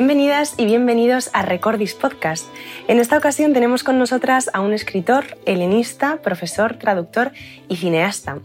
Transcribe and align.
Bienvenidas 0.00 0.54
y 0.56 0.64
bienvenidos 0.64 1.28
a 1.34 1.42
Recordis 1.42 1.92
Podcast. 1.92 2.46
En 2.88 3.00
esta 3.00 3.18
ocasión 3.18 3.52
tenemos 3.52 3.84
con 3.84 3.98
nosotras 3.98 4.48
a 4.54 4.60
un 4.60 4.72
escritor, 4.72 5.36
helenista, 5.44 6.22
profesor, 6.22 6.76
traductor 6.76 7.32
y 7.68 7.76
cineasta. 7.76 8.38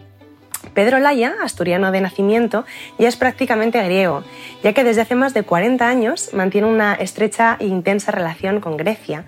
Pedro 0.73 0.99
Laya, 0.99 1.33
asturiano 1.41 1.93
de 1.93 2.01
nacimiento, 2.01 2.65
ya 2.99 3.07
es 3.07 3.15
prácticamente 3.15 3.81
griego, 3.81 4.25
ya 4.63 4.73
que 4.73 4.83
desde 4.83 4.99
hace 4.99 5.15
más 5.15 5.33
de 5.33 5.43
40 5.43 5.87
años 5.87 6.33
mantiene 6.33 6.67
una 6.67 6.93
estrecha 6.93 7.55
e 7.61 7.67
intensa 7.67 8.11
relación 8.11 8.59
con 8.59 8.75
Grecia, 8.75 9.23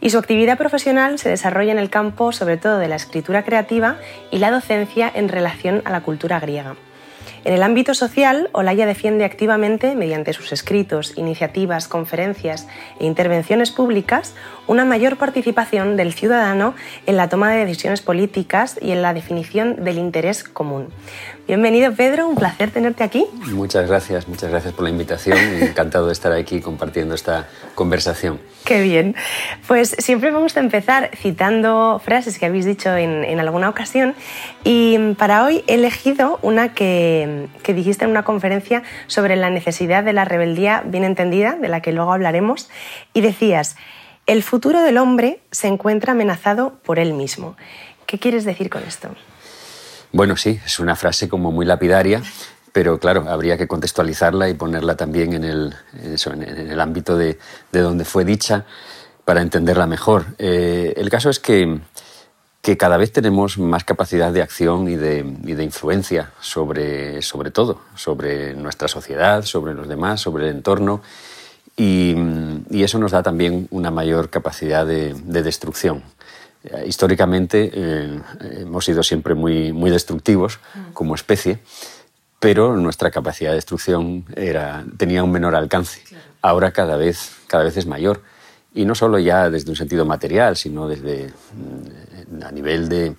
y 0.00 0.10
su 0.10 0.18
actividad 0.18 0.58
profesional 0.58 1.18
se 1.18 1.30
desarrolla 1.30 1.72
en 1.72 1.80
el 1.80 1.90
campo 1.90 2.30
sobre 2.30 2.58
todo 2.58 2.78
de 2.78 2.86
la 2.86 2.94
escritura 2.94 3.44
creativa 3.44 3.96
y 4.30 4.38
la 4.38 4.52
docencia 4.52 5.10
en 5.12 5.28
relación 5.28 5.82
a 5.84 5.90
la 5.90 6.02
cultura 6.02 6.38
griega. 6.38 6.76
En 7.44 7.52
el 7.54 7.62
ámbito 7.64 7.92
social, 7.94 8.50
Olaya 8.52 8.86
defiende 8.86 9.24
activamente, 9.24 9.96
mediante 9.96 10.32
sus 10.32 10.52
escritos, 10.52 11.14
iniciativas, 11.16 11.88
conferencias 11.88 12.68
e 13.00 13.06
intervenciones 13.06 13.72
públicas, 13.72 14.34
una 14.66 14.84
mayor 14.84 15.16
participación 15.16 15.96
del 15.96 16.12
ciudadano 16.12 16.74
en 17.06 17.16
la 17.16 17.28
toma 17.28 17.50
de 17.50 17.64
decisiones 17.64 18.00
políticas 18.00 18.78
y 18.80 18.92
en 18.92 19.02
la 19.02 19.14
definición 19.14 19.84
del 19.84 19.98
interés 19.98 20.44
común. 20.44 20.88
Bienvenido 21.46 21.92
Pedro, 21.92 22.28
un 22.28 22.36
placer 22.36 22.70
tenerte 22.70 23.02
aquí. 23.02 23.26
Muchas 23.52 23.88
gracias, 23.88 24.28
muchas 24.28 24.50
gracias 24.50 24.72
por 24.72 24.84
la 24.84 24.90
invitación. 24.90 25.36
Encantado 25.60 26.06
de 26.06 26.12
estar 26.12 26.32
aquí 26.32 26.60
compartiendo 26.60 27.14
esta 27.14 27.48
conversación. 27.74 28.40
Qué 28.64 28.80
bien. 28.80 29.16
Pues 29.66 29.96
siempre 29.98 30.30
me 30.30 30.38
gusta 30.38 30.60
empezar 30.60 31.10
citando 31.16 32.00
frases 32.04 32.38
que 32.38 32.46
habéis 32.46 32.64
dicho 32.64 32.94
en, 32.96 33.40
alguna 33.40 33.68
ocasión 33.68 34.14
y 34.62 35.14
para 35.14 35.44
hoy 35.44 35.64
he 35.66 35.74
elegido 35.74 36.38
una 36.42 36.72
que, 36.74 37.48
que 37.64 37.74
dijiste 37.74 38.04
en 38.04 38.12
una 38.12 38.22
conferencia 38.22 38.84
sobre 39.08 39.34
la 39.34 39.50
necesidad 39.50 40.04
de 40.04 40.12
la 40.12 40.24
rebeldía 40.24 40.84
bien 40.86 41.02
entendida, 41.02 41.56
de 41.56 41.68
la 41.68 41.82
que 41.82 41.90
luego 41.90 42.12
hablaremos, 42.12 42.70
y 43.14 43.20
decías, 43.20 43.76
el 44.26 44.42
futuro 44.42 44.82
del 44.82 44.98
hombre 44.98 45.40
se 45.50 45.68
encuentra 45.68 46.12
amenazado 46.12 46.78
por 46.84 46.98
él 46.98 47.12
mismo. 47.12 47.56
¿Qué 48.06 48.18
quieres 48.18 48.44
decir 48.44 48.70
con 48.70 48.82
esto? 48.82 49.08
Bueno, 50.12 50.36
sí, 50.36 50.60
es 50.64 50.78
una 50.78 50.94
frase 50.94 51.28
como 51.28 51.50
muy 51.50 51.64
lapidaria, 51.64 52.22
pero 52.72 52.98
claro, 52.98 53.24
habría 53.28 53.56
que 53.56 53.66
contextualizarla 53.66 54.48
y 54.48 54.54
ponerla 54.54 54.96
también 54.96 55.32
en 55.32 55.44
el, 55.44 55.74
en 55.94 56.70
el 56.70 56.80
ámbito 56.80 57.16
de, 57.16 57.38
de, 57.72 57.80
donde 57.80 58.04
fue 58.04 58.24
dicha 58.24 58.64
para 59.24 59.40
entenderla 59.40 59.86
mejor. 59.86 60.26
Eh, 60.38 60.94
el 60.96 61.08
caso 61.08 61.30
es 61.30 61.38
que, 61.38 61.80
que, 62.60 62.76
cada 62.76 62.96
vez 62.98 63.12
tenemos 63.12 63.58
más 63.58 63.84
capacidad 63.84 64.32
de 64.32 64.42
acción 64.42 64.88
y 64.88 64.96
de, 64.96 65.24
y 65.44 65.54
de 65.54 65.64
influencia 65.64 66.32
sobre, 66.40 67.22
sobre 67.22 67.50
todo, 67.50 67.80
sobre 67.94 68.54
nuestra 68.54 68.88
sociedad, 68.88 69.42
sobre 69.44 69.74
los 69.74 69.88
demás, 69.88 70.20
sobre 70.20 70.48
el 70.48 70.56
entorno. 70.56 71.02
Y, 71.76 72.14
y, 72.70 72.82
eso 72.82 72.98
nos 72.98 73.12
da 73.12 73.22
también 73.22 73.66
una 73.70 73.90
mayor 73.90 74.28
capacidad 74.28 74.86
de, 74.86 75.14
de 75.14 75.42
destrucción. 75.42 76.02
Eh, 76.64 76.84
históricamente 76.86 77.70
eh, 77.74 78.20
hemos 78.60 78.84
sido 78.84 79.02
siempre 79.02 79.34
muy, 79.34 79.72
muy 79.72 79.90
destructivos 79.90 80.60
como 80.92 81.14
especie, 81.14 81.58
pero 82.38 82.76
nuestra 82.76 83.10
capacidad 83.10 83.50
de 83.50 83.56
destrucción 83.56 84.24
era, 84.36 84.84
tenía 84.96 85.24
un 85.24 85.32
menor 85.32 85.54
alcance. 85.54 86.02
Ahora 86.40 86.72
cada 86.72 86.96
vez, 86.96 87.32
cada 87.46 87.64
vez 87.64 87.76
es 87.76 87.86
mayor. 87.86 88.22
Y 88.74 88.84
no 88.84 88.94
solo 88.94 89.18
ya 89.18 89.50
desde 89.50 89.70
un 89.70 89.76
sentido 89.76 90.06
material, 90.06 90.56
sino 90.56 90.88
desde 90.88 91.28
mm, 91.28 92.42
a 92.42 92.52
nivel 92.52 92.88
de 92.88 93.16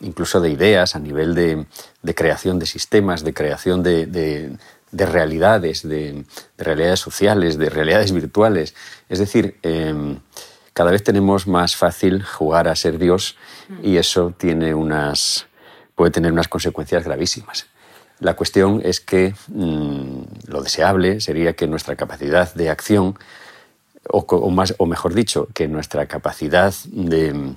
incluso 0.00 0.40
de 0.40 0.50
ideas, 0.50 0.94
a 0.96 0.98
nivel 0.98 1.34
de, 1.34 1.64
de 2.02 2.14
creación 2.14 2.58
de 2.58 2.66
sistemas, 2.66 3.24
de 3.24 3.32
creación 3.32 3.82
de, 3.82 4.06
de, 4.06 4.56
de 4.92 5.06
realidades, 5.06 5.88
de, 5.88 6.24
realidades 6.56 7.00
sociales, 7.00 7.58
de 7.58 7.68
realidades 7.70 8.12
virtuales. 8.12 8.74
Es 9.08 9.18
decir, 9.18 9.58
eh, 9.62 10.18
cada 10.72 10.90
vez 10.90 11.02
tenemos 11.02 11.46
más 11.46 11.76
fácil 11.76 12.22
jugar 12.22 12.68
a 12.68 12.76
ser 12.76 12.98
Dios 12.98 13.36
y 13.82 13.96
eso 13.96 14.32
tiene 14.36 14.74
unas, 14.74 15.46
puede 15.94 16.10
tener 16.10 16.32
unas 16.32 16.48
consecuencias 16.48 17.04
gravísimas. 17.04 17.66
La 18.20 18.34
cuestión 18.34 18.80
es 18.84 19.00
que 19.00 19.34
mmm, 19.48 20.22
lo 20.46 20.62
deseable 20.62 21.20
sería 21.20 21.54
que 21.54 21.66
nuestra 21.66 21.96
capacidad 21.96 22.54
de 22.54 22.70
acción, 22.70 23.18
o, 24.08 24.18
o, 24.18 24.50
más, 24.50 24.74
o 24.78 24.86
mejor 24.86 25.14
dicho, 25.14 25.48
que 25.54 25.68
nuestra 25.68 26.06
capacidad 26.06 26.72
de, 26.86 27.54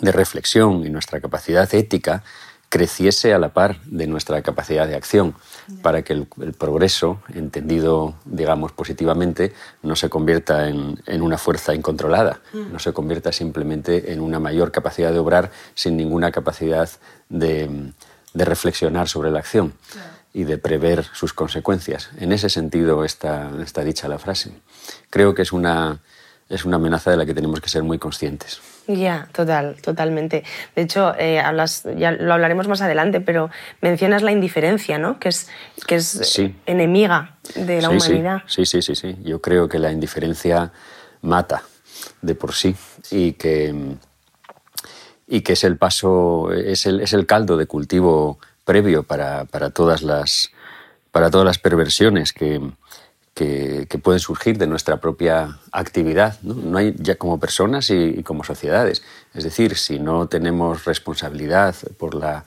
de 0.00 0.12
reflexión 0.12 0.86
y 0.86 0.90
nuestra 0.90 1.20
capacidad 1.20 1.72
ética 1.74 2.22
creciese 2.70 3.34
a 3.34 3.38
la 3.38 3.52
par 3.52 3.80
de 3.84 4.06
nuestra 4.06 4.40
capacidad 4.42 4.86
de 4.86 4.94
acción 4.94 5.34
para 5.82 6.02
que 6.02 6.12
el, 6.12 6.28
el, 6.40 6.52
progreso, 6.54 7.20
entendido, 7.34 8.14
digamos, 8.24 8.70
positivamente, 8.70 9.52
no 9.82 9.96
se 9.96 10.08
convierta 10.08 10.68
en, 10.68 11.02
en 11.06 11.20
una 11.20 11.36
fuerza 11.36 11.74
incontrolada, 11.74 12.40
mm. 12.52 12.72
no 12.72 12.78
se 12.78 12.92
convierta 12.92 13.32
simplemente 13.32 14.12
en 14.12 14.20
una 14.20 14.38
mayor 14.38 14.70
capacidad 14.70 15.12
de 15.12 15.18
obrar 15.18 15.50
sin 15.74 15.96
ninguna 15.96 16.30
capacidad 16.30 16.88
de, 17.28 17.92
de 18.34 18.44
reflexionar 18.44 19.08
sobre 19.08 19.32
la 19.32 19.40
acción 19.40 19.74
y 20.32 20.44
de 20.44 20.58
prever 20.58 21.04
sus 21.12 21.32
consecuencias. 21.32 22.10
En 22.18 22.30
ese 22.30 22.48
sentido 22.48 23.04
está, 23.04 23.50
está 23.62 23.82
dicha 23.82 24.06
la 24.06 24.18
frase. 24.20 24.52
Creo 25.10 25.34
que 25.34 25.42
es 25.42 25.52
una, 25.52 25.98
es 26.50 26.64
una 26.64 26.76
amenaza 26.76 27.10
de 27.12 27.16
la 27.16 27.24
que 27.24 27.32
tenemos 27.32 27.60
que 27.60 27.68
ser 27.68 27.84
muy 27.84 27.98
conscientes. 27.98 28.60
Ya, 28.88 29.28
total, 29.32 29.76
totalmente. 29.80 30.42
De 30.74 30.82
hecho, 30.82 31.14
eh, 31.16 31.38
hablas, 31.38 31.86
ya 31.96 32.10
lo 32.10 32.34
hablaremos 32.34 32.66
más 32.66 32.82
adelante, 32.82 33.20
pero 33.20 33.50
mencionas 33.80 34.22
la 34.22 34.32
indiferencia, 34.32 34.98
¿no? 34.98 35.20
Que 35.20 35.28
es, 35.28 35.48
que 35.86 35.94
es 35.94 36.06
sí. 36.06 36.56
enemiga 36.66 37.36
de 37.54 37.80
la 37.80 37.88
sí, 37.88 37.96
humanidad. 37.96 38.42
Sí. 38.46 38.66
sí, 38.66 38.82
sí, 38.82 38.94
sí, 38.94 39.14
sí. 39.14 39.16
Yo 39.22 39.40
creo 39.40 39.68
que 39.68 39.78
la 39.78 39.92
indiferencia 39.92 40.72
mata 41.22 41.62
de 42.20 42.34
por 42.34 42.52
sí 42.52 42.74
y 43.12 43.32
que, 43.34 43.96
y 45.28 45.42
que 45.42 45.52
es 45.52 45.62
el 45.62 45.76
paso, 45.76 46.52
es 46.52 46.84
el, 46.84 47.00
es 47.00 47.12
el 47.12 47.26
caldo 47.26 47.56
de 47.56 47.66
cultivo 47.66 48.40
previo 48.64 49.04
para, 49.04 49.44
para, 49.44 49.70
todas, 49.70 50.02
las, 50.02 50.50
para 51.12 51.30
todas 51.30 51.46
las 51.46 51.58
perversiones 51.58 52.32
que, 52.32 52.60
que, 53.40 53.86
que, 53.88 53.96
pueden 53.96 54.20
surgir 54.20 54.58
de 54.58 54.66
nuestra 54.66 54.98
propia 54.98 55.56
actividad, 55.72 56.36
¿no? 56.42 56.52
no 56.52 56.76
hay 56.76 56.94
ya 56.98 57.14
como 57.14 57.40
personas 57.40 57.88
y, 57.88 57.94
y, 58.18 58.22
como 58.22 58.44
sociedades. 58.44 59.02
Es 59.32 59.44
decir, 59.44 59.78
si 59.78 59.98
no 59.98 60.26
tenemos 60.26 60.84
responsabilidad 60.84 61.74
por 61.96 62.14
la 62.14 62.44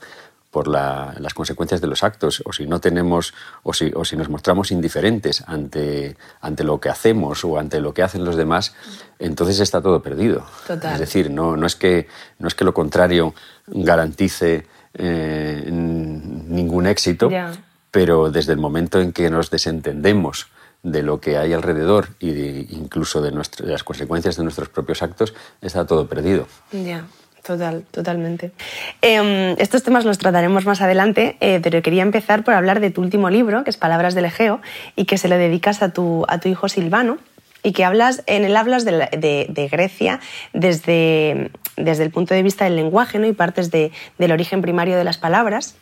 por 0.52 0.68
la, 0.68 1.16
las 1.18 1.34
consecuencias 1.34 1.80
de 1.80 1.88
los 1.88 2.04
actos, 2.04 2.40
o 2.44 2.52
si 2.52 2.64
no 2.64 2.78
tenemos, 2.78 3.34
o 3.64 3.72
si, 3.72 3.90
o 3.92 4.04
si 4.04 4.16
nos 4.16 4.28
mostramos 4.28 4.70
indiferentes 4.70 5.42
ante, 5.48 6.16
ante 6.40 6.62
lo 6.62 6.78
que 6.78 6.90
hacemos 6.90 7.44
o 7.44 7.58
ante 7.58 7.80
lo 7.80 7.92
que 7.92 8.04
hacen 8.04 8.24
los 8.24 8.36
demás, 8.36 8.72
entonces 9.18 9.58
está 9.58 9.82
todo 9.82 10.00
perdido. 10.00 10.46
Total. 10.64 10.92
Es 10.92 11.00
decir, 11.00 11.28
no, 11.28 11.56
no, 11.56 11.66
es 11.66 11.74
que, 11.74 12.06
no 12.38 12.46
es 12.46 12.54
que 12.54 12.64
lo 12.64 12.72
contrario 12.72 13.34
garantice 13.66 14.68
eh, 14.94 15.64
ningún 15.68 16.86
éxito, 16.86 17.30
yeah. 17.30 17.50
pero 17.90 18.30
desde 18.30 18.52
el 18.52 18.58
momento 18.58 19.00
en 19.00 19.12
que 19.12 19.30
nos 19.30 19.50
desentendemos 19.50 20.53
de 20.84 21.02
lo 21.02 21.18
que 21.18 21.36
hay 21.36 21.52
alrededor 21.52 22.10
de, 22.20 22.66
incluso 22.70 23.20
de, 23.20 23.32
las 23.32 23.82
consecuencias 23.82 24.36
de 24.36 24.44
nuestros 24.44 24.68
propios 24.68 25.02
actos, 25.02 25.34
está 25.60 25.84
todo 25.86 26.06
perdido. 26.06 26.46
Yeah. 26.70 27.06
Total, 27.42 27.84
totalmente. 27.90 28.52
Eh, 29.02 29.54
estos 29.58 29.82
temas 29.82 30.06
los 30.06 30.16
trataremos 30.16 30.64
más 30.64 30.80
adelante, 30.80 31.36
eh, 31.40 31.60
pero 31.62 31.82
quería 31.82 32.02
empezar 32.02 32.42
por 32.42 32.54
hablar 32.54 32.80
de 32.80 32.90
tu 32.90 33.02
último 33.02 33.28
libro, 33.28 33.64
que 33.64 33.70
es 33.70 33.76
Palabras 33.76 34.14
del 34.14 34.24
Egeo, 34.24 34.62
y 34.96 35.04
que 35.04 35.18
se 35.18 35.28
lo 35.28 35.36
dedicas 35.36 35.82
a 35.82 35.90
tu, 35.90 36.24
a 36.28 36.38
tu 36.38 36.48
hijo 36.48 36.70
Silvano, 36.70 37.18
y 37.62 37.72
que 37.72 37.84
hablas, 37.84 38.22
en 38.26 38.44
él 38.44 38.56
hablas 38.56 38.86
de, 38.86 38.92
de, 38.92 39.46
de 39.50 39.68
Grecia 39.68 40.20
desde, 40.54 41.50
desde, 41.76 42.04
el 42.04 42.10
punto 42.10 42.32
de 42.34 42.42
vista 42.42 42.64
del 42.64 42.76
lenguaje 42.76 43.18
¿no? 43.18 43.26
y 43.26 43.32
partes 43.32 43.70
de, 43.70 43.92
del 44.16 44.32
origen 44.32 44.62
primario 44.62 44.96
de 44.96 45.04
las 45.04 45.18
palabras. 45.18 45.76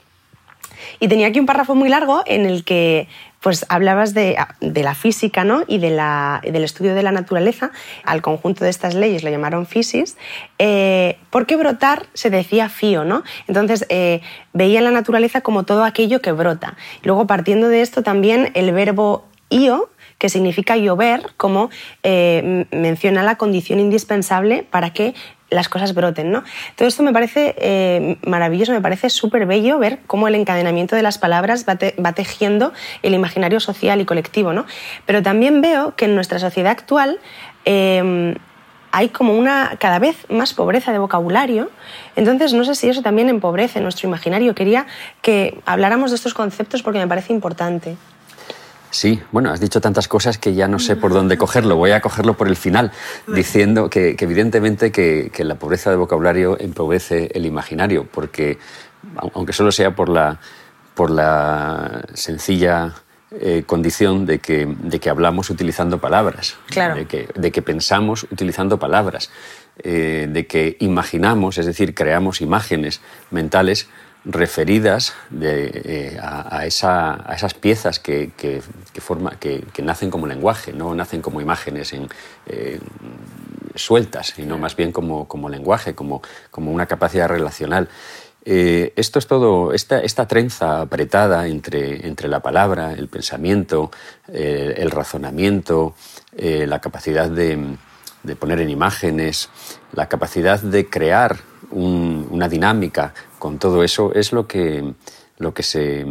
Y 1.00 1.08
tenía 1.08 1.28
aquí 1.28 1.40
un 1.40 1.46
párrafo 1.46 1.74
muy 1.74 1.88
largo 1.88 2.22
en 2.26 2.46
el 2.46 2.64
que 2.64 3.08
pues 3.42 3.66
hablabas 3.68 4.14
de, 4.14 4.36
de 4.60 4.82
la 4.82 4.94
física 4.94 5.42
¿no? 5.42 5.64
y 5.66 5.78
de 5.78 5.90
la, 5.90 6.40
del 6.44 6.62
estudio 6.62 6.94
de 6.94 7.02
la 7.02 7.10
naturaleza. 7.10 7.72
Al 8.04 8.22
conjunto 8.22 8.64
de 8.64 8.70
estas 8.70 8.94
leyes 8.94 9.24
lo 9.24 9.30
llamaron 9.30 9.66
fisis, 9.66 10.16
eh, 10.58 11.18
porque 11.30 11.56
brotar 11.56 12.06
se 12.14 12.30
decía 12.30 12.68
fío, 12.68 13.04
¿no? 13.04 13.24
Entonces 13.48 13.84
eh, 13.88 14.20
veía 14.52 14.80
la 14.80 14.92
naturaleza 14.92 15.40
como 15.40 15.64
todo 15.64 15.82
aquello 15.84 16.22
que 16.22 16.30
brota. 16.30 16.76
Luego, 17.02 17.26
partiendo 17.26 17.68
de 17.68 17.82
esto, 17.82 18.04
también 18.04 18.52
el 18.54 18.70
verbo 18.72 19.26
io, 19.50 19.90
que 20.18 20.28
significa 20.28 20.76
llover, 20.76 21.32
como 21.36 21.68
eh, 22.04 22.66
menciona 22.70 23.24
la 23.24 23.34
condición 23.34 23.80
indispensable 23.80 24.62
para 24.62 24.92
que 24.92 25.14
las 25.52 25.68
cosas 25.68 25.94
broten. 25.94 26.32
¿no? 26.32 26.42
Todo 26.76 26.88
esto 26.88 27.02
me 27.02 27.12
parece 27.12 27.54
eh, 27.58 28.18
maravilloso, 28.26 28.72
me 28.72 28.80
parece 28.80 29.10
súper 29.10 29.46
bello 29.46 29.78
ver 29.78 30.00
cómo 30.06 30.28
el 30.28 30.34
encadenamiento 30.34 30.96
de 30.96 31.02
las 31.02 31.18
palabras 31.18 31.64
va, 31.68 31.76
te, 31.76 31.94
va, 32.04 32.12
tejiendo 32.12 32.72
el 33.02 33.14
imaginario 33.14 33.60
social 33.60 34.00
y 34.00 34.04
colectivo. 34.04 34.52
¿no? 34.52 34.66
Pero 35.06 35.22
también 35.22 35.60
veo 35.60 35.94
que 35.94 36.06
en 36.06 36.14
nuestra 36.14 36.38
sociedad 36.38 36.72
actual 36.72 37.20
eh, 37.64 38.34
hay 38.92 39.08
como 39.08 39.34
una 39.36 39.76
cada 39.80 39.98
vez 39.98 40.26
más 40.28 40.52
pobreza 40.52 40.92
de 40.92 40.98
vocabulario. 40.98 41.70
Entonces, 42.14 42.52
no 42.52 42.64
sé 42.64 42.74
si 42.74 42.88
eso 42.88 43.02
también 43.02 43.30
empobrece 43.30 43.80
nuestro 43.80 44.06
imaginario. 44.06 44.54
Quería 44.54 44.86
que 45.22 45.58
habláramos 45.64 46.10
de 46.10 46.16
estos 46.16 46.34
conceptos 46.34 46.82
porque 46.82 46.98
me 46.98 47.08
parece 47.08 47.32
importante. 47.32 47.96
Sí, 48.92 49.22
bueno, 49.32 49.50
has 49.50 49.58
dicho 49.58 49.80
tantas 49.80 50.06
cosas 50.06 50.36
que 50.36 50.52
ya 50.52 50.68
no 50.68 50.78
sé 50.78 50.96
por 50.96 51.14
dónde 51.14 51.38
cogerlo. 51.38 51.76
Voy 51.76 51.92
a 51.92 52.02
cogerlo 52.02 52.34
por 52.34 52.46
el 52.46 52.56
final, 52.56 52.92
diciendo 53.26 53.88
que, 53.88 54.14
evidentemente 54.18 54.92
que, 54.92 55.32
la 55.38 55.54
pobreza 55.54 55.88
de 55.88 55.96
vocabulario 55.96 56.60
empobrece 56.60 57.30
el 57.32 57.46
imaginario, 57.46 58.06
porque 58.12 58.58
aunque 59.32 59.54
solo 59.54 59.72
sea 59.72 59.96
por 59.96 60.10
la, 60.10 60.38
por 60.94 61.10
la 61.10 62.02
sencilla 62.12 62.92
eh, 63.30 63.62
condición 63.64 64.26
de 64.26 64.40
que, 64.40 64.66
de 64.66 65.00
que, 65.00 65.08
hablamos 65.08 65.48
utilizando 65.48 65.98
palabras, 65.98 66.58
de, 66.68 67.06
que, 67.06 67.30
de, 67.34 67.50
que, 67.50 67.62
pensamos 67.62 68.24
utilizando 68.24 68.78
palabras, 68.78 69.30
eh, 69.82 70.28
de 70.30 70.46
que 70.46 70.76
imaginamos, 70.80 71.56
es 71.56 71.64
decir, 71.64 71.94
creamos 71.94 72.42
imágenes 72.42 73.00
mentales 73.30 73.88
referidas 74.24 75.14
eh, 75.40 76.18
a, 76.22 76.64
esas 76.66 77.54
piezas 77.54 77.98
que, 77.98 78.30
que, 78.36 79.82
nacen 79.82 80.10
como 80.10 80.26
lenguaje, 80.26 80.72
no 80.72 80.94
nacen 80.94 81.22
como 81.22 81.40
imágenes 81.40 81.92
en, 81.92 82.08
sueltas, 83.74 84.28
sino 84.36 84.58
más 84.58 84.76
bien 84.76 84.92
como, 84.92 85.48
lenguaje, 85.48 85.94
como, 85.94 86.22
una 86.56 86.86
capacidad 86.86 87.28
relacional. 87.28 87.88
Eh, 88.44 88.92
esto 88.96 89.18
es 89.18 89.26
todo, 89.26 89.72
esta, 89.72 90.00
esta 90.00 90.26
trenza 90.26 90.80
apretada 90.80 91.46
entre, 91.46 92.28
la 92.28 92.40
palabra, 92.40 92.92
el 92.92 93.08
pensamiento, 93.08 93.90
eh, 94.28 94.74
el 94.78 94.90
razonamiento, 94.90 95.94
eh, 96.36 96.66
la 96.66 96.80
capacidad 96.80 97.30
de, 97.30 97.76
poner 98.38 98.60
en 98.60 98.70
imágenes, 98.70 99.48
la 99.92 100.08
capacidad 100.08 100.60
de 100.60 100.88
crear 100.88 101.38
una 101.70 102.48
dinámica 102.48 103.14
con 103.42 103.58
todo 103.58 103.82
eso 103.82 104.12
es 104.14 104.32
lo 104.32 104.46
que, 104.46 104.94
lo 105.38 105.52
que 105.52 105.64
se 105.64 106.06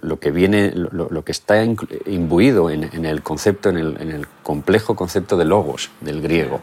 lo, 0.00 0.18
que 0.18 0.30
viene, 0.30 0.72
lo, 0.74 1.24
que 1.26 1.32
está 1.32 1.62
imbuido 1.62 2.70
en, 2.70 3.04
el 3.04 3.22
concepto, 3.22 3.68
en 3.68 3.76
el, 3.76 4.00
en 4.00 4.10
el, 4.10 4.26
complejo 4.42 4.96
concepto 4.96 5.36
de 5.36 5.44
logos 5.44 5.90
del 6.00 6.22
griego, 6.22 6.62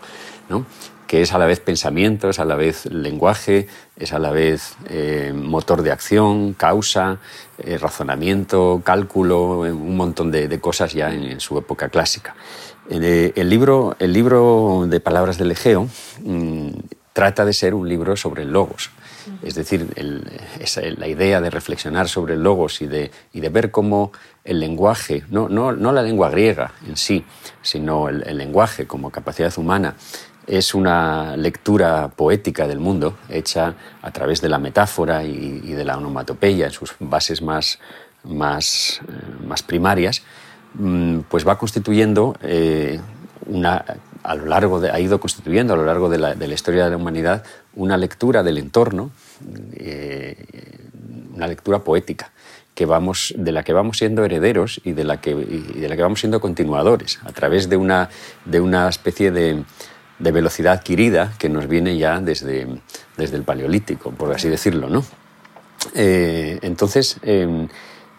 ¿no? 0.50 0.66
que 1.06 1.22
es 1.22 1.34
a 1.34 1.38
la 1.38 1.46
vez 1.46 1.60
pensamiento, 1.60 2.32
es 2.32 2.40
a 2.40 2.46
la 2.46 2.56
vez 2.56 2.88
lenguaje, 2.88 3.68
es 3.96 4.12
a 4.12 4.18
la 4.18 4.32
vez 4.32 4.74
eh, 4.90 5.34
motor 5.36 5.84
de 5.84 5.92
acción, 5.92 6.54
causa, 6.54 7.20
eh, 7.60 7.78
razonamiento, 7.78 8.82
cálculo, 8.84 9.68
eh, 9.68 9.72
un 9.72 9.98
montón 9.98 10.32
de, 10.32 10.60
cosas 10.60 10.94
ya 10.94 11.14
en, 11.14 11.40
su 11.40 11.60
época 11.60 11.90
clásica. 11.90 12.34
el, 12.90 13.50
libro, 13.50 13.96
el 14.00 14.14
libro 14.14 14.88
de 14.88 15.00
Palabras 15.00 15.38
del 15.38 15.52
Egeo 15.52 15.88
mm, 16.24 16.70
trata 17.14 17.46
de 17.46 17.54
ser 17.54 17.76
un 17.76 17.88
libro 17.88 18.16
sobre 18.18 18.46
logos. 18.46 18.90
Es 19.44 19.56
decir, 19.56 19.88
la 20.98 21.08
idea 21.08 21.42
de 21.42 21.50
reflexionar 21.50 22.08
sobre 22.08 22.36
el 22.36 22.44
logos 22.44 22.82
y 22.82 22.88
de, 22.88 23.12
ver 23.34 23.72
cómo 23.72 24.12
el 24.44 24.60
lenguaje, 24.60 25.24
no, 25.30 25.50
la 25.50 26.04
lengua 26.04 26.30
griega 26.30 26.74
en 26.88 26.98
sí, 26.98 27.26
sino 27.62 28.10
el, 28.10 28.38
lenguaje 28.38 28.88
como 28.88 29.10
capacidad 29.10 29.54
humana, 29.58 29.96
es 30.48 30.74
una 30.74 31.38
lectura 31.38 32.10
poética 32.10 32.68
del 32.68 32.80
mundo 32.80 33.18
hecha 33.30 33.76
a 34.02 34.12
través 34.12 34.42
de 34.42 34.50
la 34.50 34.58
metáfora 34.58 35.24
y, 35.24 35.60
de 35.60 35.86
la 35.86 35.98
onomatopeya 35.98 36.66
en 36.66 36.72
sus 36.72 36.96
bases 37.00 37.42
más, 37.42 37.80
eh, 38.24 39.64
primarias, 39.68 40.24
mm, 40.74 41.20
pues 41.30 41.48
va 41.48 41.58
constituyendo 41.58 42.36
eh, 42.42 43.00
una, 43.46 43.86
a 44.24 44.36
lo 44.36 44.46
largo 44.46 44.80
de, 44.80 44.92
ha 44.92 45.00
ido 45.00 45.20
constituyendo 45.20 45.74
a 45.74 45.78
lo 45.78 45.86
largo 45.86 46.10
de 46.10 46.18
la, 46.18 46.46
historia 46.46 46.86
de 46.86 46.92
la 46.92 46.98
humanidad 46.98 47.44
una 47.76 47.98
lectura 47.98 48.44
del 48.44 48.58
entorno, 48.58 49.12
eh, 49.74 50.36
una 51.36 51.48
lectura 51.48 51.80
poética. 51.80 52.32
Que 52.74 52.86
vamos, 52.86 53.34
de 53.38 53.52
la 53.52 53.64
que 53.64 53.74
vamos 53.74 53.98
siendo 53.98 54.24
herederos 54.24 54.80
y 54.86 54.94
de 54.94 55.04
la 55.04 55.20
que, 55.20 55.36
de 55.36 55.90
la 55.90 55.96
que 55.96 56.02
vamos 56.02 56.22
siendo 56.22 56.40
continuadores, 56.40 57.20
a 57.26 57.32
través 57.34 57.68
de 57.68 57.76
una, 57.76 58.10
de 58.46 58.62
una 58.62 58.88
especie 58.88 59.30
de, 59.30 59.64
de 60.22 60.32
velocidad 60.32 60.74
adquirida 60.74 61.34
que 61.38 61.50
nos 61.50 61.68
viene 61.68 61.98
ya 61.98 62.20
desde, 62.22 62.68
desde 63.18 63.38
el 63.38 63.44
Paleolítico, 63.44 64.12
por 64.12 64.34
así 64.34 64.50
decirlo. 64.50 64.90
¿no? 64.90 65.04
Eh, 65.96 66.60
entonces, 66.62 67.18
em, 67.24 67.68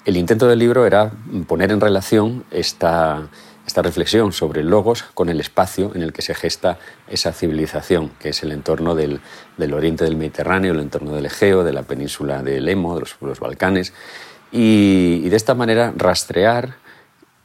el 0.05 0.17
intento 0.17 0.49
del 0.49 0.59
libro 0.59 0.85
era 0.85 1.13
poner 1.47 1.71
en 1.71 1.81
relación 1.81 2.45
esta, 2.51 3.29
esta 3.67 3.83
reflexión 3.83 4.33
sobre 4.33 4.61
el 4.61 4.69
logos 4.69 5.05
con 5.15 5.29
el 5.29 5.41
espacio 5.41 5.93
en 5.95 6.03
el 6.03 6.13
que 6.13 6.23
se 6.23 6.35
gesta 6.35 6.79
esa 7.09 7.33
civilización, 7.33 8.11
que 8.19 8.31
es 8.31 8.43
el 8.43 8.53
entorno 8.53 8.95
del, 8.95 9.21
del 9.57 9.75
oriente 9.75 10.05
del 10.05 10.17
Mediterráneo, 10.17 10.73
el 10.73 10.81
entorno 10.81 11.13
del 11.13 11.27
Egeo, 11.27 11.65
de 11.65 11.73
la 11.73 11.83
península 11.83 12.43
de 12.43 12.61
Lemo, 12.61 12.95
de 12.97 13.07
los, 13.21 13.41
Balcanes, 13.41 13.93
y, 14.51 15.29
de 15.29 15.37
esta 15.37 15.55
manera 15.55 15.93
rastrear 15.97 16.77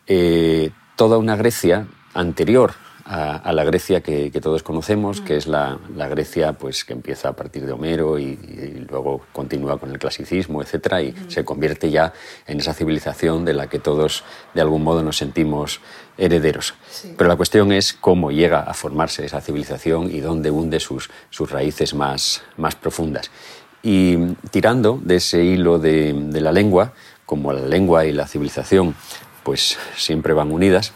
eh, 0.07 0.71
toda 0.95 1.17
una 1.17 1.35
Grecia 1.35 1.87
anterior 2.13 2.73
a, 3.09 3.53
la 3.53 3.63
Grecia 3.63 4.01
que, 4.01 4.29
todos 4.41 4.63
conocemos, 4.63 5.21
que 5.21 5.37
es 5.37 5.47
la, 5.47 5.79
Grecia 6.09 6.53
pues, 6.53 6.83
que 6.83 6.93
empieza 6.93 7.29
a 7.29 7.33
partir 7.33 7.65
de 7.65 7.71
Homero 7.71 8.19
y, 8.19 8.35
luego 8.89 9.21
continúa 9.31 9.79
con 9.79 9.91
el 9.91 9.99
clasicismo, 9.99 10.61
etc. 10.61 11.15
Y 11.15 11.31
se 11.31 11.45
convierte 11.45 11.89
ya 11.89 12.13
en 12.45 12.59
esa 12.59 12.73
civilización 12.73 13.45
de 13.45 13.53
la 13.53 13.67
que 13.67 13.79
todos 13.79 14.23
de 14.53 14.61
algún 14.61 14.83
modo 14.83 15.03
nos 15.03 15.17
sentimos 15.17 15.79
herederos. 16.17 16.73
Pero 17.17 17.27
la 17.27 17.35
cuestión 17.35 17.71
es 17.71 17.93
cómo 17.93 18.31
llega 18.31 18.61
a 18.61 18.73
formarse 18.73 19.25
esa 19.25 19.41
civilización 19.41 20.11
y 20.11 20.19
dónde 20.19 20.51
hunde 20.51 20.79
sus, 20.79 21.09
sus 21.29 21.51
raíces 21.51 21.93
más, 21.93 22.43
más 22.57 22.75
profundas. 22.75 23.31
Y 23.83 24.17
tirando 24.51 24.99
de 25.01 25.17
ese 25.17 25.43
hilo 25.43 25.79
de, 25.79 26.13
de 26.13 26.41
la 26.41 26.51
lengua, 26.51 26.93
como 27.25 27.53
la 27.53 27.65
lengua 27.67 28.05
y 28.05 28.11
la 28.11 28.27
civilización 28.27 28.95
pues 29.43 29.77
siempre 29.95 30.33
van 30.33 30.51
unidas, 30.51 30.93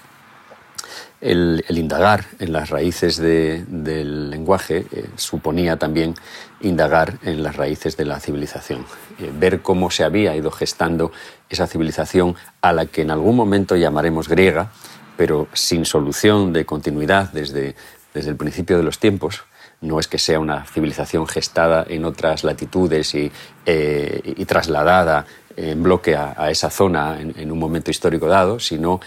el, 1.21 1.63
indagar 1.69 2.25
en 2.39 2.51
las 2.51 2.69
raíces 2.69 3.18
del 3.18 4.29
lenguaje 4.29 4.88
eh, 4.91 5.07
suponía 5.15 5.77
también 5.77 6.15
indagar 6.62 7.19
en 7.23 7.44
las 7.44 7.56
raíces 7.56 7.95
de 7.95 8.06
la 8.06 8.19
civilización, 8.19 8.85
eh, 9.19 9.31
ver 9.39 9.62
cómo 9.62 9.92
se 9.92 10.04
había 10.04 10.35
ido 10.35 10.51
gestando 10.51 11.11
esa 11.49 11.68
civilización 11.68 12.35
a 12.61 12.73
la 12.73 12.87
que 12.87 13.04
en 13.04 13.11
algún 13.11 13.35
momento 13.35 13.75
llamaremos 13.75 14.28
griega, 14.28 14.71
pero 15.18 15.47
sin 15.53 15.85
solución 15.85 16.53
de 16.53 16.65
continuidad 16.65 17.31
desde, 17.31 17.75
desde 18.13 18.30
el 18.30 18.35
principio 18.35 18.77
de 18.77 18.83
los 18.83 18.99
tiempos. 18.99 19.44
No 19.81 19.99
es 19.99 20.07
que 20.07 20.19
sea 20.19 20.39
una 20.39 20.65
civilización 20.65 21.27
gestada 21.27 21.85
en 21.87 22.06
otras 22.06 22.44
latitudes 22.44 23.15
y, 23.15 23.31
eh, 23.65 24.45
trasladada 24.45 25.25
en 25.57 25.81
bloque 25.81 26.15
a, 26.15 26.49
esa 26.51 26.69
zona 26.69 27.19
en, 27.19 27.51
un 27.51 27.59
momento 27.59 27.91
histórico 27.91 28.27
dado, 28.27 28.59
sino 28.59 28.99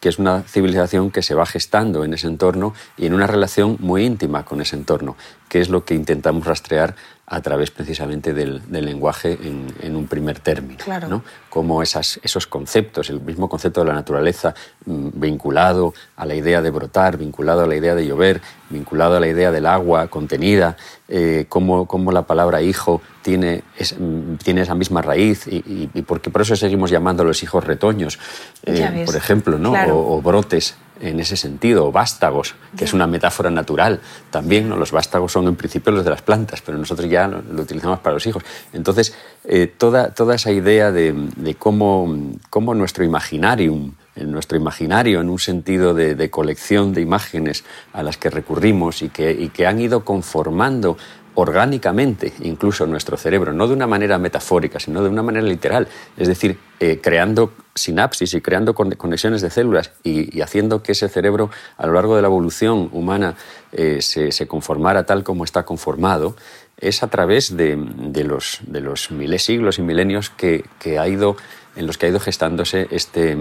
que 0.00 0.08
es 0.08 0.18
una 0.18 0.42
civilización 0.42 1.10
que 1.10 1.22
se 1.22 1.34
va 1.34 1.46
gestando 1.46 2.04
en 2.04 2.14
ese 2.14 2.26
entorno 2.26 2.74
y 2.96 3.06
en 3.06 3.14
una 3.14 3.26
relación 3.26 3.76
muy 3.78 4.04
íntima 4.04 4.44
con 4.44 4.60
ese 4.60 4.74
entorno, 4.74 5.16
que 5.48 5.60
es 5.60 5.68
lo 5.68 5.84
que 5.84 5.94
intentamos 5.94 6.44
rastrear 6.44 6.96
a 7.26 7.40
través 7.40 7.70
precisamente 7.70 8.34
del, 8.34 8.60
lenguaje 8.70 9.38
en, 9.42 9.96
un 9.96 10.06
primer 10.06 10.40
término. 10.40 10.78
Claro. 10.84 11.08
¿no? 11.08 11.24
Como 11.48 11.82
esas, 11.82 12.20
esos 12.22 12.46
conceptos, 12.46 13.10
el 13.10 13.20
mismo 13.20 13.48
concepto 13.48 13.80
de 13.80 13.86
la 13.86 13.94
naturaleza 13.94 14.54
mm, 14.84 15.08
vinculado 15.14 15.94
a 16.16 16.26
la 16.26 16.34
idea 16.34 16.60
de 16.60 16.70
brotar, 16.70 17.16
vinculado 17.16 17.62
a 17.62 17.66
la 17.66 17.76
idea 17.76 17.94
de 17.94 18.06
llover, 18.06 18.40
vinculado 18.70 19.16
a 19.16 19.20
la 19.20 19.28
idea 19.28 19.52
del 19.52 19.66
agua 19.66 20.08
contenida, 20.08 20.76
eh, 21.08 21.46
cómo, 21.48 21.86
la 22.12 22.22
palabra 22.22 22.60
hijo 22.60 23.00
tiene, 23.22 23.62
mm, 23.98 24.34
tiene 24.42 24.62
esa 24.62 24.74
misma 24.74 25.00
raíz 25.00 25.46
y, 25.46 25.88
y, 25.94 26.02
porque 26.02 26.28
por 26.28 26.42
eso 26.42 26.56
seguimos 26.56 26.90
llamando 26.90 27.22
a 27.22 27.26
los 27.26 27.42
hijos 27.42 27.64
retoños, 27.64 28.18
eh, 28.64 29.04
por 29.06 29.16
ejemplo, 29.16 29.58
¿no? 29.58 29.72
o 29.72 30.20
brotes 30.20 30.74
en 31.02 31.20
ese 31.20 31.36
sentido, 31.36 31.86
o 31.86 31.92
vástagos, 31.92 32.54
que 32.76 32.84
es 32.84 32.94
una 32.94 33.06
metáfora 33.06 33.50
natural. 33.50 34.00
También 34.30 34.70
los 34.70 34.92
vástagos 34.92 35.32
son 35.32 35.48
en 35.48 35.56
principio 35.56 35.92
los 35.92 36.04
de 36.04 36.10
las 36.10 36.22
plantas, 36.22 36.62
pero 36.62 36.78
nosotros 36.78 37.10
ya 37.10 37.28
lo, 37.28 37.38
utilizamos 37.60 37.98
para 37.98 38.14
los 38.14 38.26
hijos. 38.26 38.42
Entonces, 38.72 39.14
eh, 39.44 39.66
toda, 39.66 40.14
toda 40.14 40.36
esa 40.36 40.52
idea 40.52 40.92
de, 40.92 41.56
cómo, 41.58 42.32
cómo, 42.48 42.74
nuestro 42.74 43.04
imaginarium, 43.04 43.92
nuestro 44.16 44.56
imaginario 44.56 45.20
en 45.20 45.28
un 45.28 45.38
sentido 45.38 45.92
de, 45.92 46.30
colección 46.30 46.92
de 46.92 47.00
imágenes 47.00 47.64
a 47.92 48.02
las 48.02 48.16
que 48.16 48.30
recurrimos 48.30 49.02
y 49.02 49.08
que, 49.08 49.32
y 49.32 49.48
que 49.48 49.66
han 49.66 49.80
ido 49.80 50.04
conformando 50.04 50.96
orgánicamente 51.34 52.32
incluso 52.42 52.86
nuestro 52.86 53.16
cerebro, 53.16 53.52
no 53.52 53.66
de 53.66 53.74
una 53.74 53.86
manera 53.86 54.18
metafórica, 54.18 54.78
sino 54.78 55.02
de 55.02 55.08
una 55.08 55.22
manera 55.22 55.46
literal, 55.46 55.88
es 56.16 56.28
decir, 56.28 56.58
eh, 56.78 57.00
creando 57.02 57.52
sinapsis 57.74 58.34
y 58.34 58.40
creando 58.40 58.74
conexiones 58.74 59.40
de 59.42 59.50
células 59.50 59.92
y, 60.02 60.40
haciendo 60.40 60.82
que 60.82 60.92
ese 60.92 61.08
cerebro 61.08 61.50
a 61.76 61.86
lo 61.86 61.94
largo 61.94 62.16
de 62.16 62.22
la 62.22 62.28
evolución 62.28 62.88
humana 62.92 63.34
eh, 63.72 64.00
se, 64.02 64.46
conformara 64.46 65.04
tal 65.04 65.24
como 65.24 65.44
está 65.44 65.64
conformado, 65.64 66.36
es 66.78 67.02
a 67.02 67.08
través 67.08 67.56
de, 67.56 67.76
los, 68.24 68.60
de 68.66 68.80
los 68.80 69.08
siglos 69.38 69.78
y 69.78 69.82
milenios 69.82 70.30
que, 70.30 70.64
ha 70.98 71.08
ido, 71.08 71.36
en 71.76 71.86
los 71.86 71.96
que 71.96 72.06
ha 72.06 72.08
ido 72.08 72.20
gestándose 72.20 72.88
este, 72.90 73.36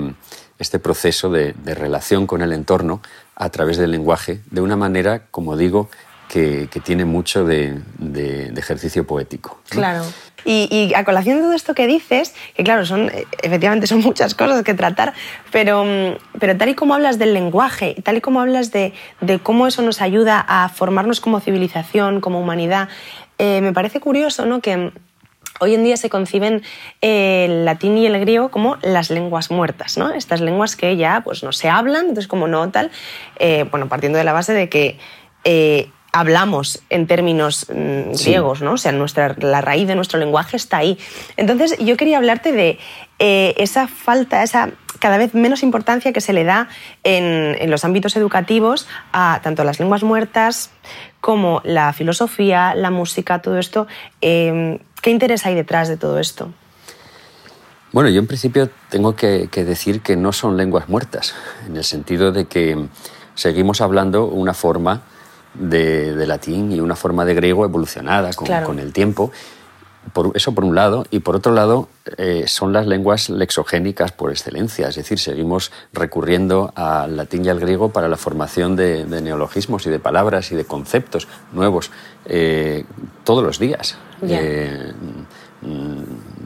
este 0.59 0.79
proceso 0.79 1.29
de, 1.29 1.53
de 1.53 1.75
relación 1.75 2.27
con 2.27 2.41
el 2.41 2.53
entorno 2.53 3.01
a 3.35 3.49
través 3.49 3.77
del 3.77 3.91
lenguaje, 3.91 4.41
de 4.51 4.61
una 4.61 4.75
manera, 4.75 5.27
como 5.31 5.57
digo, 5.57 5.89
que, 6.31 6.81
tiene 6.83 7.03
mucho 7.03 7.43
de, 7.43 7.81
ejercicio 8.55 9.05
poético. 9.05 9.59
Claro. 9.69 10.05
Y, 10.45 10.93
a 10.95 11.03
colación 11.03 11.37
de 11.37 11.43
todo 11.43 11.53
esto 11.53 11.73
que 11.73 11.87
dices, 11.87 12.33
que 12.55 12.63
claro, 12.63 12.85
son, 12.85 13.11
efectivamente 13.41 13.87
son 13.87 13.99
muchas 14.01 14.35
cosas 14.35 14.63
que 14.63 14.73
tratar, 14.73 15.13
pero, 15.51 15.85
pero 16.39 16.57
tal 16.57 16.69
y 16.69 16.75
como 16.75 16.95
hablas 16.95 17.19
del 17.19 17.33
lenguaje, 17.33 17.95
tal 18.03 18.17
y 18.17 18.21
como 18.21 18.41
hablas 18.41 18.71
de, 18.71 18.93
cómo 19.43 19.67
eso 19.67 19.81
nos 19.81 20.01
ayuda 20.01 20.43
a 20.47 20.69
formarnos 20.69 21.21
como 21.21 21.39
civilización, 21.39 22.21
como 22.21 22.39
humanidad, 22.39 22.89
eh, 23.37 23.61
me 23.61 23.73
parece 23.73 23.99
curioso 23.99 24.45
¿no? 24.45 24.61
que 24.61 24.91
hoy 25.61 25.75
en 25.75 25.83
día 25.83 25.95
se 25.95 26.09
conciben 26.09 26.63
el 27.01 27.65
latín 27.65 27.97
y 27.97 28.07
el 28.07 28.19
griego 28.19 28.49
como 28.49 28.77
las 28.81 29.11
lenguas 29.11 29.51
muertas, 29.51 29.97
¿no? 29.97 30.11
Estas 30.11 30.41
lenguas 30.41 30.75
que 30.75 30.97
ya 30.97 31.21
pues, 31.23 31.43
no 31.43 31.51
se 31.51 31.69
hablan, 31.69 32.01
entonces 32.01 32.27
como 32.27 32.47
no 32.47 32.69
tal, 32.71 32.89
eh, 33.37 33.65
bueno, 33.69 33.87
partiendo 33.87 34.17
de 34.17 34.23
la 34.23 34.33
base 34.33 34.53
de 34.53 34.69
que 34.69 34.97
eh, 35.43 35.89
hablamos 36.11 36.81
en 36.89 37.07
términos 37.07 37.67
mm, 37.69 38.13
griegos, 38.23 38.61
¿no? 38.61 38.73
O 38.73 38.77
sea, 38.77 38.91
nuestra, 38.91 39.35
la 39.39 39.61
raíz 39.61 39.87
de 39.87 39.95
nuestro 39.95 40.19
lenguaje 40.19 40.57
está 40.57 40.77
ahí. 40.77 40.97
Entonces, 41.37 41.77
yo 41.79 41.95
quería 41.97 42.17
hablarte 42.17 42.51
de 42.51 42.79
eh, 43.19 43.53
esa 43.57 43.87
falta, 43.87 44.43
esa 44.43 44.71
cada 44.99 45.17
vez 45.17 45.33
menos 45.33 45.63
importancia 45.63 46.13
que 46.13 46.21
se 46.21 46.31
le 46.31 46.43
da 46.43 46.67
en, 47.03 47.71
los 47.71 47.83
ámbitos 47.85 48.15
educativos 48.15 48.87
a 49.13 49.39
tanto 49.41 49.63
las 49.63 49.79
lenguas 49.79 50.03
muertas 50.03 50.69
como 51.21 51.61
la 51.63 51.91
filosofía, 51.93 52.75
la 52.75 52.91
música, 52.91 53.41
todo 53.41 53.57
esto. 53.57 53.87
Em, 54.19 54.77
¿Qué 55.01 55.09
interés 55.09 55.45
hay 55.47 55.55
detrás 55.55 55.87
de 55.87 55.97
todo 55.97 56.19
esto? 56.19 56.53
Bueno, 57.93 58.09
yo 58.09 58.19
en 58.19 58.27
principio 58.27 58.69
tengo 58.89 59.15
que 59.15 59.47
decir 59.51 60.01
que 60.01 60.15
no 60.15 60.33
son 60.33 60.55
lenguas 60.55 60.87
muertas, 60.87 61.33
en 61.67 61.75
el 61.75 61.83
sentido 61.83 62.31
de 62.31 62.45
que 62.45 62.87
seguimos 63.33 63.81
hablando 63.81 64.25
una 64.25 64.53
forma 64.53 65.01
de, 65.53 66.25
latín 66.25 66.71
y 66.71 66.79
una 66.79 66.95
forma 66.95 67.25
de 67.25 67.33
griego 67.33 67.65
evolucionada 67.65 68.31
con, 68.33 68.79
el 68.79 68.93
tiempo. 68.93 69.31
Por, 70.13 70.31
eso 70.33 70.55
por 70.55 70.63
un 70.63 70.73
lado, 70.73 71.05
y 71.11 71.19
por 71.19 71.35
otro 71.35 71.51
lado 71.51 71.87
eh, 72.17 72.45
son 72.47 72.73
las 72.73 72.87
lenguas 72.87 73.29
lexogénicas 73.29 74.11
por 74.11 74.31
excelencia, 74.31 74.87
es 74.87 74.95
decir, 74.95 75.19
seguimos 75.19 75.71
recurriendo 75.93 76.73
al 76.75 77.15
latín 77.15 77.45
y 77.45 77.49
al 77.49 77.59
griego 77.59 77.89
para 77.89 78.07
la 78.07 78.17
formación 78.17 78.75
de, 78.75 79.05
neologismos 79.05 79.85
y 79.85 79.91
de 79.91 79.99
palabras 79.99 80.51
y 80.51 80.55
de 80.55 80.65
conceptos 80.65 81.27
nuevos 81.53 81.91
eh, 82.25 82.83
todos 83.23 83.43
los 83.43 83.59
días. 83.59 83.95
Eh, 84.23 84.91
Mm, 85.61 86.01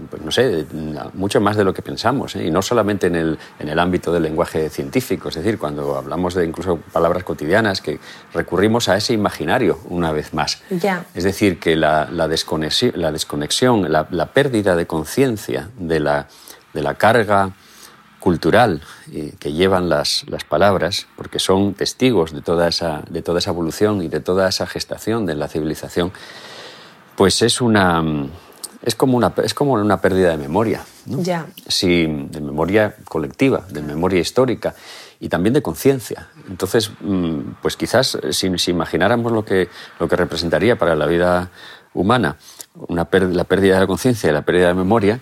pues 0.09 0.21
no 0.21 0.31
sé, 0.31 0.65
mucho 1.13 1.41
más 1.41 1.55
de 1.57 1.63
lo 1.63 1.73
que 1.73 1.81
pensamos, 1.81 2.35
¿eh? 2.35 2.45
y 2.45 2.51
no 2.51 2.61
solamente 2.61 3.07
en 3.07 3.15
el, 3.15 3.39
en 3.59 3.69
el 3.69 3.79
ámbito 3.79 4.11
del 4.11 4.23
lenguaje 4.23 4.69
científico, 4.69 5.29
es 5.29 5.35
decir, 5.35 5.57
cuando 5.57 5.97
hablamos 5.97 6.33
de 6.33 6.45
incluso 6.45 6.77
palabras 6.77 7.23
cotidianas, 7.23 7.81
que 7.81 7.99
recurrimos 8.33 8.89
a 8.89 8.97
ese 8.97 9.13
imaginario 9.13 9.79
una 9.89 10.11
vez 10.11 10.33
más. 10.33 10.61
Es 11.13 11.23
decir, 11.23 11.59
que 11.59 11.75
la, 11.75 12.09
la 12.11 12.27
desconexión, 12.27 12.93
la, 12.95 13.11
desconexión, 13.11 13.91
la, 13.91 14.25
pérdida 14.33 14.75
de 14.75 14.87
conciencia 14.87 15.69
de 15.77 15.99
la, 15.99 16.27
de 16.73 16.81
la 16.81 16.95
carga 16.95 17.53
cultural 18.19 18.81
eh, 19.11 19.33
que 19.39 19.53
llevan 19.53 19.87
las, 19.87 20.25
las, 20.27 20.43
palabras, 20.43 21.07
porque 21.15 21.37
son 21.37 21.75
testigos 21.75 22.33
de 22.33 22.41
toda, 22.41 22.67
esa, 22.67 23.03
de 23.09 23.21
toda 23.21 23.37
esa 23.39 23.51
evolución 23.51 24.01
y 24.01 24.07
de 24.07 24.19
toda 24.19 24.49
esa 24.49 24.65
gestación 24.65 25.27
de 25.27 25.35
la 25.35 25.47
civilización, 25.47 26.11
pues 27.15 27.41
es 27.43 27.61
una 27.61 28.03
es 28.85 28.95
como 28.95 29.17
una, 29.17 29.33
es 29.43 29.53
como 29.53 29.73
una 29.73 29.99
pérdida 29.99 30.29
de 30.29 30.37
memoria. 30.37 30.85
¿no? 31.05 31.21
Ya. 31.21 31.45
De 31.81 32.41
memoria 32.41 32.95
colectiva, 33.05 33.65
de 33.69 33.81
memoria 33.81 34.19
histórica 34.19 34.75
y 35.19 35.29
también 35.29 35.53
de 35.53 35.61
conciencia. 35.61 36.29
Entonces, 36.49 36.91
mm, 37.01 37.55
pues 37.61 37.75
quizás 37.75 38.17
si, 38.31 38.57
si, 38.57 38.71
imagináramos 38.71 39.31
lo 39.31 39.43
que, 39.43 39.69
lo 39.99 40.07
que 40.07 40.15
representaría 40.15 40.77
para 40.77 40.95
la 40.95 41.05
vida 41.05 41.51
humana 41.93 42.37
una 42.75 43.07
la 43.11 43.43
pérdida 43.45 43.75
de 43.75 43.79
la 43.81 43.87
conciencia 43.87 44.29
y 44.29 44.33
la 44.33 44.41
pérdida 44.41 44.67
de 44.67 44.73
memoria, 44.73 45.19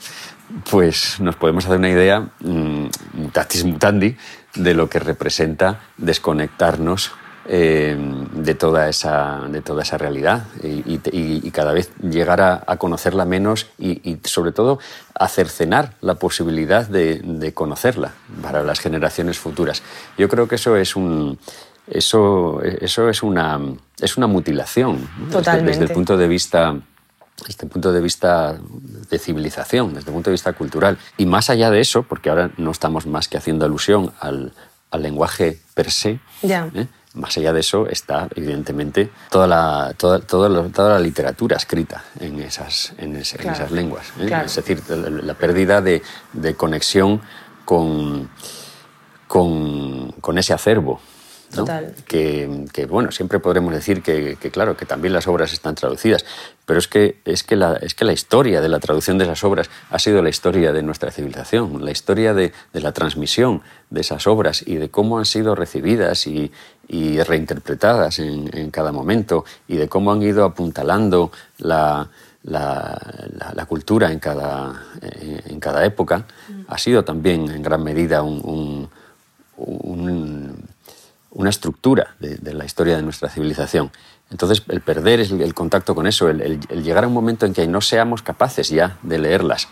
pues 0.70 1.20
nos 1.20 1.36
podemos 1.36 1.66
hacer 1.66 1.78
una 1.78 1.90
idea, 1.90 2.20
mm, 2.40 2.88
mutatis 3.14 3.64
mutandi, 3.64 4.16
de 4.56 4.74
lo 4.74 4.90
que 4.90 5.00
representa 5.00 5.82
desconectarnos 5.98 7.12
eh, 7.46 7.98
de, 8.34 8.56
toda 8.56 8.88
esa, 8.88 9.42
de 9.50 9.62
toda 9.62 9.84
esa 9.84 9.98
realidad 9.98 10.46
y, 10.64 11.52
cada 11.52 11.74
vez 11.74 11.92
llegar 12.02 12.40
a, 12.42 12.78
conocerla 12.78 13.26
menos 13.26 13.68
y, 13.78 14.18
sobre 14.24 14.54
todo 14.54 14.80
a 15.14 15.28
cercenar 15.28 15.94
la 16.02 16.16
posibilidad 16.16 16.88
de, 16.88 17.52
conocerla 17.54 18.14
para 18.42 18.64
las 18.64 18.80
generaciones 18.80 19.38
futuras. 19.38 19.84
Yo 20.18 20.30
creo 20.30 20.48
que 20.48 20.56
eso 20.56 20.78
es 20.78 20.96
un... 20.96 21.40
Eso, 21.86 22.62
eso 22.64 23.10
es, 23.10 23.22
una, 23.24 23.60
es 24.00 24.16
una 24.16 24.26
mutilación 24.26 25.06
Desde, 25.28 25.84
el 25.84 25.92
punto 25.92 26.16
de 26.16 26.30
vista 26.30 26.78
desde 27.46 27.64
el 27.64 27.70
punto 27.70 27.92
de 27.92 28.00
vista 28.00 28.58
de 29.10 29.20
civilización, 29.20 29.94
desde 29.94 30.10
el 30.10 30.14
punto 30.14 30.30
de 30.30 30.36
vista 30.36 30.54
cultural. 30.54 30.98
Y 31.18 31.26
más 31.26 31.50
allá 31.50 31.70
de 31.72 31.82
eso, 31.82 32.04
porque 32.04 32.30
ahora 32.30 32.52
no 32.56 32.72
estamos 32.72 33.06
más 33.06 33.28
que 33.28 33.36
haciendo 33.36 33.66
alusión 33.66 34.14
al, 34.22 34.54
al 34.92 35.02
lenguaje 35.02 35.60
per 35.74 35.92
se, 35.92 36.20
¿eh? 36.44 36.88
Más 37.14 37.38
allá 37.38 37.54
de 37.54 37.60
eso 37.60 37.88
está, 37.88 38.28
evidentemente, 38.36 39.12
toda 39.30 39.46
la, 39.46 39.94
toda, 39.98 40.20
toda, 40.20 40.50
la, 40.50 41.00
literatura 41.00 41.58
escrita 41.58 42.04
en 42.20 42.40
esas, 42.40 42.94
en, 42.98 43.16
esas 43.16 43.72
lenguas. 43.72 44.12
¿eh? 44.20 44.32
Es 44.46 44.56
decir, 44.56 44.82
la, 44.90 45.36
pérdida 45.36 45.80
de, 45.82 46.02
de 46.34 46.56
conexión 46.56 47.22
con, 47.66 48.30
con, 49.28 50.12
con, 50.14 50.38
ese 50.40 50.54
acervo 50.54 51.02
que, 52.08 52.86
bueno, 52.90 53.12
siempre 53.12 53.40
podremos 53.40 53.74
decir 53.74 54.02
que, 54.02 54.38
claro, 54.52 54.76
que 54.76 54.86
también 54.86 55.14
las 55.14 55.28
obras 55.28 55.54
están 55.54 55.76
traducidas, 55.76 56.26
pero 56.66 56.80
es 56.80 56.88
que, 56.88 57.22
es, 57.26 57.44
que 57.44 57.56
la, 57.56 57.74
es 57.76 57.94
que 57.94 58.06
la 58.06 58.14
historia 58.14 58.62
de 58.62 58.70
la 58.70 58.80
traducción 58.80 59.18
de 59.18 59.26
esas 59.26 59.44
obras 59.44 59.70
ha 59.90 60.00
sido 60.00 60.22
la 60.22 60.30
historia 60.30 60.72
de 60.74 60.82
nuestra 60.82 61.12
civilización, 61.12 61.84
la 61.84 61.92
historia 61.92 62.34
de, 62.34 62.54
la 62.74 62.92
transmisión 62.92 63.62
de 63.90 64.02
esas 64.02 64.28
obras 64.28 64.64
y 64.66 64.76
de 64.76 64.90
cómo 64.90 65.20
han 65.20 65.26
sido 65.26 65.56
recibidas 65.56 66.28
y, 66.28 66.52
reinterpretadas 66.90 68.20
en, 68.20 68.70
cada 68.70 68.92
momento 68.92 69.46
y 69.68 69.78
de 69.78 69.88
cómo 69.88 70.12
han 70.12 70.22
ido 70.22 70.44
apuntalando 70.44 71.32
la, 71.58 72.10
la, 72.44 73.66
cultura 73.68 74.12
en 74.12 74.20
cada, 74.20 74.84
en 75.02 75.60
cada 75.60 75.86
época, 75.86 76.26
mm. 76.50 76.62
ha 76.68 76.78
sido 76.78 77.04
también 77.04 77.50
en 77.50 77.64
gran 77.64 77.84
medida 77.84 78.22
un 78.22 78.90
una 81.34 81.50
estructura 81.50 82.16
de, 82.20 82.54
la 82.54 82.66
historia 82.66 82.96
de 82.96 83.02
nuestra 83.02 83.30
civilización. 83.30 83.92
Entonces, 84.30 84.64
el 84.70 84.82
perder 84.82 85.20
el, 85.20 85.54
contacto 85.54 85.94
con 85.94 86.08
eso, 86.08 86.30
el, 86.30 86.60
llegar 86.84 87.04
a 87.04 87.08
un 87.08 87.14
momento 87.14 87.46
en 87.46 87.54
que 87.54 87.68
no 87.68 87.82
seamos 87.82 88.22
capaces 88.22 88.70
ya 88.70 88.98
de 89.04 89.20
leerlas, 89.20 89.68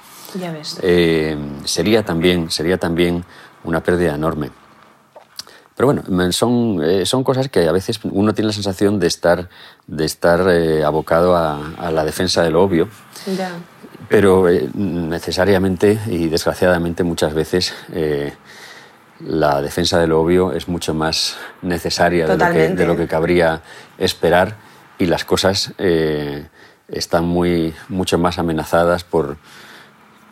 eh, 0.82 1.38
sería, 1.66 2.04
también, 2.04 2.50
sería 2.52 2.78
también 2.78 3.24
una 3.64 3.82
pérdida 3.82 4.16
enorme. 4.16 4.50
Pero 5.76 5.94
bueno, 5.94 6.32
son, 6.32 6.82
eh, 6.84 7.06
son 7.06 7.24
cosas 7.24 7.50
que 7.50 7.68
a 7.68 7.72
veces 7.72 8.00
uno 8.04 8.34
tiene 8.34 8.48
la 8.48 8.54
sensación 8.54 9.00
de 9.00 9.08
estar, 9.08 9.50
de 9.88 10.06
estar 10.06 10.48
eh, 10.50 10.84
abocado 10.84 11.36
a, 11.36 11.92
la 11.92 12.04
defensa 12.06 12.44
de 12.44 12.52
lo 12.52 12.62
obvio. 12.62 12.88
Pero 14.10 14.48
necesariamente 14.74 15.98
y 16.08 16.28
desgraciadamente 16.28 17.04
muchas 17.04 17.34
veces 17.34 17.74
la 19.26 19.62
defensa 19.62 20.00
de 20.00 20.08
lo 20.08 20.22
obvio 20.22 20.54
es 20.54 20.68
mucho 20.68 20.94
más 20.94 21.38
necesaria 21.62 22.28
de 22.28 22.86
lo, 22.86 22.96
que, 22.96 23.08
cabría 23.08 23.62
esperar 23.98 24.56
y 24.98 25.06
las 25.06 25.26
cosas 25.26 25.74
eh, 25.78 26.48
están 26.88 27.26
muy, 27.26 27.74
mucho 27.90 28.18
más 28.18 28.40
amenazadas 28.40 29.04
por, 29.04 29.38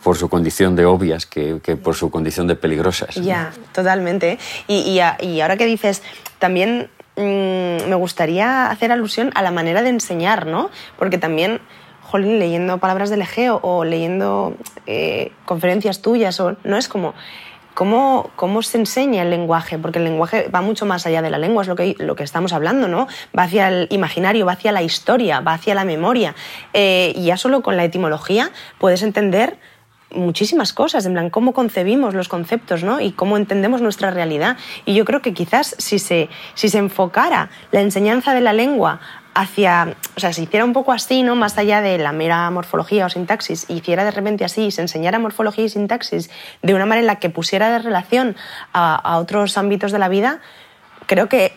por 0.03 0.17
su 0.17 0.29
condición 0.29 0.75
de 0.75 0.86
obvias 0.86 1.25
que, 1.25 1.55
por 1.81 1.96
su 1.96 2.10
condición 2.10 2.48
de 2.48 2.55
peligrosas. 2.55 3.15
Ya, 3.15 3.51
totalmente. 3.74 4.39
Y, 4.67 5.00
ahora 5.00 5.58
que 5.58 5.65
dices, 5.65 6.01
también 6.39 6.89
mm, 7.15 7.89
me 7.89 7.96
gustaría 7.96 8.69
hacer 8.69 8.91
alusión 8.91 9.31
a 9.36 9.41
la 9.41 9.51
manera 9.51 9.81
de 9.81 9.89
enseñar, 9.89 10.46
¿no? 10.46 10.69
Porque 10.98 11.17
también 11.17 11.60
jolín, 12.01 12.39
leyendo 12.39 12.79
palabras 12.79 13.10
del 13.10 13.22
Egeo 13.22 13.60
o 13.62 13.84
leyendo 13.84 14.55
eh, 14.88 15.31
conferencias 15.46 16.01
tuyas, 16.01 16.39
o, 16.39 16.55
no 16.63 16.77
es 16.77 16.88
como 16.88 17.13
¿Cómo, 17.80 18.32
¿Cómo 18.36 18.62
se 18.62 18.78
enseña 18.78 19.24
el 19.24 19.30
lenguaje? 19.30 19.78
Porque 19.78 20.00
el 20.00 20.04
lenguaje 20.04 20.50
va 20.54 20.60
mucho 20.60 20.86
más 20.86 21.06
allá 21.06 21.22
de 21.22 21.30
la 21.30 21.38
lengua, 21.38 21.62
es 21.62 21.70
lo 21.70 21.78
que, 21.78 21.96
lo 21.98 22.18
que 22.18 22.26
estamos 22.26 22.52
hablando, 22.52 22.90
¿no? 22.90 23.08
Va 23.38 23.44
hacia 23.44 23.70
el 23.70 23.88
imaginario, 23.90 24.46
va 24.46 24.52
hacia 24.52 24.74
la 24.74 24.84
historia, 24.84 25.40
va 25.40 25.54
hacia 25.54 25.76
la 25.76 25.86
memoria. 25.86 26.36
Eh, 26.74 27.14
y 27.16 27.28
ya 27.28 27.38
solo 27.38 27.62
con 27.62 27.78
la 27.78 27.86
etimología 27.86 28.52
puedes 28.80 29.02
entender 29.02 29.56
muchísimas 30.12 30.74
cosas, 30.74 31.06
en 31.06 31.14
plan, 31.14 31.30
cómo 31.30 31.54
concebimos 31.54 32.14
los 32.14 32.28
conceptos, 32.28 32.84
¿no? 32.84 33.00
Y 33.00 33.14
cómo 33.14 33.38
entendemos 33.38 33.82
nuestra 33.82 34.12
realidad. 34.12 34.58
Y 34.84 34.94
yo 34.94 35.06
creo 35.06 35.22
que 35.22 35.34
quizás 35.34 35.74
si 35.78 36.00
se, 36.00 36.28
si 36.56 36.68
se 36.68 36.80
enfocara 36.80 37.50
la 37.72 37.80
enseñanza 37.80 38.34
de 38.34 38.42
la 38.42 38.52
lengua 38.52 39.00
hacia, 39.39 39.96
o 40.17 40.19
sea, 40.19 40.34
si 40.34 40.43
hiciera 40.43 40.65
un 40.65 40.74
poco 40.74 40.91
así, 40.91 41.24
¿no? 41.24 41.34
Más 41.34 41.58
allá 41.58 41.79
de 41.79 41.98
la 41.98 42.12
mera 42.12 42.51
morfología 42.51 43.05
o 43.05 43.10
sintaxis, 43.10 43.69
hiciera 43.69 44.03
de 44.03 44.12
repente 44.12 44.43
así, 44.43 44.65
y 44.65 44.72
se 44.72 44.81
enseñara 44.81 45.17
morfología 45.17 45.63
y 45.63 45.69
sintaxis 45.69 46.29
de 46.62 46.74
una 46.74 46.86
manera 46.86 47.01
en 47.01 47.08
la 47.08 47.19
que 47.19 47.29
pusiera 47.29 47.72
de 47.72 47.79
relación 47.79 48.36
a, 48.74 49.17
otros 49.17 49.58
ámbitos 49.58 49.93
de 49.93 50.00
la 50.00 50.10
vida, 50.10 50.41
creo 51.05 51.29
que 51.29 51.53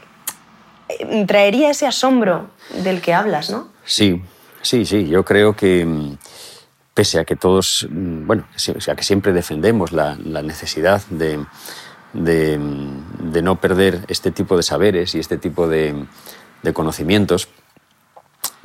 eh, 0.89 1.25
traería 1.27 1.71
ese 1.71 1.89
asombro 1.89 2.51
del 2.85 3.01
que 3.01 3.15
hablas, 3.15 3.51
¿no? 3.51 3.69
Sí, 3.85 4.23
sí, 4.63 4.87
sí. 4.87 5.09
Yo 5.09 5.25
creo 5.25 5.57
que 5.57 5.85
mm, 5.85 6.19
pese 6.95 7.19
a 7.19 7.25
que 7.25 7.35
todos, 7.35 7.89
mm, 7.91 8.29
bueno, 8.29 8.45
a 8.89 8.95
que 8.95 9.03
siempre 9.03 9.33
defendemos 9.33 9.91
la, 9.91 10.15
necesidad 10.15 11.03
de, 11.11 11.45
de, 12.13 13.43
no 13.43 13.61
perder 13.61 14.05
este 14.07 14.31
tipo 14.31 14.57
de 14.57 14.63
saberes 14.63 15.17
y 15.17 15.19
este 15.19 15.37
tipo 15.37 15.67
de, 15.67 16.07
conocimientos, 16.73 17.49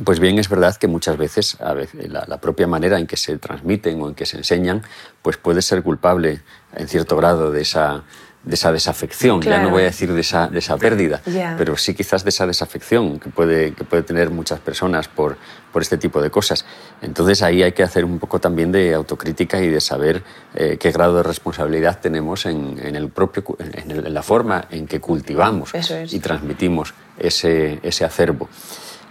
pues 0.04 0.20
bien, 0.20 0.38
es 0.40 0.50
verdad 0.50 0.76
que 0.76 0.88
muchas 0.88 1.18
veces, 1.18 1.60
a 1.60 1.74
veces 1.74 2.10
la, 2.10 2.26
la, 2.28 2.40
propia 2.40 2.68
manera 2.68 3.00
en 3.00 3.08
que 3.08 3.18
se 3.18 3.38
transmiten 3.38 4.02
o 4.02 4.10
en 4.10 4.16
que 4.16 4.26
se 4.26 4.38
enseñan, 4.38 4.84
pues 5.22 5.38
puede 5.38 5.62
ser 5.62 5.84
culpable 5.84 6.42
en 6.76 6.88
cierto 6.88 7.16
grado 7.18 7.52
de 7.52 7.62
esa, 7.62 8.04
de 8.48 8.56
esa 8.56 8.72
desafección, 8.72 9.42
ya 9.42 9.62
no 9.62 9.70
voy 9.70 9.82
a 9.82 9.86
decir 9.86 10.14
de 10.14 10.22
esa, 10.22 10.48
de 10.48 10.60
esa 10.60 10.78
pérdida, 10.78 11.22
pero 11.58 11.76
sí 11.76 11.94
quizás 11.94 12.24
de 12.24 12.30
esa 12.30 12.48
desafección 12.48 13.20
que 13.20 13.30
puede, 13.30 13.74
que 13.74 13.84
puede 13.84 14.04
tener 14.04 14.30
muchas 14.30 14.60
personas 14.60 15.10
por, 15.10 15.38
por 15.74 15.82
este 15.82 15.98
tipo 15.98 16.22
de 16.22 16.30
cosas. 16.30 16.66
Entonces 17.02 17.42
ahí 17.42 17.62
hay 17.62 17.74
que 17.74 17.84
hacer 17.84 18.06
un 18.06 18.20
poco 18.20 18.40
también 18.40 18.72
de 18.72 18.94
autocrítica 18.94 19.60
y 19.62 19.68
de 19.68 19.82
saber 19.82 20.24
eh, 20.56 20.78
qué 20.80 20.92
grado 20.92 21.18
de 21.18 21.24
responsabilidad 21.24 22.00
tenemos 22.00 22.46
en, 22.46 22.80
en 22.82 22.96
el 22.96 23.10
propio, 23.10 23.44
en, 23.60 24.14
la 24.14 24.24
forma 24.24 24.66
en 24.72 24.88
que 24.88 25.02
cultivamos 25.02 25.72
y 26.10 26.20
transmitimos 26.20 26.94
ese, 27.20 27.80
ese 27.84 28.06
acervo. 28.06 28.48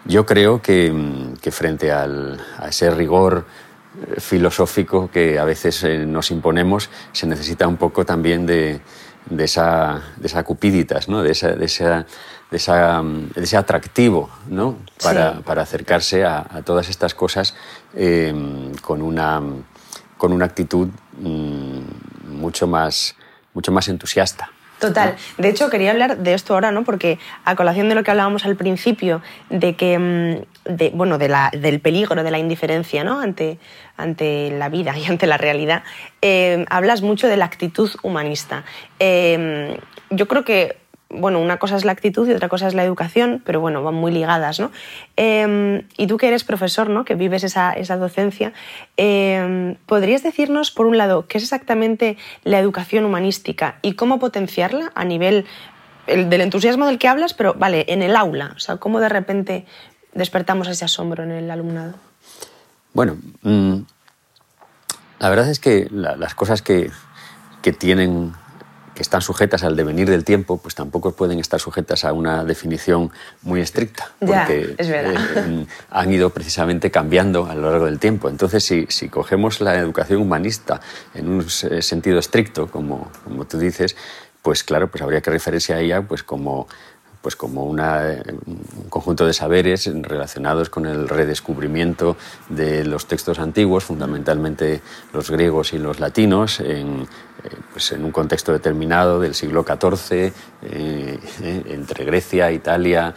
Yo 0.08 0.25
creo 0.25 0.62
que, 0.62 0.92
que 1.40 1.50
frente 1.50 1.90
al, 1.90 2.40
a 2.58 2.68
ese 2.68 2.90
rigor 2.90 3.44
eh, 3.96 4.20
filosófico 4.20 5.10
que 5.10 5.38
a 5.38 5.44
veces 5.44 5.82
eh, 5.82 6.06
nos 6.06 6.30
imponemos, 6.30 6.90
se 7.12 7.26
necesita 7.26 7.66
un 7.66 7.76
poco 7.76 8.04
también 8.04 8.46
de, 8.46 8.80
de 9.28 9.44
esa, 9.44 10.02
de 10.16 10.26
esa 10.28 10.44
cupiditas, 10.44 11.08
¿no? 11.08 11.22
de, 11.22 11.32
esa, 11.32 11.52
de, 11.52 11.64
esa, 11.64 12.06
de, 12.50 12.56
esa, 12.56 13.02
de, 13.02 13.42
ese 13.42 13.56
atractivo 13.56 14.30
¿no? 14.48 14.76
para, 15.02 15.40
para 15.40 15.62
acercarse 15.62 16.25
a, 16.25 16.46
a, 16.50 16.62
todas 16.62 16.88
estas 16.88 17.14
cosas 17.14 17.54
eh, 17.94 18.32
con, 18.82 19.02
una, 19.02 19.42
con 20.16 20.32
una 20.32 20.44
actitud 20.44 20.88
mmm, 21.18 21.80
mucho, 22.28 22.68
más, 22.68 23.16
mucho 23.54 23.72
más 23.72 23.88
entusiasta. 23.88 24.50
Total. 24.78 25.16
De 25.38 25.49
hecho, 25.49 25.71
quería 25.71 25.90
hablar 25.90 26.18
de 26.18 26.35
esto 26.35 26.54
ahora, 26.54 26.71
¿no? 26.71 26.85
Porque 26.85 27.18
a 27.45 27.56
colación 27.56 27.88
de 27.88 27.95
lo 27.95 28.04
que 28.04 28.11
hablábamos 28.11 28.45
al 28.45 28.56
principio, 28.56 29.23
de 29.49 29.75
que, 29.75 29.99
mm, 29.99 30.75
de, 30.76 30.90
bueno, 30.95 31.18
de 31.18 31.28
la, 31.28 31.50
del 31.52 31.80
peligro, 31.80 32.23
de 32.23 32.30
la 32.30 32.38
indiferencia, 32.38 33.02
¿no? 33.02 33.21
Ante, 33.21 33.59
ante 33.97 34.50
la 34.50 34.68
vida 34.68 34.97
y 34.97 35.06
ante 35.06 35.26
la 35.26 35.38
realidad, 35.38 35.83
eh, 36.21 36.66
hablas 36.68 37.02
mucho 37.02 37.26
de 37.28 37.37
la 37.37 37.47
actitud 37.47 37.90
humanista. 38.02 38.64
Eh, 38.99 39.78
yo 40.11 40.28
creo 40.28 40.45
que 40.45 40.76
bueno, 41.08 41.40
una 41.40 41.58
cosa 41.58 41.76
es 41.76 41.84
la 41.84 41.92
actitud 41.92 42.28
y 42.28 42.32
otra 42.32 42.48
cosa 42.48 42.66
es 42.66 42.75
la 42.75 42.82
educación, 42.82 43.42
pero 43.44 43.60
bueno, 43.60 43.82
van 43.82 43.94
muy 43.94 44.10
ligadas, 44.10 44.58
¿no? 44.58 44.72
Em, 45.16 45.82
y 45.96 46.06
tú 46.06 46.16
que 46.16 46.28
eres 46.28 46.42
profesor, 46.42 46.90
¿no? 46.90 47.04
Que 47.04 47.14
vives 47.14 47.44
esa, 47.44 47.72
esa 47.72 47.96
docencia, 47.96 48.52
em, 48.96 49.76
¿podrías 49.86 50.22
decirnos, 50.22 50.70
por 50.70 50.86
un 50.86 50.98
lado, 50.98 51.26
qué 51.28 51.38
es 51.38 51.44
exactamente 51.44 52.16
la 52.42 52.58
educación 52.58 53.04
humanística 53.04 53.78
y 53.82 53.92
cómo 53.92 54.18
potenciarla 54.18 54.90
a 54.94 55.04
nivel 55.04 55.46
del 56.06 56.40
entusiasmo 56.40 56.86
del 56.86 56.98
que 56.98 57.08
hablas, 57.08 57.34
pero 57.34 57.54
vale, 57.54 57.84
en 57.88 58.02
el 58.02 58.16
aula? 58.16 58.52
O 58.56 58.58
sea, 58.58 58.76
¿cómo 58.76 59.00
de 59.00 59.08
repente 59.08 59.64
despertamos 60.12 60.68
ese 60.68 60.84
asombro 60.84 61.22
en 61.22 61.30
el 61.30 61.50
alumnado? 61.50 61.94
Bueno, 62.92 63.18
mm, 63.42 63.78
la 65.20 65.30
verdad 65.30 65.48
es 65.50 65.60
que 65.60 65.88
las 65.90 66.34
cosas 66.34 66.62
que, 66.62 66.90
que 67.62 67.72
tienen 67.72 68.32
que 68.97 69.02
están 69.02 69.21
sujetas 69.21 69.63
al 69.63 69.76
devenir 69.76 70.09
del 70.09 70.25
tiempo, 70.25 70.56
pues 70.56 70.75
tampoco 70.75 71.13
pueden 71.13 71.39
estar 71.39 71.61
sujetas 71.61 72.04
a 72.04 72.13
una 72.15 72.45
definición 72.45 73.13
muy 73.43 73.61
estricta, 73.61 74.11
porque 74.19 74.75
eh, 74.78 75.67
han 75.91 76.13
ido 76.13 76.30
precisamente 76.30 76.91
cambiando 76.91 77.47
a 77.47 77.54
lo 77.54 77.71
largo 77.71 77.85
del 77.85 77.99
tiempo. 77.99 78.30
Entonces, 78.30 78.65
si, 78.65 78.87
si 78.89 79.11
cogemos 79.11 79.61
la 79.61 79.76
educación 79.76 80.23
humanista 80.23 80.80
en 81.15 81.28
un 81.28 81.49
sentido 81.49 82.19
estricto, 82.19 82.69
como, 82.69 83.13
como 83.23 83.45
tú 83.45 83.59
dices, 83.59 83.95
pues 84.41 84.65
claro, 84.65 84.89
pues 84.89 85.02
habría 85.02 85.21
que 85.21 85.30
referirse 85.30 85.75
a 85.75 85.80
ella 85.80 86.02
pues 86.02 86.23
como 86.23 86.69
pues 87.26 87.34
como 87.34 87.65
una, 87.65 88.23
un 88.47 88.89
conjunto 88.89 89.26
de 89.26 89.32
saberes 89.32 89.91
relacionados 90.02 90.71
con 90.71 90.86
el 90.86 91.08
redescubrimiento 91.08 92.17
de 92.49 92.84
los 92.84 93.06
textos 93.06 93.41
antiguos, 93.41 93.82
fundamentalmente 93.82 94.80
los 95.12 95.28
griegos 95.28 95.73
y 95.73 95.78
los 95.78 95.99
latinos, 95.99 96.60
en, 96.60 97.02
eh, 97.43 97.50
pues 97.73 97.91
en 97.91 98.04
un 98.04 98.12
contexto 98.12 98.52
determinado 98.52 99.19
del 99.19 99.34
siglo 99.34 99.65
XIV, 99.65 100.12
eh, 100.12 100.32
eh, 100.62 101.19
entre 101.67 102.04
Grecia, 102.04 102.52
Italia, 102.52 103.12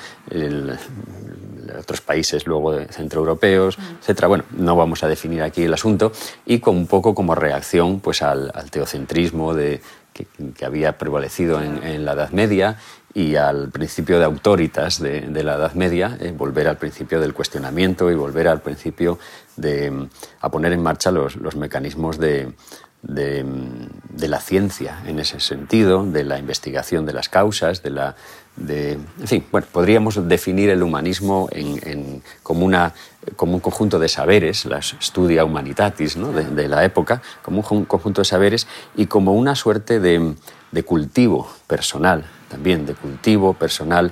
otros 1.79 2.01
países 2.01 2.47
luego 2.47 2.79
centroeuropeos, 2.89 3.77
etc. 4.07 4.25
Bueno, 4.25 4.43
no 4.57 4.75
vamos 4.75 5.03
a 5.03 5.07
definir 5.07 5.43
aquí 5.43 5.65
el 5.65 5.73
asunto 5.75 6.11
y 6.47 6.57
con 6.57 6.75
un 6.75 6.87
poco 6.87 7.13
como 7.13 7.35
reacción 7.35 7.99
pues, 7.99 8.23
al, 8.23 8.51
teocentrismo 8.71 9.53
de, 9.53 9.81
que, 10.11 10.65
había 10.65 10.97
prevalecido 10.97 11.61
en, 11.61 11.83
en, 11.83 12.05
la 12.05 12.13
Edad 12.13 12.31
Media 12.31 12.77
y 13.13 13.35
al 13.35 13.69
principio 13.69 14.19
de 14.19 14.25
autoritas 14.25 15.01
de, 15.01 15.43
la 15.43 15.55
Edad 15.55 15.73
Media, 15.73 16.17
eh, 16.19 16.31
volver 16.35 16.67
al 16.67 16.77
principio 16.77 17.19
del 17.19 17.33
cuestionamiento 17.33 18.11
y 18.11 18.15
volver 18.15 18.47
al 18.47 18.61
principio 18.61 19.17
de 19.57 20.07
a 20.41 20.49
poner 20.49 20.73
en 20.73 20.83
marcha 20.83 21.11
los, 21.11 21.35
los 21.35 21.55
mecanismos 21.55 22.19
de, 22.19 22.53
de, 23.01 24.27
la 24.27 24.39
ciencia 24.39 25.01
en 25.07 25.19
ese 25.19 25.39
sentido, 25.39 26.05
de 26.05 26.23
la 26.23 26.37
investigación 26.37 27.05
de 27.05 27.13
las 27.13 27.29
causas, 27.29 27.83
de 27.83 27.89
la... 27.89 28.15
De, 28.55 28.91
en 28.91 29.27
fin, 29.27 29.45
bueno, 29.53 29.67
podríamos 29.71 30.27
definir 30.27 30.69
el 30.69 30.83
humanismo 30.83 31.47
en, 31.51 32.21
como, 32.43 32.65
una, 32.65 32.93
como 33.37 33.53
un 33.53 33.61
conjunto 33.61 33.99
de 33.99 34.09
saberes, 34.09 34.65
la 34.65 34.81
studia 34.81 35.45
humanitatis 35.45 36.17
¿no? 36.17 36.33
de, 36.33 36.43
de 36.43 36.67
la 36.67 36.83
época, 36.83 37.21
como 37.41 37.63
un 37.69 37.85
conjunto 37.85 38.19
de 38.19 38.25
saberes 38.25 38.67
y 38.97 39.05
como 39.05 39.33
una 39.33 39.55
suerte 39.55 40.01
de 40.01 40.83
cultivo 40.83 41.49
personal 41.67 42.25
también 42.49 42.85
de 42.85 42.93
cultivo 42.93 43.53
personal. 43.53 44.11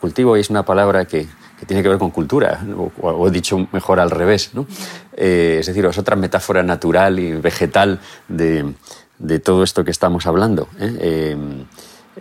Cultivo 0.00 0.36
es 0.36 0.50
una 0.50 0.64
palabra 0.64 1.04
que, 1.06 1.26
tiene 1.66 1.82
que 1.82 1.88
ver 1.88 1.98
con 1.98 2.10
cultura, 2.10 2.64
o, 3.02 3.30
dicho 3.30 3.66
mejor 3.72 3.98
al 3.98 4.10
revés. 4.10 4.52
Eh, 5.16 5.56
es 5.60 5.66
decir, 5.66 5.84
es 5.86 5.98
otra 5.98 6.14
metáfora 6.14 6.62
natural 6.62 7.18
y 7.18 7.32
vegetal 7.32 7.98
de, 8.28 8.74
todo 9.42 9.64
esto 9.64 9.84
que 9.84 9.90
estamos 9.90 10.26
hablando. 10.26 10.68
¿eh? 10.78 11.32
Em, 11.32 11.64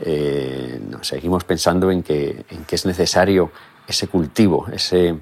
eh, 0.02 0.82
seguimos 1.02 1.44
pensando 1.44 1.92
en 1.92 2.02
que, 2.02 2.46
en 2.50 2.66
que, 2.66 2.76
es 2.76 2.86
necesario 2.86 3.52
ese 3.88 4.08
cultivo, 4.08 4.68
ese, 4.74 5.20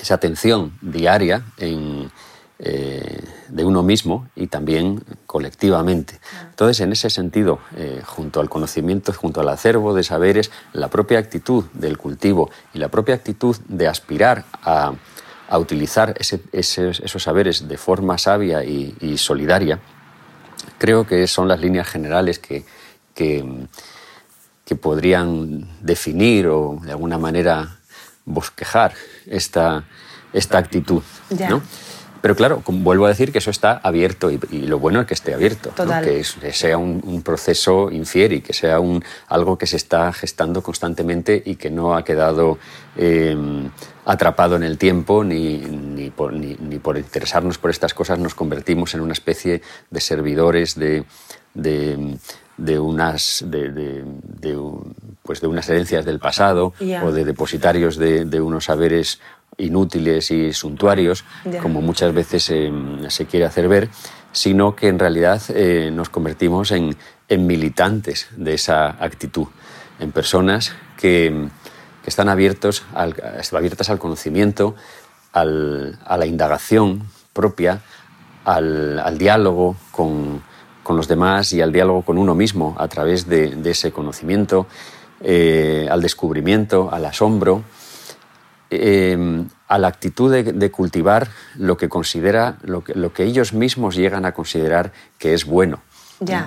esa 0.00 0.14
atención 0.14 0.78
diaria 0.80 1.44
en, 1.58 2.10
eh, 2.60 3.20
de 3.48 3.64
uno 3.64 3.82
mismo 3.82 4.28
y 4.36 4.46
también 4.46 5.02
colectivamente. 5.26 6.20
Entonces, 6.50 6.78
en 6.80 6.92
ese 6.92 7.10
sentido, 7.10 7.58
eh, 7.76 8.00
junto 8.06 8.40
al 8.40 8.48
conocimiento, 8.48 9.12
junto 9.12 9.40
al 9.40 9.48
acervo 9.48 9.92
de 9.92 10.04
saberes, 10.04 10.52
la 10.72 10.86
propia 10.88 11.18
actitud 11.18 11.64
del 11.72 11.98
cultivo 11.98 12.50
y 12.72 12.78
la 12.78 12.88
propia 12.88 13.16
actitud 13.16 13.56
de 13.66 13.88
aspirar 13.88 14.44
a, 14.62 14.92
utilizar 15.58 16.14
esos 16.18 17.22
saberes 17.22 17.68
de 17.68 17.76
forma 17.76 18.18
sabia 18.18 18.64
y, 18.64 19.18
solidaria, 19.18 19.78
creo 20.78 21.06
que 21.06 21.26
son 21.26 21.48
las 21.48 21.60
líneas 21.60 21.88
generales 21.88 22.38
que, 22.38 22.64
que, 23.14 23.44
podrían 24.80 25.68
definir 25.80 26.48
o 26.48 26.78
de 26.82 26.90
alguna 26.90 27.18
manera 27.18 27.78
bosquejar 28.24 28.94
esta, 29.26 29.84
esta 30.32 30.58
actitud. 30.58 31.02
¿no? 31.48 31.62
Pero 32.24 32.36
claro, 32.36 32.62
vuelvo 32.66 33.04
a 33.04 33.10
decir 33.10 33.32
que 33.32 33.36
eso 33.36 33.50
está 33.50 33.82
abierto 33.82 34.30
y, 34.30 34.38
lo 34.62 34.78
bueno 34.78 35.02
es 35.02 35.06
que 35.06 35.12
esté 35.12 35.34
abierto, 35.34 35.74
que, 36.02 36.24
sea 36.54 36.78
un, 36.78 37.20
proceso 37.22 37.90
infieri, 37.90 38.40
que 38.40 38.54
sea 38.54 38.80
un, 38.80 39.04
algo 39.28 39.58
que 39.58 39.66
se 39.66 39.76
está 39.76 40.10
gestando 40.10 40.62
constantemente 40.62 41.42
y 41.44 41.56
que 41.56 41.68
no 41.68 41.94
ha 41.94 42.02
quedado 42.02 42.56
em, 42.96 43.68
atrapado 44.06 44.56
en 44.56 44.62
el 44.62 44.78
tiempo 44.78 45.22
ni, 45.22 45.58
ni, 45.58 46.08
por, 46.08 46.32
ni, 46.32 46.78
por, 46.78 46.96
interesarnos 46.96 47.58
por 47.58 47.68
estas 47.70 47.92
cosas 47.92 48.18
nos 48.18 48.34
convertimos 48.34 48.94
en 48.94 49.02
una 49.02 49.12
especie 49.12 49.60
de 49.90 50.00
servidores 50.00 50.76
de, 50.76 51.04
de 52.56 52.78
unas, 52.78 53.44
de, 53.46 54.04
pues 55.22 55.40
de 55.40 55.46
unas 55.46 55.68
herencias 55.68 56.04
del 56.04 56.18
pasado 56.18 56.72
o 57.02 57.12
de 57.12 57.24
depositarios 57.24 57.96
de, 57.96 58.40
unos 58.40 58.66
saberes 58.66 59.20
inútiles 59.58 60.30
y 60.30 60.52
suntuarios, 60.52 61.24
como 61.62 61.80
muchas 61.80 62.12
veces 62.12 62.44
se 62.44 63.26
quiere 63.26 63.46
hacer 63.46 63.68
ver, 63.68 63.88
sino 64.34 64.74
que 64.74 64.88
en 64.88 64.98
realidad 64.98 65.40
eh, 65.48 65.90
nos 65.92 66.08
convertimos 66.10 66.72
en, 66.72 66.96
militantes 67.28 68.28
de 68.36 68.54
esa 68.54 68.90
actitud, 69.02 69.46
en 69.98 70.12
personas 70.12 70.72
que, 70.98 71.48
están 72.04 72.28
abiertos 72.28 72.84
al, 72.92 73.14
abiertas 73.52 73.88
al 73.88 73.98
conocimiento, 73.98 74.74
a 75.32 75.44
la 75.44 76.26
indagación 76.26 77.04
propia, 77.32 77.80
al, 78.44 79.16
diálogo 79.18 79.76
con, 79.90 80.42
con, 80.82 80.96
los 80.96 81.08
demás 81.08 81.54
y 81.54 81.62
al 81.62 81.72
diálogo 81.72 82.02
con 82.02 82.18
uno 82.18 82.34
mismo 82.34 82.76
a 82.78 82.88
través 82.88 83.26
de, 83.26 83.58
ese 83.64 83.90
conocimiento 83.90 84.66
eh, 85.22 85.88
al 85.90 86.02
descubrimiento, 86.02 86.90
al 86.92 87.06
asombro, 87.06 87.62
eh, 88.80 89.44
a 89.68 89.78
la 89.78 89.88
actitud 89.88 90.32
de, 90.32 90.70
cultivar 90.70 91.28
lo 91.56 91.76
que 91.76 91.88
considera, 91.88 92.58
lo 92.62 92.84
que, 92.84 92.94
lo 92.94 93.12
que, 93.12 93.24
ellos 93.24 93.52
mismos 93.52 93.96
llegan 93.96 94.24
a 94.24 94.32
considerar 94.32 94.92
que 95.18 95.34
es 95.34 95.44
bueno. 95.44 95.80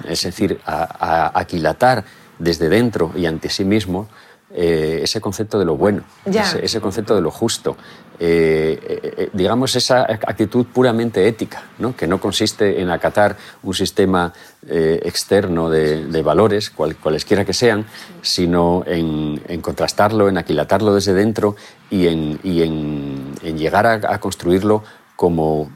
Es 0.08 0.24
decir, 0.24 0.60
a, 0.66 1.38
aquilatar 1.38 2.06
desde 2.40 2.70
dentro 2.70 3.12
y 3.16 3.26
ante 3.26 3.50
sí 3.50 3.66
mismo 3.66 4.08
eh, 4.54 5.02
ese 5.04 5.20
concepto 5.20 5.60
de 5.60 5.66
lo 5.66 5.76
bueno, 5.76 6.04
ese, 6.26 6.80
concepto 6.80 7.16
de 7.16 7.22
lo 7.22 7.32
justo, 7.32 7.76
eh, 8.20 8.80
eh, 9.18 9.30
digamos 9.34 9.76
esa 9.76 10.02
actitud 10.02 10.66
puramente 10.66 11.28
ética, 11.28 11.64
que 11.96 12.08
no 12.08 12.20
consiste 12.20 12.82
en 12.82 12.90
acatar 12.90 13.38
un 13.64 13.74
sistema 13.74 14.34
externo 14.70 15.70
de, 15.70 16.22
valores, 16.24 16.70
cualesquiera 16.70 17.46
que 17.46 17.54
sean, 17.54 17.86
sino 18.22 18.84
en, 18.86 19.62
contrastarlo, 19.62 20.28
en 20.28 20.38
aquilatarlo 20.38 20.94
desde 20.94 21.14
dentro 21.14 21.56
y 21.90 22.08
en, 22.08 23.36
llegar 23.58 23.86
a, 23.86 24.20
construirlo 24.20 24.84
como, 25.16 25.72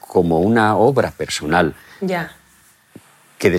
como 0.00 0.40
una 0.40 0.76
obra 0.76 1.10
personal. 1.12 1.74
Que, 3.38 3.56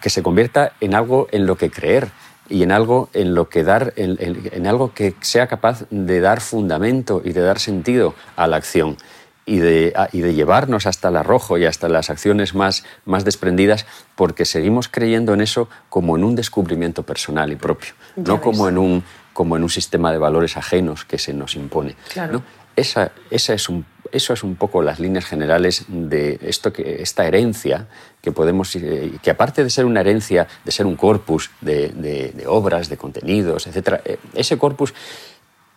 que 0.00 0.10
se 0.10 0.22
convierta 0.22 0.72
en 0.80 0.94
algo 0.94 1.26
en 1.32 1.46
lo 1.46 1.56
que 1.56 1.68
creer, 1.68 2.10
y 2.48 2.62
en 2.62 2.72
algo 2.72 3.08
en 3.12 3.34
lo 3.34 3.48
que 3.48 3.64
dar 3.64 3.92
en, 3.96 4.66
algo 4.66 4.92
que 4.94 5.14
sea 5.20 5.46
capaz 5.46 5.84
de 5.90 6.20
dar 6.20 6.40
fundamento 6.40 7.22
y 7.24 7.32
de 7.32 7.40
dar 7.40 7.58
sentido 7.58 8.14
a 8.36 8.46
la 8.46 8.56
acción 8.56 8.96
y 9.44 9.58
de, 9.58 9.94
y 10.12 10.20
de, 10.20 10.34
llevarnos 10.34 10.86
hasta 10.86 11.08
el 11.08 11.16
arrojo 11.16 11.56
y 11.56 11.66
hasta 11.66 11.88
las 11.88 12.10
acciones 12.10 12.54
más, 12.54 12.84
más 13.04 13.24
desprendidas 13.24 13.86
porque 14.16 14.44
seguimos 14.44 14.88
creyendo 14.88 15.34
en 15.34 15.40
eso 15.40 15.68
como 15.88 16.16
en 16.16 16.24
un 16.24 16.34
descubrimiento 16.34 17.04
personal 17.04 17.52
y 17.52 17.56
propio, 17.56 17.94
no 18.16 18.40
como 18.40 18.68
en, 18.68 18.76
un, 18.76 19.04
como 19.32 19.56
en 19.56 19.62
un 19.62 19.70
sistema 19.70 20.10
de 20.10 20.18
valores 20.18 20.56
ajenos 20.56 21.04
que 21.04 21.18
se 21.18 21.32
nos 21.32 21.54
impone. 21.54 21.94
Claro. 22.12 22.42
Esa, 22.74 23.12
esa 23.30 23.54
es 23.54 23.68
un 23.68 23.86
eso 24.16 24.32
es 24.32 24.42
un 24.42 24.56
poco 24.56 24.82
las 24.82 24.98
líneas 24.98 25.24
generales 25.24 25.84
de 25.88 26.38
esto 26.42 26.72
que, 26.72 27.02
esta 27.02 27.26
herencia 27.26 27.86
que 28.20 28.32
podemos, 28.32 28.74
eh, 28.76 29.12
que 29.22 29.30
aparte 29.30 29.62
de 29.62 29.70
ser 29.70 29.84
una 29.84 30.00
herencia, 30.00 30.48
de 30.64 30.72
ser 30.72 30.86
un 30.86 30.96
corpus 30.96 31.50
de, 31.60 32.32
obras, 32.48 32.88
de 32.88 32.96
contenidos, 32.96 33.66
etc., 33.66 34.00
eh, 34.04 34.18
ese 34.34 34.58
corpus 34.58 34.94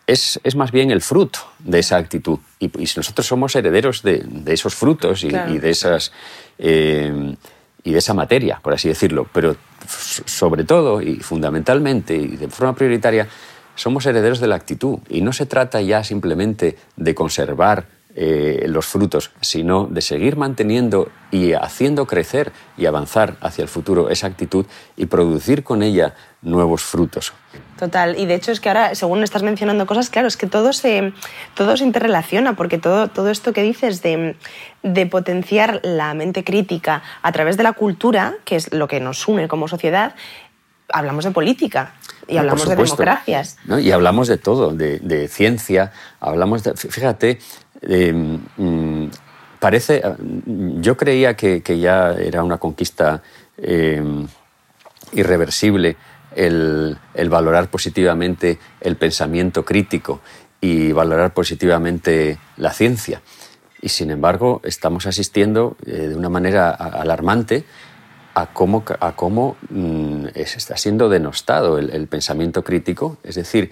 es, 0.07 0.39
es, 0.43 0.55
más 0.55 0.71
bien 0.71 0.89
el 0.89 1.01
fruto 1.01 1.39
de 1.59 1.79
esa 1.79 1.97
actitud. 1.97 2.39
Y, 2.59 2.71
nosotros 2.95 3.27
somos 3.27 3.55
herederos 3.55 4.01
de, 4.01 4.25
esos 4.47 4.73
frutos 4.73 5.23
y, 5.23 5.29
de 5.29 5.69
esas... 5.69 6.11
Eh, 6.57 7.35
y 7.81 7.91
de 7.93 7.99
esa 7.99 8.13
materia, 8.13 8.59
por 8.61 8.73
así 8.73 8.89
decirlo, 8.89 9.25
pero 9.31 9.55
sobre 9.87 10.65
todo 10.65 11.01
y 11.01 11.15
fundamentalmente 11.21 12.13
y 12.13 12.35
de 12.35 12.49
forma 12.49 12.75
prioritaria, 12.75 13.27
somos 13.75 14.05
herederos 14.05 14.39
de 14.41 14.47
la 14.47 14.55
actitud 14.55 14.99
y 15.09 15.21
no 15.21 15.31
se 15.31 15.45
trata 15.45 15.81
ya 15.81 16.03
simplemente 16.03 16.77
de 16.97 17.15
conservar 17.15 17.87
eh, 18.21 18.65
los 18.67 18.85
frutos, 18.85 19.31
sino 19.39 19.85
de 19.85 20.01
seguir 20.01 20.35
manteniendo 20.35 21.09
y 21.31 21.53
haciendo 21.53 22.05
crecer 22.05 22.51
y 22.75 22.85
avanzar 22.85 23.37
hacia 23.39 23.61
el 23.61 23.69
futuro 23.69 24.09
esa 24.09 24.27
actitud 24.27 24.65
y 24.97 25.05
producir 25.05 25.63
con 25.63 25.83
ella 25.83 26.15
nuevos 26.41 26.83
frutos. 26.83 27.31
Total, 27.77 28.19
y 28.19 28.25
de 28.25 28.35
hecho 28.35 28.51
es 28.51 28.59
que 28.59 28.67
ahora, 28.67 28.93
según 28.93 29.23
estás 29.23 29.41
mencionando 29.41 29.85
cosas, 29.85 30.09
claro, 30.09 30.27
es 30.27 30.35
que 30.35 30.47
todo 30.47 30.73
se, 30.73 31.13
todo 31.53 31.77
se 31.77 31.85
interrelaciona, 31.85 32.57
porque 32.57 32.77
todo, 32.77 33.07
todo 33.07 33.29
esto 33.29 33.53
que 33.53 33.63
dices 33.63 34.01
de, 34.01 34.35
de 34.83 35.05
potenciar 35.05 35.79
la 35.83 36.13
mente 36.13 36.43
crítica 36.43 37.01
a 37.21 37.31
través 37.31 37.55
de 37.55 37.63
la 37.63 37.71
cultura, 37.71 38.33
que 38.43 38.57
es 38.57 38.73
lo 38.73 38.89
que 38.89 38.99
nos 38.99 39.29
une 39.29 39.47
como 39.47 39.69
sociedad, 39.69 40.13
hablamos 40.91 41.23
de 41.23 41.31
política 41.31 41.93
y 42.27 42.37
hablamos 42.37 42.67
de 42.67 42.75
democracias. 42.75 43.57
Y 43.81 43.91
hablamos 43.91 44.27
de 44.27 44.37
todo, 44.37 44.71
de, 44.71 44.99
de, 44.99 45.27
ciencia, 45.27 45.91
hablamos 46.19 46.63
de... 46.63 46.75
Fíjate, 46.75 47.39
Em, 47.81 48.39
mm, 48.57 49.09
parece, 49.59 50.01
yo 50.45 50.97
creía 50.97 51.35
que, 51.35 51.61
ya 51.79 52.11
era 52.13 52.43
una 52.43 52.57
conquista 52.57 53.21
em, 53.57 54.27
irreversible 55.13 55.97
el, 56.35 56.97
valorar 57.29 57.69
positivamente 57.69 58.59
el 58.81 58.95
pensamiento 58.95 59.65
crítico 59.65 60.21
y 60.61 60.91
valorar 60.91 61.33
positivamente 61.33 62.37
la 62.57 62.71
ciencia. 62.71 63.21
Y 63.81 63.89
sin 63.89 64.11
embargo, 64.11 64.61
estamos 64.63 65.05
asistiendo 65.05 65.77
eh, 65.85 66.09
de 66.09 66.15
una 66.15 66.29
manera 66.29 66.71
alarmante 66.71 67.63
a 68.41 68.53
cómo, 68.53 68.83
a 68.99 69.11
cómo 69.15 69.57
mm, 69.69 70.27
está 70.35 70.77
siendo 70.77 71.09
denostado 71.09 71.77
el, 71.77 72.07
pensamiento 72.07 72.63
crítico. 72.63 73.17
Es 73.23 73.35
decir, 73.35 73.71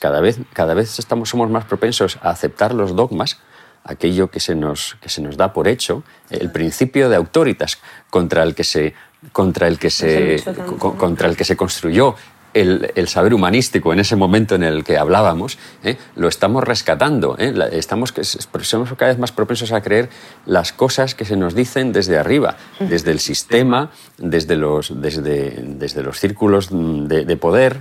cada 0.00 0.20
vez, 0.20 0.38
cada 0.52 0.74
vez 0.74 0.98
estamos, 0.98 1.28
somos 1.28 1.50
más 1.50 1.64
propensos 1.64 2.18
a 2.22 2.30
aceptar 2.30 2.74
los 2.74 2.96
dogmas 2.96 3.38
aquello 3.84 4.30
que 4.30 4.40
se 4.40 4.54
nos, 4.54 4.96
que 5.00 5.08
se 5.08 5.22
nos 5.22 5.36
da 5.36 5.52
por 5.52 5.68
hecho, 5.68 6.02
el 6.30 6.50
principio 6.50 7.08
de 7.08 7.16
autoritas 7.16 7.78
contra 8.10 8.42
el 8.42 8.54
que 8.54 8.64
se, 8.64 8.94
contra 9.32 9.68
el 9.68 9.78
que 9.78 9.90
se, 9.90 10.42
contra 10.78 11.28
el 11.28 11.36
que 11.36 11.44
se 11.44 11.56
construyó 11.56 12.16
el, 12.60 12.92
el, 12.94 13.08
saber 13.08 13.34
humanístico 13.34 13.92
en 13.92 14.00
ese 14.00 14.16
momento 14.16 14.54
en 14.54 14.62
el 14.62 14.84
que 14.84 14.98
hablábamos, 14.98 15.58
¿eh? 15.84 15.96
lo 16.14 16.28
estamos 16.28 16.64
rescatando. 16.64 17.36
¿eh? 17.38 17.54
Estamos, 17.72 18.14
somos 18.62 18.92
cada 18.94 19.10
vez 19.10 19.18
más 19.18 19.32
propensos 19.32 19.72
a 19.72 19.82
creer 19.82 20.08
las 20.46 20.72
cosas 20.72 21.14
que 21.14 21.24
se 21.24 21.36
nos 21.36 21.54
dicen 21.54 21.92
desde 21.92 22.18
arriba, 22.18 22.56
desde 22.80 23.10
el 23.10 23.20
sistema, 23.20 23.90
desde 24.18 24.56
los, 24.56 25.00
desde, 25.00 25.62
desde 25.62 26.02
los 26.02 26.18
círculos 26.18 26.68
de, 26.70 27.24
de 27.24 27.36
poder 27.36 27.80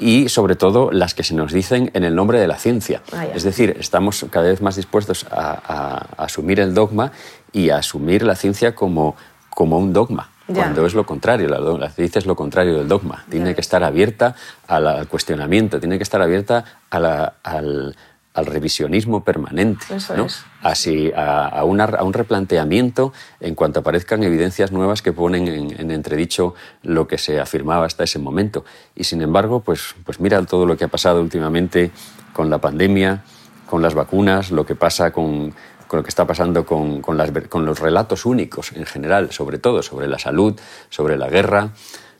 y 0.00 0.30
sobre 0.30 0.56
todo 0.56 0.90
las 0.90 1.14
que 1.14 1.22
se 1.22 1.34
nos 1.34 1.52
dicen 1.52 1.90
en 1.94 2.04
el 2.04 2.14
nombre 2.14 2.40
de 2.40 2.48
la 2.48 2.56
ciencia. 2.56 3.02
Ah, 3.12 3.26
es 3.26 3.44
decir, 3.44 3.76
estamos 3.78 4.26
cada 4.30 4.48
vez 4.48 4.62
más 4.62 4.76
dispuestos 4.76 5.26
a, 5.30 6.06
asumir 6.16 6.58
el 6.58 6.74
dogma 6.74 7.12
y 7.52 7.70
a 7.70 7.76
asumir 7.76 8.22
la 8.22 8.34
ciencia 8.34 8.74
como, 8.74 9.14
como 9.50 9.78
un 9.78 9.92
dogma. 9.92 10.30
Cuando 10.54 10.86
es 10.86 10.94
lo 10.94 11.04
contrario, 11.04 11.48
la, 11.48 11.90
ciencia 11.90 12.18
es 12.18 12.26
lo 12.26 12.36
contrario 12.36 12.76
del 12.76 12.88
dogma. 12.88 13.24
Tiene 13.28 13.54
que 13.54 13.60
estar 13.60 13.82
abierta 13.84 14.34
al 14.66 15.06
cuestionamiento, 15.08 15.80
tiene 15.80 15.96
que 15.98 16.02
estar 16.02 16.22
abierta 16.22 16.64
al, 16.90 17.94
al 18.32 18.46
revisionismo 18.46 19.24
permanente, 19.24 19.86
¿no? 20.16 20.26
Así, 20.62 21.10
a, 21.16 21.64
un 21.64 22.12
replanteamiento 22.12 23.12
en 23.40 23.54
cuanto 23.54 23.80
aparezcan 23.80 24.22
evidencias 24.22 24.70
nuevas 24.70 25.02
que 25.02 25.12
ponen 25.12 25.48
en, 25.48 25.90
entredicho 25.90 26.54
lo 26.82 27.08
que 27.08 27.18
se 27.18 27.40
afirmaba 27.40 27.86
hasta 27.86 28.04
ese 28.04 28.18
momento. 28.20 28.64
Y 28.94 29.04
sin 29.04 29.20
embargo, 29.22 29.60
pues, 29.60 29.94
pues 30.04 30.20
mira 30.20 30.44
todo 30.46 30.64
lo 30.64 30.76
que 30.76 30.84
ha 30.84 30.88
pasado 30.88 31.20
últimamente 31.20 31.90
con 32.32 32.50
la 32.50 32.58
pandemia, 32.58 33.24
con 33.66 33.82
las 33.82 33.94
vacunas, 33.94 34.52
lo 34.52 34.64
que 34.64 34.76
pasa 34.76 35.12
con, 35.12 35.52
con 35.90 35.98
lo 35.98 36.02
que 36.04 36.10
está 36.10 36.24
pasando 36.24 36.64
con, 36.64 37.02
con, 37.02 37.16
las, 37.16 37.32
con 37.48 37.66
los 37.66 37.80
relatos 37.80 38.24
únicos 38.24 38.70
en 38.76 38.86
general, 38.86 39.32
sobre 39.32 39.58
todo 39.58 39.82
sobre 39.82 40.06
la 40.06 40.20
salud, 40.20 40.54
sobre 40.88 41.16
la 41.16 41.28
guerra, 41.28 41.70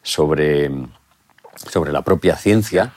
sobre 0.03 0.73
sobre 1.69 1.93
la 1.93 2.01
propia 2.03 2.37
ciencia, 2.37 2.95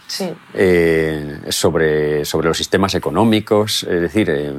eh, 0.54 1.38
sobre, 1.50 2.24
sobre 2.24 2.48
los 2.48 2.58
sistemas 2.58 2.96
económicos. 2.96 3.84
Es 3.84 4.00
decir, 4.00 4.30
eh, 4.30 4.54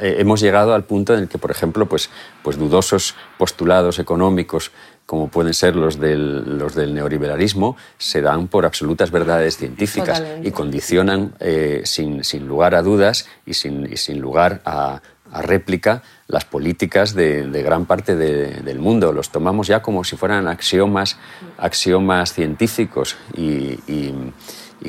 eh, 0.00 0.16
hemos 0.18 0.40
llegado 0.40 0.74
al 0.74 0.84
punto 0.84 1.14
en 1.14 1.20
el 1.20 1.28
que, 1.28 1.38
por 1.38 1.52
ejemplo, 1.52 1.86
pues, 1.86 2.10
pues 2.42 2.58
dudosos 2.58 3.14
postulados 3.38 4.00
económicos 4.00 4.72
como 5.06 5.28
pueden 5.28 5.54
ser 5.54 5.76
los 5.76 6.00
del, 6.00 6.58
los 6.58 6.74
del 6.74 6.94
neoliberalismo, 6.94 7.76
se 7.98 8.22
dan 8.22 8.48
por 8.48 8.64
absolutas 8.64 9.10
verdades 9.10 9.58
científicas 9.58 10.22
y 10.42 10.50
condicionan 10.50 11.34
sin, 11.84 12.24
sin, 12.24 12.48
lugar 12.48 12.74
a 12.74 12.80
dudas 12.80 13.28
y 13.44 13.52
sin, 13.52 13.84
y 13.92 13.98
sin 13.98 14.22
lugar 14.22 14.62
a, 14.64 15.02
a 15.34 15.42
réplica 15.42 16.02
las 16.28 16.44
políticas 16.44 17.14
de, 17.14 17.62
gran 17.62 17.84
parte 17.84 18.16
del 18.16 18.78
mundo. 18.78 19.12
Los 19.12 19.30
tomamos 19.30 19.66
ya 19.66 19.82
como 19.82 20.04
si 20.04 20.16
fueran 20.16 20.46
axiomas, 20.46 21.18
axiomas 21.58 22.32
científicos 22.32 23.16
y, 23.36 23.78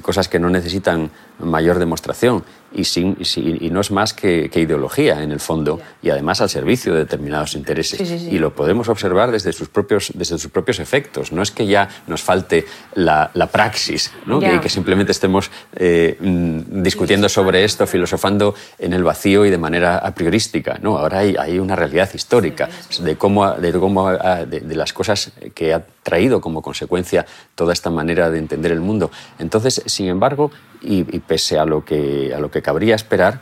cosas 0.01 0.27
que 0.27 0.39
no 0.39 0.49
necesitan 0.49 1.09
mayor 1.39 1.79
demostración 1.79 2.43
y, 2.75 2.83
sin, 2.83 3.17
y, 3.19 3.69
no 3.69 3.79
es 3.79 3.91
más 3.91 4.13
que, 4.13 4.49
ideología 4.53 5.23
en 5.23 5.31
el 5.31 5.39
fondo 5.39 5.79
y 6.01 6.09
además 6.09 6.41
al 6.41 6.49
servicio 6.49 6.93
de 6.93 6.99
determinados 6.99 7.55
intereses. 7.55 8.01
Y 8.01 8.37
lo 8.37 8.53
podemos 8.53 8.89
observar 8.89 9.31
desde 9.31 9.53
sus 9.53 9.69
propios, 9.69 10.11
desde 10.13 10.37
sus 10.37 10.51
propios 10.51 10.79
efectos. 10.79 11.31
No 11.31 11.41
es 11.41 11.51
que 11.51 11.65
ya 11.67 11.89
nos 12.07 12.21
falte 12.21 12.65
la, 12.95 13.31
praxis, 13.51 14.11
¿no? 14.25 14.39
que, 14.39 14.69
simplemente 14.69 15.11
estemos 15.11 15.51
eh, 15.75 16.17
mm, 16.19 16.81
discutiendo 16.83 17.29
sobre 17.29 17.63
esto, 17.63 17.87
filosofando 17.87 18.55
en 18.77 18.93
el 18.93 19.03
vacío 19.03 19.45
y 19.45 19.49
de 19.49 19.57
manera 19.57 19.97
a 19.99 20.13
priorística. 20.13 20.77
No, 20.81 20.97
ahora 20.97 21.19
hay, 21.19 21.35
hay 21.39 21.59
una 21.59 21.75
realidad 21.75 22.09
histórica 22.13 22.69
de 22.99 23.15
cómo, 23.15 23.51
de, 23.51 23.71
cómo 23.73 24.11
de, 24.11 24.59
de 24.59 24.75
las 24.75 24.91
cosas 24.91 25.31
que 25.53 25.73
ha 25.73 25.85
traído 26.03 26.41
como 26.41 26.61
consecuencia 26.61 27.25
toda 27.55 27.73
esta 27.73 27.89
manera 27.89 28.29
de 28.29 28.37
entender 28.37 28.71
el 28.71 28.81
mundo. 28.81 29.11
Entonces, 29.39 29.81
sin 29.85 30.07
embargo, 30.07 30.51
y, 30.81 31.03
pese 31.19 31.57
a 31.57 31.65
lo, 31.65 31.83
que, 31.83 32.33
a 32.35 32.39
lo 32.39 32.51
que 32.51 32.61
cabría 32.61 32.95
esperar, 32.95 33.39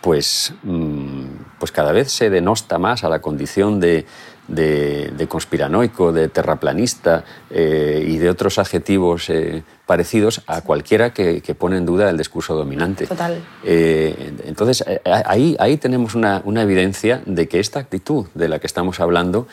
pues, 0.00 0.54
mm, 0.62 1.24
pues 1.58 1.72
cada 1.72 1.92
vez 1.92 2.10
se 2.10 2.30
denosta 2.30 2.78
más 2.78 3.04
a 3.04 3.08
la 3.08 3.20
condición 3.20 3.80
de, 3.80 4.06
de, 4.48 5.26
conspiranoico, 5.28 6.12
de 6.12 6.28
terraplanista 6.28 7.24
eh, 7.50 8.04
y 8.06 8.18
de 8.18 8.30
otros 8.30 8.58
adjetivos 8.58 9.30
eh, 9.30 9.62
parecidos 9.86 10.42
a 10.46 10.62
cualquiera 10.62 11.12
que, 11.12 11.42
pone 11.58 11.76
en 11.76 11.86
duda 11.86 12.08
el 12.08 12.16
discurso 12.16 12.54
dominante. 12.54 13.06
Total. 13.06 13.42
entonces, 13.62 14.84
ahí, 15.04 15.56
ahí 15.58 15.76
tenemos 15.76 16.14
una, 16.14 16.40
una 16.44 16.62
evidencia 16.62 17.22
de 17.26 17.48
que 17.48 17.60
esta 17.60 17.80
actitud 17.80 18.26
de 18.34 18.48
la 18.48 18.58
que 18.58 18.66
estamos 18.66 19.00
hablando 19.00 19.46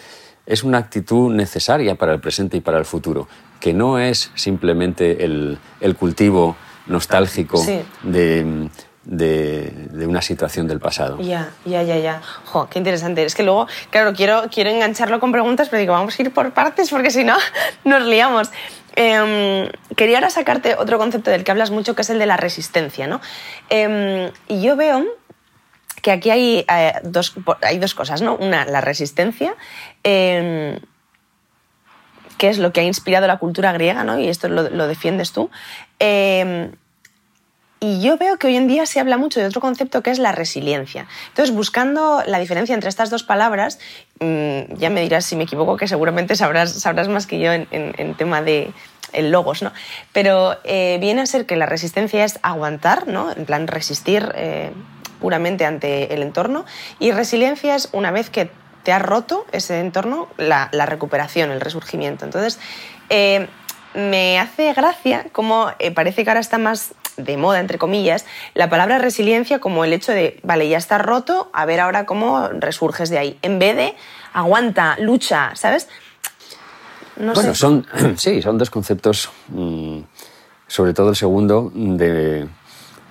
es 0.48 0.64
una 0.64 0.80
actitud 0.80 1.32
necesaria 1.34 1.96
para 1.96 2.14
el 2.14 2.22
presente 2.22 2.58
y 2.58 2.62
para 2.62 2.80
el 2.80 2.86
futuro, 2.86 3.28
que 3.60 3.74
no 3.74 4.00
es 4.00 4.32
simplemente 4.36 5.26
el, 5.26 5.60
el 5.82 5.96
cultivo 5.96 6.56
nostálgico 6.88 7.64
de, 8.04 8.70
de, 9.08 10.08
una 10.08 10.22
situación 10.22 10.68
del 10.68 10.80
pasado. 10.80 11.20
Ya, 11.22 11.50
ya, 11.66 11.84
ya, 11.84 11.98
ya. 11.98 12.22
Jo, 12.46 12.68
qué 12.70 12.80
interesante. 12.80 13.24
Es 13.24 13.36
que 13.36 13.44
luego, 13.44 13.68
claro, 13.90 14.14
quiero, 14.14 14.44
quiero 14.52 14.70
engancharlo 14.70 15.20
con 15.20 15.32
preguntas, 15.32 15.70
pero 15.70 15.80
digo, 15.80 15.94
vamos 15.94 16.18
a 16.18 16.22
ir 16.22 16.34
por 16.34 16.52
partes 16.52 16.90
porque 16.90 17.12
si 17.12 17.24
no 17.24 17.36
nos 17.84 18.04
liamos. 18.04 18.52
Em, 18.96 19.70
quería 19.96 20.18
ahora 20.18 20.32
sacarte 20.32 20.76
otro 20.76 20.98
concepto 20.98 21.30
del 21.30 21.44
que 21.44 21.52
hablas 21.52 21.70
mucho, 21.70 21.96
que 21.96 22.02
es 22.02 22.10
el 22.10 22.18
de 22.18 22.26
la 22.26 22.36
resistencia, 22.36 23.06
¿no? 23.06 23.22
Em, 23.70 24.32
y 24.48 24.62
yo 24.62 24.76
veo 24.76 25.06
que 26.02 26.12
aquí 26.12 26.30
hay, 26.32 26.66
eh, 26.68 26.94
dos, 27.04 27.36
hay 27.62 27.78
dos 27.78 27.94
cosas, 27.94 28.22
¿no? 28.22 28.36
Una, 28.36 28.66
la 28.66 28.82
resistencia, 28.82 29.56
em, 30.04 30.80
que 32.38 32.50
es 32.50 32.58
lo 32.58 32.72
que 32.72 32.82
ha 32.82 32.84
inspirado 32.84 33.28
la 33.28 33.38
cultura 33.38 33.72
griega, 33.74 34.04
¿no? 34.04 34.20
Y 34.20 34.28
esto 34.28 34.48
lo, 34.48 34.88
defiendes 34.88 35.32
tú. 35.32 35.50
Em, 36.00 36.72
y 37.80 38.02
yo 38.02 38.18
veo 38.18 38.38
que 38.38 38.48
hoy 38.48 38.56
en 38.56 38.68
día 38.68 38.86
se 38.88 39.00
habla 39.00 39.18
mucho 39.18 39.40
de 39.40 39.46
otro 39.46 39.62
concepto 39.62 40.02
que 40.02 40.10
es 40.10 40.18
la 40.18 40.32
resiliencia. 40.32 41.08
Entonces, 41.30 41.54
buscando 41.54 42.24
la 42.26 42.40
diferencia 42.40 42.74
entre 42.74 42.90
estas 42.90 43.12
dos 43.12 43.24
palabras, 43.24 43.80
mm, 44.20 44.76
ya 44.78 44.90
me 44.90 45.02
dirás 45.02 45.26
si 45.26 45.36
me 45.36 45.44
equivoco, 45.44 45.78
que 45.78 45.88
seguramente 45.88 46.36
sabrás, 46.36 46.72
sabrás 46.72 47.08
más 47.08 47.28
que 47.28 47.40
yo 47.40 47.52
en, 47.54 48.16
tema 48.16 48.42
de 48.42 48.74
logos, 49.20 49.62
¿no? 49.62 49.72
Pero 50.12 50.58
eh, 50.64 50.98
viene 51.00 51.22
a 51.22 51.26
ser 51.28 51.46
que 51.46 51.56
la 51.56 51.66
resistencia 51.68 52.26
es 52.26 52.40
aguantar, 52.42 53.08
¿no? 53.08 53.32
En 53.32 53.46
plan, 53.46 53.68
resistir 53.68 54.32
eh, 54.36 54.72
puramente 55.22 55.66
ante 55.66 56.14
el 56.14 56.24
entorno. 56.24 56.66
Y 57.00 57.12
resiliencia 57.12 57.76
es 57.76 57.90
una 57.92 58.12
vez 58.12 58.30
que 58.30 58.50
te 58.88 58.94
has 58.94 59.02
roto 59.02 59.46
ese 59.52 59.82
entorno, 59.82 60.30
la, 60.38 60.70
recuperación, 60.86 61.52
el 61.52 61.60
resurgimiento. 61.60 62.24
Entonces, 62.24 62.58
eh, 63.10 63.50
me 63.94 64.40
hace 64.40 64.72
gracia 64.72 65.26
como 65.34 65.70
eh, 65.80 65.92
parece 65.92 66.24
que 66.24 66.30
ahora 66.30 66.40
está 66.40 66.58
más 66.58 66.94
de 67.18 67.36
moda, 67.36 67.60
entre 67.60 67.80
comillas, 67.80 68.26
la 68.54 68.70
palabra 68.70 68.98
resiliencia 68.98 69.60
como 69.60 69.84
el 69.84 69.92
hecho 69.92 70.14
de, 70.14 70.40
vale, 70.44 70.70
ya 70.70 70.78
está 70.78 71.00
roto, 71.00 71.50
a 71.52 71.66
ver 71.66 71.82
ahora 71.82 72.06
cómo 72.06 72.48
resurges 72.48 73.10
de 73.10 73.18
ahí, 73.18 73.38
en 73.42 73.60
vez 73.60 73.76
de 73.76 73.94
aguanta, 74.32 74.96
lucha, 75.02 75.52
¿sabes? 75.56 75.90
No 77.18 77.34
bueno, 77.34 77.56
son, 77.56 77.86
sí, 78.16 78.42
son 78.42 78.58
dos 78.58 78.70
conceptos, 78.70 79.30
mm, 79.50 80.00
sobre 80.66 80.94
todo 80.94 81.10
el 81.10 81.18
segundo, 81.18 81.74
de 81.74 82.48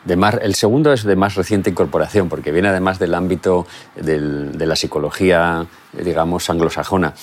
el 0.06 0.54
segundo 0.54 0.92
es 0.92 1.04
de 1.04 1.16
más 1.16 1.34
reciente 1.34 1.70
incorporación, 1.70 2.28
porque 2.28 2.52
viene 2.52 2.68
además 2.68 2.98
del 2.98 3.14
ámbito 3.14 3.66
de 3.96 4.66
la 4.66 4.76
psicología, 4.76 5.66
digamos, 5.92 6.48
anglosajona. 6.50 7.14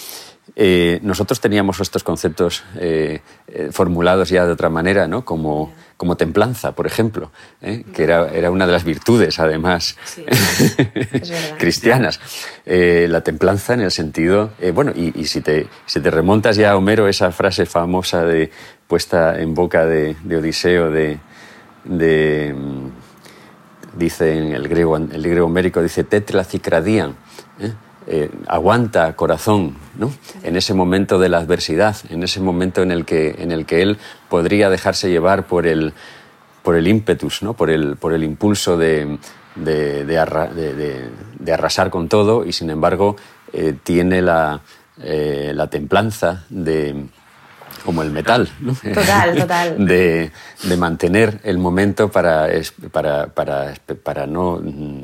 Eh, 0.55 0.99
nosotros 1.01 1.39
teníamos 1.39 1.79
estos 1.79 2.03
conceptos 2.03 2.63
eh, 2.77 3.21
eh, 3.47 3.69
formulados 3.71 4.29
ya 4.29 4.45
de 4.45 4.51
otra 4.51 4.69
manera, 4.69 5.07
¿no? 5.07 5.23
como, 5.23 5.73
como 5.95 6.17
templanza, 6.17 6.73
por 6.73 6.85
ejemplo, 6.85 7.31
que 7.61 8.03
era, 8.03 8.29
era, 8.29 8.51
una 8.51 8.67
de 8.67 8.73
las 8.73 8.83
virtudes, 8.83 9.39
además, 9.39 9.95
cristianas. 11.57 12.19
la 12.65 13.21
templanza 13.21 13.73
en 13.73 13.81
el 13.81 13.91
sentido, 13.91 14.51
bueno, 14.73 14.91
y, 14.93 15.25
si, 15.25 15.41
te, 15.41 15.67
si 15.85 16.01
te 16.01 16.11
remontas 16.11 16.57
ya 16.57 16.71
a 16.71 16.77
Homero, 16.77 17.07
esa 17.07 17.31
frase 17.31 17.65
famosa 17.65 18.23
de, 18.25 18.51
puesta 18.87 19.39
en 19.39 19.55
boca 19.55 19.85
de, 19.85 20.15
de 20.23 20.37
Odiseo 20.37 20.91
de 20.91 21.19
de 21.85 22.55
dice 23.95 24.37
en 24.37 24.53
el 24.53 24.67
griego, 24.67 24.97
el 24.97 25.21
griego 25.21 25.49
mérico, 25.49 25.81
dice 25.81 26.03
tetla 26.03 26.43
cicradian, 26.43 27.15
¿eh? 27.59 27.73
Eh, 28.05 28.29
aguanta 28.47 29.15
corazón, 29.15 29.77
¿no? 29.97 30.13
en 30.43 30.57
ese 30.57 30.73
momento 30.73 31.19
de 31.19 31.29
la 31.29 31.37
adversidad, 31.37 31.95
en 32.09 32.21
ese 32.23 32.41
momento 32.41 32.81
en 32.81 32.91
el 32.91 33.05
que, 33.05 33.33
en 33.39 33.53
el 33.53 33.65
que 33.65 33.81
él 33.81 33.97
podría 34.27 34.69
dejarse 34.69 35.09
llevar 35.09 35.47
por 35.47 35.65
el, 35.65 35.93
por 36.63 36.75
el 36.75 36.89
ímpetus, 36.89 37.41
¿no? 37.43 37.53
por, 37.53 37.69
el, 37.69 37.95
por 37.95 38.11
el 38.11 38.25
impulso 38.25 38.75
de, 38.75 39.19
de, 39.55 40.03
de, 40.03 41.53
arrasar 41.53 41.89
con 41.89 42.09
todo 42.09 42.45
y 42.45 42.51
sin 42.51 42.71
embargo 42.71 43.15
eh, 43.53 43.73
tiene 43.81 44.21
la, 44.21 44.59
la 44.97 45.67
templanza 45.67 46.43
de 46.49 47.05
como 47.83 48.01
el 48.01 48.11
metal, 48.11 48.49
¿no? 48.59 48.73
Total, 48.73 49.35
total. 49.39 49.85
De, 49.85 50.31
de, 50.63 50.77
mantener 50.77 51.39
el 51.43 51.57
momento 51.57 52.09
para, 52.09 52.47
para, 52.91 53.27
para, 53.27 53.73
para, 54.03 54.27
no 54.27 54.61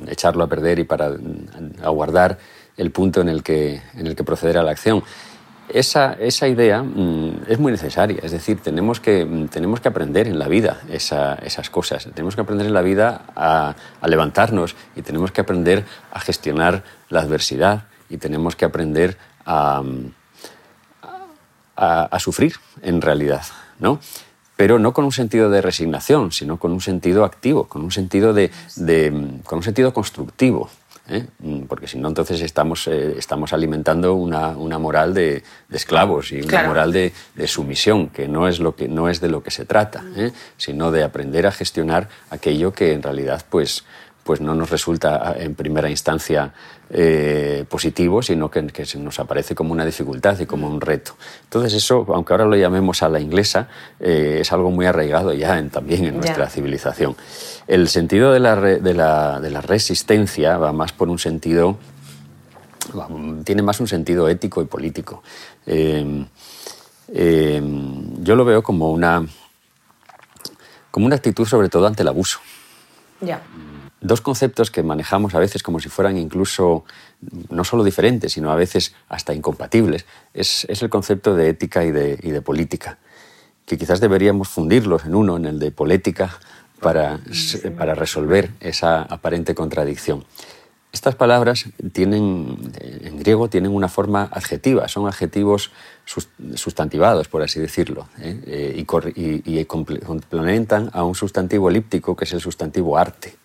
echarlo 0.08 0.44
a 0.44 0.48
perder 0.48 0.80
y 0.80 0.84
para 0.84 1.12
aguardar 1.84 2.38
el 2.78 2.92
punto 2.92 3.22
en 3.22 3.30
el 3.30 3.44
que, 3.44 3.82
en 3.96 4.08
el 4.08 4.16
que 4.16 4.24
proceder 4.24 4.58
a 4.58 4.64
la 4.64 4.72
acción. 4.72 5.04
Esa, 5.68 6.14
esa 6.14 6.48
idea 6.48 6.82
mm, 6.82 7.44
es 7.48 7.60
muy 7.60 7.72
necesaria, 7.72 8.18
es 8.24 8.32
decir, 8.32 8.60
tenemos 8.60 9.00
que, 9.00 9.48
tenemos 9.52 9.80
que 9.80 9.88
aprender 9.88 10.28
en 10.28 10.40
la 10.40 10.48
vida 10.48 10.82
esa, 10.90 11.36
esas 11.36 11.70
cosas, 11.70 12.06
tenemos 12.16 12.34
que 12.34 12.42
aprender 12.42 12.66
en 12.66 12.74
la 12.74 12.82
vida 12.82 13.22
a, 13.36 13.76
a 14.02 14.08
levantarnos 14.08 14.76
y 14.96 15.04
tenemos 15.04 15.32
que 15.32 15.42
aprender 15.42 15.86
a 16.12 16.20
gestionar 16.22 16.84
la 17.10 17.22
adversidad 17.22 17.84
y 18.10 18.18
tenemos 18.18 18.56
que 18.56 18.66
aprender 18.66 19.18
a, 19.46 19.84
a, 21.80 22.20
sufrir 22.20 22.56
en 22.82 23.02
realidad, 23.02 23.44
¿no? 23.80 24.00
pero 24.56 24.78
no 24.78 24.92
con 24.92 25.06
un 25.06 25.14
sentido 25.14 25.50
de 25.50 25.62
resignación, 25.62 26.34
sino 26.34 26.60
con 26.60 26.74
un 26.74 26.82
sentido 26.82 27.24
activo, 27.24 27.70
con 27.70 27.82
un 27.82 27.92
sentido, 27.92 28.34
de, 28.34 28.52
con 29.46 29.60
un 29.60 29.64
sentido 29.64 29.94
constructivo. 29.94 30.70
¿eh? 31.08 31.26
Porque 31.66 31.88
si 31.88 31.98
no, 31.98 32.10
entonces 32.10 32.42
estamos, 32.42 32.86
eh, 32.88 33.16
estamos 33.18 33.54
alimentando 33.54 34.16
una, 34.16 34.50
una 34.50 34.78
moral 34.78 35.14
de, 35.14 35.44
esclavos 35.72 36.34
y 36.34 36.42
una 36.42 36.64
moral 36.64 36.92
de, 36.92 37.14
sumisión, 37.48 38.10
que 38.10 38.28
no 38.28 38.50
es, 38.50 38.60
lo 38.60 38.76
que 38.76 38.90
no 38.90 39.08
es 39.08 39.22
de 39.22 39.30
lo 39.30 39.42
que 39.42 39.52
se 39.52 39.64
trata, 39.64 40.04
¿eh? 40.18 40.34
sino 40.58 40.92
de 40.92 41.06
aprender 41.06 41.48
a 41.48 41.54
gestionar 41.54 42.10
aquello 42.30 42.74
que 42.74 42.92
en 42.92 43.02
realidad 43.02 43.46
pues, 43.50 43.86
pues 44.26 44.42
no 44.42 44.56
nos 44.56 44.72
resulta 44.72 45.36
en 45.40 45.56
primera 45.56 45.90
instancia 45.90 46.54
eh, 46.92 47.66
positivo, 47.70 48.24
sino 48.24 48.50
que, 48.50 48.66
que, 48.66 48.84
nos 48.98 49.20
aparece 49.20 49.54
como 49.54 49.74
una 49.74 49.86
dificultad 49.86 50.40
y 50.40 50.48
como 50.48 50.68
un 50.68 50.82
reto. 50.82 51.16
Entonces 51.44 51.76
eso, 51.76 52.04
aunque 52.10 52.34
ahora 52.34 52.46
lo 52.46 52.56
llamemos 52.56 53.04
a 53.04 53.10
la 53.10 53.20
inglesa, 53.20 53.68
eh, 54.00 54.40
es 54.42 54.52
algo 54.52 54.72
muy 54.72 54.88
arraigado 54.88 55.32
ya 55.34 55.60
en, 55.60 55.70
también 55.70 56.06
en 56.06 56.16
nuestra 56.18 56.50
civilización. 56.50 57.16
El 57.68 57.90
sentido 57.90 58.34
de 58.34 58.40
la, 58.40 58.56
de, 58.56 58.94
la, 58.96 59.40
de 59.40 59.52
la, 59.52 59.62
resistencia 59.62 60.58
va 60.58 60.74
más 60.74 60.92
por 60.92 61.10
un 61.10 61.20
sentido, 61.20 61.78
tiene 63.44 63.62
más 63.62 63.80
un 63.80 63.88
sentido 63.88 64.28
ético 64.28 64.60
y 64.64 64.66
político. 64.66 65.22
Eh, 65.68 66.26
yo 68.20 68.36
lo 68.36 68.46
veo 68.46 68.64
como 68.64 68.92
una, 68.92 69.28
como 70.90 71.06
una 71.06 71.18
actitud 71.18 71.46
sobre 71.46 71.70
todo 71.70 71.86
ante 71.86 72.02
el 72.02 72.08
abuso. 72.08 72.40
Ya 73.22 73.44
dos 74.02 74.22
conceptos 74.22 74.72
que 74.72 74.84
manejamos 74.84 75.36
a 75.36 75.40
veces 75.40 75.64
como 75.64 75.80
si 75.80 75.90
fueran 75.90 76.18
incluso 76.18 76.86
no 77.50 77.64
solo 77.64 77.84
diferentes, 77.84 78.34
sino 78.34 78.52
a 78.52 78.56
veces 78.56 78.94
hasta 79.08 79.34
incompatibles, 79.34 80.06
es, 80.34 80.66
el 80.70 80.90
concepto 80.90 81.36
de 81.36 81.50
ética 81.50 81.84
y 81.84 81.92
de, 81.92 82.42
política, 82.42 82.98
que 83.66 83.78
quizás 83.78 84.00
deberíamos 84.00 84.48
fundirlos 84.48 85.06
en 85.06 85.16
uno, 85.16 85.38
en 85.38 85.46
el 85.46 85.60
de 85.60 85.72
política, 85.72 86.40
para, 86.80 87.20
para 87.78 87.94
resolver 87.94 88.52
esa 88.62 89.02
aparente 89.02 89.54
contradicción. 89.54 90.24
Estas 90.92 91.14
palabras 91.14 91.66
tienen, 91.92 92.58
en 92.82 93.20
griego 93.20 93.48
tienen 93.48 93.72
una 93.72 93.90
forma 93.90 94.24
adjetiva, 94.24 94.88
son 94.88 95.08
adjetivos 95.08 95.72
sustantivados, 96.56 97.28
por 97.28 97.44
así 97.44 97.60
decirlo, 97.60 98.08
¿eh? 98.20 98.42
Eh, 98.48 99.44
y 99.46 99.66
complementan 99.66 100.90
a 100.94 101.04
un 101.04 101.14
sustantivo 101.14 101.70
elíptico 101.70 102.16
que 102.16 102.24
es 102.24 102.34
el 102.34 102.42
sustantivo 102.42 102.98
arte. 102.98 103.36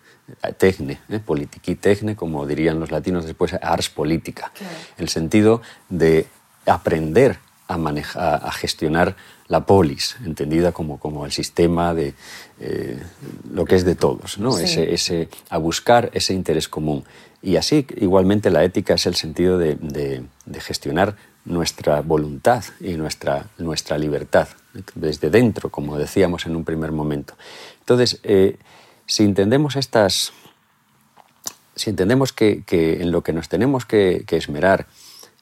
Tecne, 0.57 0.99
¿eh? 1.09 1.19
politiquí 1.19 1.75
tecne, 1.75 2.15
como 2.15 2.47
dirían 2.47 2.79
los 2.79 2.89
latinos 2.89 3.25
después, 3.25 3.53
ars 3.61 3.89
política. 3.89 4.51
El 4.97 5.09
sentido 5.09 5.61
de 5.89 6.25
aprender 6.65 7.37
a, 7.67 7.77
manejar, 7.77 8.41
a 8.43 8.51
gestionar 8.51 9.15
la 9.47 9.65
polis, 9.65 10.17
entendida 10.25 10.71
como, 10.71 10.99
como 10.99 11.25
el 11.25 11.31
sistema 11.31 11.93
de 11.93 12.15
eh, 12.59 12.99
lo 13.51 13.65
que 13.65 13.75
es 13.75 13.85
de 13.85 13.95
todos, 13.95 14.39
¿no? 14.39 14.57
Ese, 14.57 14.93
ese, 14.93 15.29
a 15.49 15.57
buscar 15.57 16.09
ese 16.13 16.33
interés 16.33 16.67
común. 16.67 17.03
Y 17.43 17.57
así, 17.57 17.85
igualmente, 17.97 18.49
la 18.49 18.63
ética 18.63 18.95
es 18.95 19.05
el 19.05 19.15
sentido 19.15 19.59
de, 19.59 19.75
de, 19.75 20.59
gestionar 20.59 21.15
nuestra 21.43 22.01
voluntad 22.01 22.63
y 22.79 22.93
nuestra, 22.93 23.45
nuestra 23.59 23.99
libertad, 23.99 24.47
desde 24.95 25.29
dentro, 25.29 25.69
como 25.69 25.99
decíamos 25.99 26.47
en 26.47 26.55
un 26.55 26.63
primer 26.63 26.91
momento. 26.91 27.35
Entonces, 27.81 28.19
eh, 28.23 28.57
si 29.05 29.23
entendemos 29.23 29.75
estas, 29.75 30.33
si 31.75 31.89
entendemos 31.89 32.33
que, 32.33 32.63
en 32.71 33.11
lo 33.11 33.21
que 33.21 33.33
nos 33.33 33.49
tenemos 33.49 33.85
que, 33.85 34.25
esmerar 34.29 34.87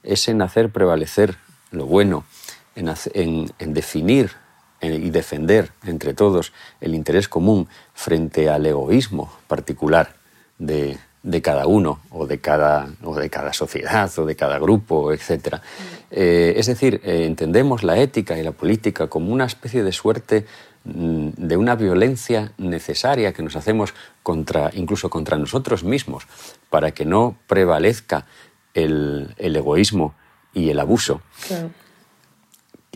es 0.04 0.28
en 0.28 0.42
hacer 0.42 0.70
prevalecer 0.70 1.38
lo 1.72 1.86
bueno, 1.86 2.26
en, 2.76 3.74
definir 3.74 4.32
y 4.82 5.10
defender 5.12 5.72
entre 5.86 6.14
todos 6.14 6.52
el 6.82 6.94
interés 6.94 7.30
común 7.30 7.70
frente 7.94 8.50
al 8.50 8.66
egoísmo 8.66 9.32
particular 9.48 10.16
de, 10.58 10.98
cada 11.42 11.68
uno 11.68 12.02
o 12.10 12.28
de 12.28 12.40
cada, 12.40 12.90
o 13.02 13.16
de 13.16 13.30
cada 13.30 13.54
sociedad 13.54 14.12
o 14.18 14.26
de 14.26 14.36
cada 14.36 14.60
grupo, 14.60 15.14
etc. 15.14 15.60
Eh, 16.12 16.56
es 16.58 16.68
decir, 16.68 17.00
eh, 17.06 17.26
entendemos 17.26 17.84
la 17.84 17.98
ética 17.98 18.38
y 18.38 18.44
la 18.44 18.52
política 18.52 19.08
como 19.08 19.32
una 19.32 19.46
especie 19.46 19.84
de 19.84 19.94
suerte 19.94 20.46
de 20.86 21.56
una 21.58 21.76
violencia 21.76 22.52
necesaria 22.58 23.34
que 23.34 23.42
nos 23.42 23.56
hacemos 23.56 23.94
contra, 24.22 24.70
incluso 24.74 25.10
contra 25.10 25.38
nosotros 25.38 25.84
mismos 25.84 26.28
para 26.70 26.92
que 26.92 27.06
no 27.06 27.38
prevalezca 27.48 28.26
el, 28.74 29.34
egoísmo 29.38 30.14
y 30.54 30.70
el 30.70 30.80
abuso. 30.80 31.22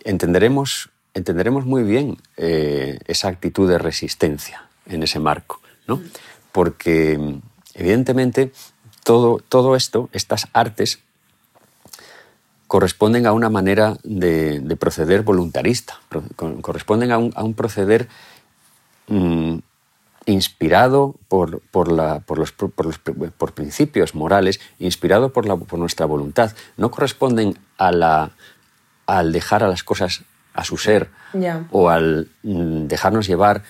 Entenderemos, 0.04 0.90
entenderemos 1.14 1.66
muy 1.66 1.84
bien 1.84 2.18
eh, 2.36 3.00
esa 3.08 3.30
actitud 3.30 3.70
de 3.70 3.78
resistencia 3.78 4.68
en 4.86 5.04
ese 5.04 5.20
marco, 5.20 5.62
¿no? 5.88 6.02
porque 6.52 7.40
evidentemente 7.74 8.52
todo, 9.04 9.40
todo 9.48 9.76
esto, 9.76 10.10
estas 10.12 10.48
artes, 10.54 11.00
corresponden 12.68 13.26
a 13.26 13.34
una 13.34 13.50
manera 13.50 13.98
de, 14.04 14.78
proceder 14.80 15.24
voluntarista, 15.24 16.00
corresponden 16.62 17.12
a 17.12 17.18
un, 17.18 17.54
proceder 17.54 18.08
mm, 19.08 19.58
inspirado 20.26 21.16
por, 21.30 21.62
por, 21.72 21.92
la, 21.92 22.20
por, 22.20 22.38
los, 22.38 22.52
por, 22.52 23.54
principios 23.54 24.16
morales, 24.16 24.60
inspirado 24.80 25.30
por, 25.32 25.46
la, 25.46 25.56
por 25.56 25.80
nuestra 25.80 26.06
voluntad. 26.06 26.52
No 26.76 26.92
corresponden 26.92 27.58
a 27.78 27.92
la, 27.92 28.32
al 29.06 29.32
dejar 29.32 29.64
a 29.64 29.70
las 29.70 29.84
cosas 29.84 30.24
a 30.54 30.64
su 30.64 30.78
ser 30.78 31.10
o 31.72 31.90
al 31.90 32.30
mm, 32.44 32.88
dejarnos 32.88 33.28
llevar 33.28 33.64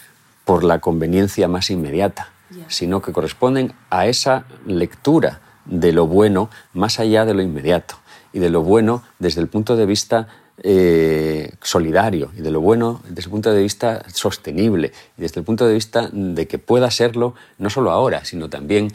por 0.44 0.64
la 0.64 0.80
conveniencia 0.80 1.48
más 1.48 1.70
inmediata, 1.70 2.30
sino 2.68 3.02
que 3.02 3.12
corresponden 3.12 3.74
a 3.90 4.08
esa 4.08 4.46
lectura 4.66 5.42
de 5.66 5.92
lo 5.92 6.08
bueno 6.08 6.50
más 6.74 7.00
allá 7.00 7.26
de 7.26 7.34
lo 7.34 7.42
inmediato 7.42 7.98
y 8.38 8.40
de 8.40 8.52
lo 8.52 8.62
bueno 8.62 9.02
desde 9.18 9.42
el 9.42 9.48
punto 9.48 9.76
de 9.76 9.88
vista 9.88 10.28
eh, 10.62 11.54
solidario 11.60 12.30
y 12.38 12.42
de 12.42 12.52
lo 12.52 12.62
bueno 12.62 13.02
desde 13.10 13.30
el 13.30 13.32
punto 13.32 13.52
de 13.52 13.64
vista 13.64 14.04
sostenible 14.14 14.92
y 15.18 15.22
desde 15.22 15.40
el 15.40 15.44
punto 15.44 15.66
de 15.66 15.74
vista 15.74 16.08
de 16.14 16.48
que 16.48 16.60
pueda 16.60 16.92
serlo 16.92 17.34
no 17.58 17.72
solo 17.72 17.90
ahora, 17.90 18.26
sino 18.26 18.48
también 18.48 18.94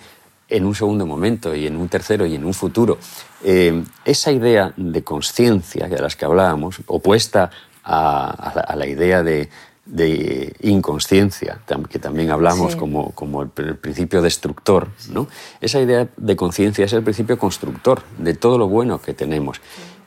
en 0.49 0.65
un 0.65 0.77
segundo 0.77 1.07
momento 1.07 1.57
y 1.57 1.67
en 1.67 1.77
un 1.77 1.89
tercero 1.89 2.25
y 2.25 2.37
en 2.37 2.45
un 2.45 2.55
futuro. 2.55 2.99
Eh, 3.43 3.83
esa 4.05 4.31
idea 4.31 4.75
de 4.77 5.03
conciencia 5.03 5.89
de 5.89 6.01
las 6.01 6.15
que 6.15 6.25
hablábamos, 6.25 6.81
opuesta 6.87 7.51
a, 7.83 8.75
la, 8.77 8.87
idea 8.87 9.25
de, 9.25 9.49
inconsciencia, 10.61 11.61
que 11.91 11.99
también 11.99 12.31
hablamos 12.31 12.77
como, 12.77 13.11
como, 13.13 13.43
el, 13.43 13.49
principio 13.49 14.23
destructor, 14.23 14.89
¿no? 15.11 15.27
esa 15.61 15.81
idea 15.81 16.09
de 16.17 16.37
conciencia 16.37 16.85
es 16.85 16.93
el 16.93 17.03
principio 17.03 17.39
constructor 17.39 18.03
de 18.19 18.35
todo 18.35 18.59
lo 18.59 18.69
bueno 18.69 19.01
que 19.01 19.13
tenemos. 19.13 19.61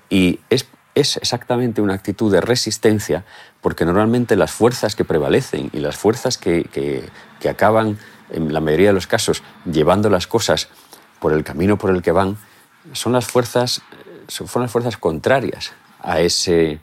Y 0.10 0.40
es 0.50 0.66
es 0.96 1.18
exactamente 1.18 1.82
una 1.82 1.94
actitud 1.94 2.32
de 2.32 2.42
resistencia, 2.42 3.26
porque 3.62 3.86
normalmente 3.86 4.38
las 4.38 4.52
fuerzas 4.52 4.96
que 4.96 5.04
prevalecen 5.04 5.70
y 5.74 5.80
las 5.80 5.98
fuerzas 5.98 6.38
que, 6.38 7.10
acaban, 7.48 8.00
en 8.32 8.52
la 8.54 8.62
mayoría 8.62 8.88
de 8.88 8.94
los 8.94 9.06
casos, 9.06 9.44
llevando 9.66 10.10
las 10.10 10.26
cosas 10.26 10.70
por 11.20 11.34
el 11.34 11.44
camino 11.44 11.78
por 11.78 11.92
el 11.92 12.02
que 12.02 12.12
van, 12.12 12.38
son 12.94 13.12
las 13.12 13.26
fuerzas, 13.26 13.82
son 14.28 14.62
las 14.62 14.72
fuerzas 14.72 14.98
contrarias 14.98 15.74
a 16.02 16.22
ese, 16.22 16.80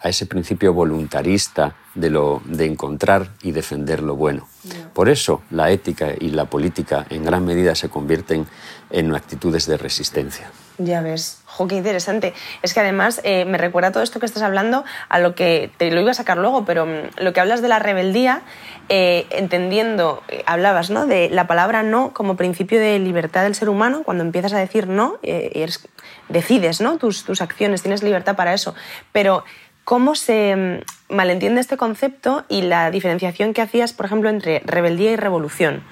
a 0.00 0.08
ese 0.08 0.26
principio 0.26 0.72
voluntarista 0.72 1.76
de, 1.94 2.10
lo, 2.10 2.42
de 2.44 2.66
encontrar 2.66 3.30
y 3.42 3.52
defender 3.52 4.02
lo 4.02 4.16
bueno. 4.16 4.46
Por 4.94 5.08
eso 5.08 5.42
la 5.50 5.70
ética 5.70 6.08
y 6.18 6.30
la 6.30 6.44
política 6.44 7.06
en 7.10 7.24
gran 7.24 7.44
medida 7.44 7.74
se 7.74 7.88
convierten 7.88 8.46
en 8.90 9.14
actitudes 9.14 9.66
de 9.66 9.76
resistencia. 9.76 10.50
Ya 10.78 11.02
ves, 11.02 11.42
jo, 11.44 11.68
qué 11.68 11.76
interesante. 11.76 12.32
Es 12.62 12.72
que 12.72 12.80
además 12.80 13.20
eh, 13.22 13.44
me 13.44 13.58
recuerda 13.58 13.92
todo 13.92 14.02
esto 14.02 14.18
que 14.18 14.24
estás 14.24 14.42
hablando 14.42 14.84
a 15.10 15.18
lo 15.18 15.34
que 15.34 15.70
te 15.76 15.90
lo 15.90 16.00
iba 16.00 16.10
a 16.10 16.14
sacar 16.14 16.38
luego, 16.38 16.64
pero 16.64 16.86
mm, 16.86 17.10
lo 17.18 17.32
que 17.34 17.40
hablas 17.40 17.60
de 17.60 17.68
la 17.68 17.78
rebeldía, 17.78 18.42
eh, 18.88 19.26
entendiendo, 19.30 20.22
eh, 20.28 20.42
hablabas 20.46 20.88
¿no? 20.88 21.06
de 21.06 21.28
la 21.28 21.46
palabra 21.46 21.82
no 21.82 22.14
como 22.14 22.36
principio 22.36 22.80
de 22.80 22.98
libertad 22.98 23.42
del 23.42 23.54
ser 23.54 23.68
humano, 23.68 24.02
cuando 24.04 24.24
empiezas 24.24 24.54
a 24.54 24.58
decir 24.58 24.86
no, 24.86 25.18
eres, 25.22 25.86
decides 26.30 26.80
¿no? 26.80 26.96
tus, 26.96 27.24
tus 27.24 27.42
acciones, 27.42 27.82
tienes 27.82 28.02
libertad 28.02 28.34
para 28.34 28.54
eso. 28.54 28.74
Pero 29.12 29.44
¿cómo 29.90 30.14
se 30.14 30.54
mm, 30.54 31.12
malentiende 31.12 31.60
este 31.60 31.76
concepto 31.76 32.44
y 32.48 32.62
la 32.62 32.92
diferenciación 32.92 33.52
que 33.52 33.60
hacías, 33.60 33.92
por 33.92 34.06
ejemplo, 34.06 34.30
entre 34.30 34.60
rebeldía 34.64 35.10
y 35.10 35.16
revolución? 35.16 35.82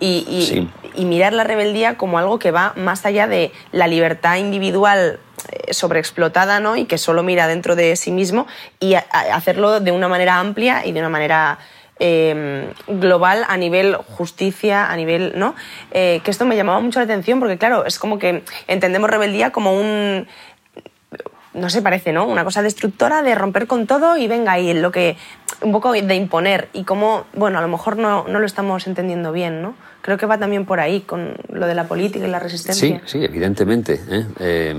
y, 0.00 0.68
mirar 0.98 1.32
la 1.32 1.42
rebeldía 1.42 1.96
como 1.96 2.18
algo 2.18 2.38
que 2.38 2.52
va 2.52 2.72
más 2.76 3.04
allá 3.04 3.26
de 3.26 3.50
la 3.72 3.88
libertad 3.88 4.36
individual 4.36 5.18
eh, 5.50 5.74
sobreexplotada 5.74 6.60
¿no? 6.60 6.76
y 6.76 6.84
que 6.84 6.98
solo 6.98 7.24
mira 7.24 7.48
dentro 7.48 7.74
de 7.74 7.96
sí 7.96 8.12
mismo 8.12 8.46
y 8.78 8.94
hacerlo 8.94 9.80
de 9.80 9.90
una 9.90 10.06
manera 10.06 10.38
amplia 10.38 10.86
y 10.86 10.92
de 10.92 11.00
una 11.00 11.08
manera 11.08 11.58
em, 11.98 12.66
global 12.86 13.44
a 13.48 13.56
nivel 13.56 13.96
justicia, 13.96 14.88
a 14.88 14.94
nivel, 14.94 15.32
¿no? 15.34 15.56
Eh, 15.90 16.20
que 16.22 16.30
esto 16.30 16.44
me 16.44 16.54
llamaba 16.54 16.78
mucho 16.78 17.00
la 17.00 17.06
atención 17.06 17.40
porque, 17.40 17.58
claro, 17.58 17.84
es 17.84 17.98
como 17.98 18.20
que 18.20 18.44
entendemos 18.68 19.10
rebeldía 19.10 19.50
como 19.50 19.72
un 19.72 20.28
no 21.54 21.70
se 21.70 21.82
parece, 21.82 22.12
¿no? 22.12 22.26
Una 22.26 22.44
cosa 22.44 22.62
destructora 22.62 23.22
de 23.22 23.34
romper 23.34 23.66
con 23.66 23.86
todo 23.86 24.16
y 24.16 24.28
venga, 24.28 24.58
y 24.58 24.74
lo 24.74 24.90
que 24.90 25.16
un 25.62 25.72
poco 25.72 25.92
de 25.92 26.14
imponer 26.14 26.68
y 26.72 26.84
como, 26.84 27.24
bueno, 27.34 27.58
a 27.58 27.62
lo 27.62 27.68
mejor 27.68 27.96
no, 27.96 28.26
no, 28.28 28.38
lo 28.38 28.46
estamos 28.46 28.86
entendiendo 28.86 29.32
bien, 29.32 29.62
¿no? 29.62 29.74
Creo 30.02 30.16
que 30.18 30.26
va 30.26 30.38
también 30.38 30.64
por 30.66 30.80
ahí 30.80 31.00
con 31.00 31.34
lo 31.50 31.66
de 31.66 31.74
la 31.74 31.88
política 31.88 32.26
y 32.26 32.30
la 32.30 32.38
resistencia. 32.38 33.00
Sí, 33.04 33.18
sí, 33.18 33.24
evidentemente. 33.24 34.00
¿eh? 34.08 34.26
Eh, 34.38 34.76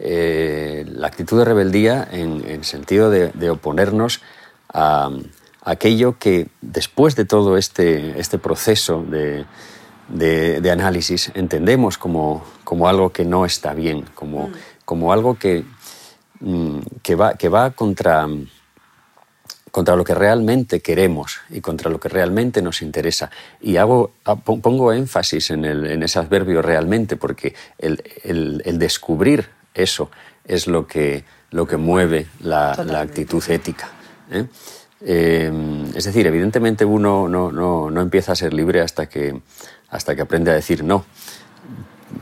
eh, 0.00 0.84
la 0.88 1.06
actitud 1.06 1.38
de 1.38 1.44
rebeldía 1.44 2.06
en 2.10 2.44
el 2.48 2.64
sentido 2.64 3.10
de, 3.10 3.50
oponernos 3.50 4.20
a, 4.72 5.10
aquello 5.62 6.18
que 6.18 6.48
después 6.60 7.14
de 7.16 7.24
todo 7.24 7.56
este, 7.56 8.18
este 8.18 8.38
proceso 8.38 9.04
de, 9.08 9.44
de, 10.08 10.70
análisis 10.70 11.30
entendemos 11.34 11.98
como, 11.98 12.44
como, 12.64 12.88
algo 12.88 13.10
que 13.10 13.24
no 13.24 13.44
está 13.44 13.74
bien, 13.74 14.04
como, 14.14 14.48
mm. 14.48 14.52
como 14.84 15.12
algo 15.12 15.38
que, 15.38 15.64
que, 17.02 17.14
va, 17.14 17.34
que 17.34 17.48
va 17.48 17.70
contra 17.70 18.26
contra 19.70 19.96
lo 19.96 20.04
que 20.04 20.14
realmente 20.14 20.80
queremos 20.80 21.40
y 21.50 21.60
contra 21.60 21.90
lo 21.90 22.00
que 22.00 22.08
realmente 22.08 22.62
nos 22.62 22.82
interesa. 22.82 23.30
Y 23.60 23.76
hago, 23.76 24.12
pongo 24.44 24.92
énfasis 24.92 25.50
en, 25.50 25.64
el, 25.64 25.86
en 25.86 26.02
ese 26.02 26.18
adverbio 26.18 26.62
realmente, 26.62 27.16
porque 27.16 27.54
el, 27.78 28.02
el, 28.24 28.78
descubrir 28.78 29.50
eso 29.74 30.10
es 30.44 30.66
lo 30.66 30.86
que, 30.86 31.24
lo 31.50 31.66
que 31.66 31.76
mueve 31.76 32.26
la, 32.40 32.74
la 32.84 33.00
actitud 33.00 33.42
ética. 33.48 33.90
¿eh? 34.30 34.46
Eh, 35.00 35.52
es 35.94 36.04
decir, 36.04 36.26
evidentemente 36.26 36.84
uno 36.84 37.28
no, 37.28 37.52
no, 37.52 37.90
no, 37.90 38.00
empieza 38.00 38.32
a 38.32 38.36
ser 38.36 38.52
libre 38.52 38.80
hasta 38.80 39.08
que, 39.08 39.40
hasta 39.90 40.16
que 40.16 40.22
aprende 40.22 40.50
a 40.50 40.54
decir 40.54 40.82
no 40.82 41.04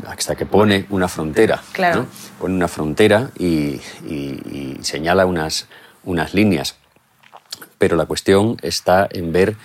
hasta 0.07 0.35
que 0.35 0.47
pone 0.47 0.87
una 0.91 1.09
frontera. 1.09 1.63
Claro. 1.73 2.07
Pone 2.41 2.55
una 2.55 2.69
frontera 2.69 3.31
y, 3.39 3.81
y, 4.07 4.39
y, 4.51 4.79
señala 4.83 5.27
unas, 5.27 5.67
unas 6.05 6.35
líneas 6.35 6.77
pero 7.79 7.97
la 7.97 8.07
cuestión 8.07 8.57
está 8.63 9.09
en 9.11 9.33
ver 9.33 9.57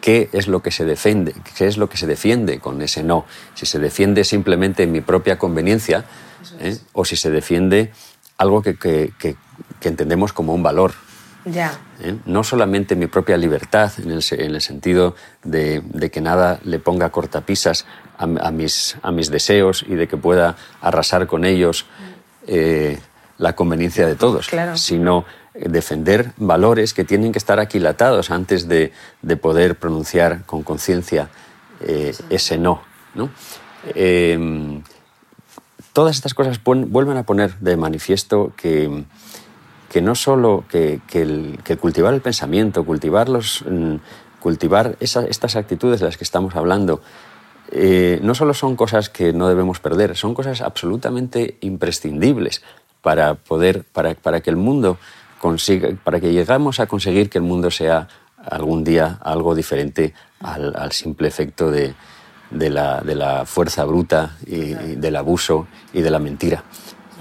qué 0.00 0.28
es 0.32 0.48
lo 0.48 0.62
que 0.62 0.70
se 0.70 0.84
defiende, 0.84 1.34
qué 1.56 1.66
es 1.66 1.76
lo 1.76 1.88
que 1.88 1.96
se 1.96 2.06
defiende 2.06 2.60
con 2.60 2.80
ese 2.82 3.02
no. 3.02 3.26
Si 3.54 3.66
se 3.66 3.78
defiende 3.78 4.24
simplemente 4.24 4.86
mi 4.86 5.00
propia 5.00 5.38
conveniencia 5.38 6.04
¿eh? 6.60 6.78
o 6.92 7.04
si 7.04 7.16
se 7.16 7.30
defiende 7.30 7.92
algo 8.36 8.62
que, 8.62 8.76
que, 8.76 9.36
entendemos 9.82 10.32
como 10.32 10.54
un 10.54 10.62
valor. 10.62 10.92
Ya. 11.44 11.78
¿Eh? 12.00 12.16
No 12.26 12.44
solamente 12.44 12.96
mi 12.96 13.06
propia 13.06 13.36
libertad, 13.36 13.92
en 13.98 14.10
el, 14.10 14.24
en 14.30 14.54
el 14.54 14.60
sentido 14.60 15.14
de, 15.44 15.80
de, 15.84 16.10
que 16.10 16.20
nada 16.20 16.60
le 16.64 16.78
ponga 16.78 17.10
cortapisas 17.10 17.86
a, 18.18 18.24
a, 18.24 18.50
mis, 18.50 18.96
a 19.02 19.12
mis 19.12 19.30
deseos 19.30 19.84
y 19.88 19.94
de 19.94 20.08
que 20.08 20.16
pueda 20.16 20.56
arrasar 20.80 21.26
con 21.26 21.44
ellos 21.44 21.86
eh, 22.46 22.98
la 23.38 23.54
conveniencia 23.54 24.06
de 24.06 24.16
todos, 24.16 24.50
sino 24.74 25.24
defender 25.54 26.32
valores 26.36 26.94
que 26.94 27.04
tienen 27.04 27.32
que 27.32 27.38
estar 27.38 27.60
aquilatados 27.60 28.30
antes 28.30 28.68
de, 28.68 28.92
poder 29.40 29.76
pronunciar 29.76 30.44
con 30.44 30.62
conciencia 30.62 31.28
eh, 31.80 32.14
ese 32.30 32.58
no. 32.58 32.82
Em, 33.94 34.82
todas 35.92 36.16
estas 36.16 36.34
cosas 36.34 36.60
vuelven 36.64 37.16
a 37.16 37.22
poner 37.22 37.54
de 37.58 37.76
manifiesto 37.76 38.52
que, 38.56 39.04
que 39.88 40.02
no 40.02 40.14
solo 40.14 40.64
que, 40.68 41.00
el, 41.12 41.58
cultivar 41.80 42.14
el 42.14 42.20
pensamiento, 42.20 42.84
cultivar, 42.84 43.28
los, 43.28 43.64
mm, 43.68 43.96
cultivar 44.40 44.96
estas 45.00 45.56
actitudes 45.56 46.00
de 46.00 46.06
las 46.06 46.16
que 46.16 46.24
estamos 46.24 46.54
hablando, 46.56 47.00
eh, 47.70 48.18
no 48.22 48.34
solo 48.34 48.54
son 48.54 48.76
cosas 48.76 49.10
que 49.10 49.32
no 49.32 49.48
debemos 49.48 49.80
perder, 49.80 50.16
son 50.16 50.34
cosas 50.34 50.60
absolutamente 50.60 51.58
imprescindibles 51.60 52.62
para 53.02 53.34
poder, 53.34 53.84
para, 53.84 54.14
para 54.14 54.40
que 54.40 54.50
el 54.50 54.56
mundo 54.56 54.98
consiga, 55.38 55.90
para 56.02 56.20
que 56.20 56.32
llegamos 56.32 56.80
a 56.80 56.86
conseguir 56.86 57.30
que 57.30 57.38
el 57.38 57.44
mundo 57.44 57.70
sea 57.70 58.08
algún 58.44 58.84
día 58.84 59.18
algo 59.22 59.54
diferente 59.54 60.14
al, 60.40 60.92
simple 60.92 61.28
efecto 61.28 61.70
de, 61.70 61.94
de, 62.50 62.70
la, 62.70 63.00
de, 63.00 63.14
la, 63.14 63.44
fuerza 63.44 63.84
bruta 63.84 64.36
y, 64.46 64.72
del 64.72 65.16
abuso 65.16 65.66
y 65.92 66.02
de 66.02 66.10
la 66.10 66.18
mentira. 66.18 66.64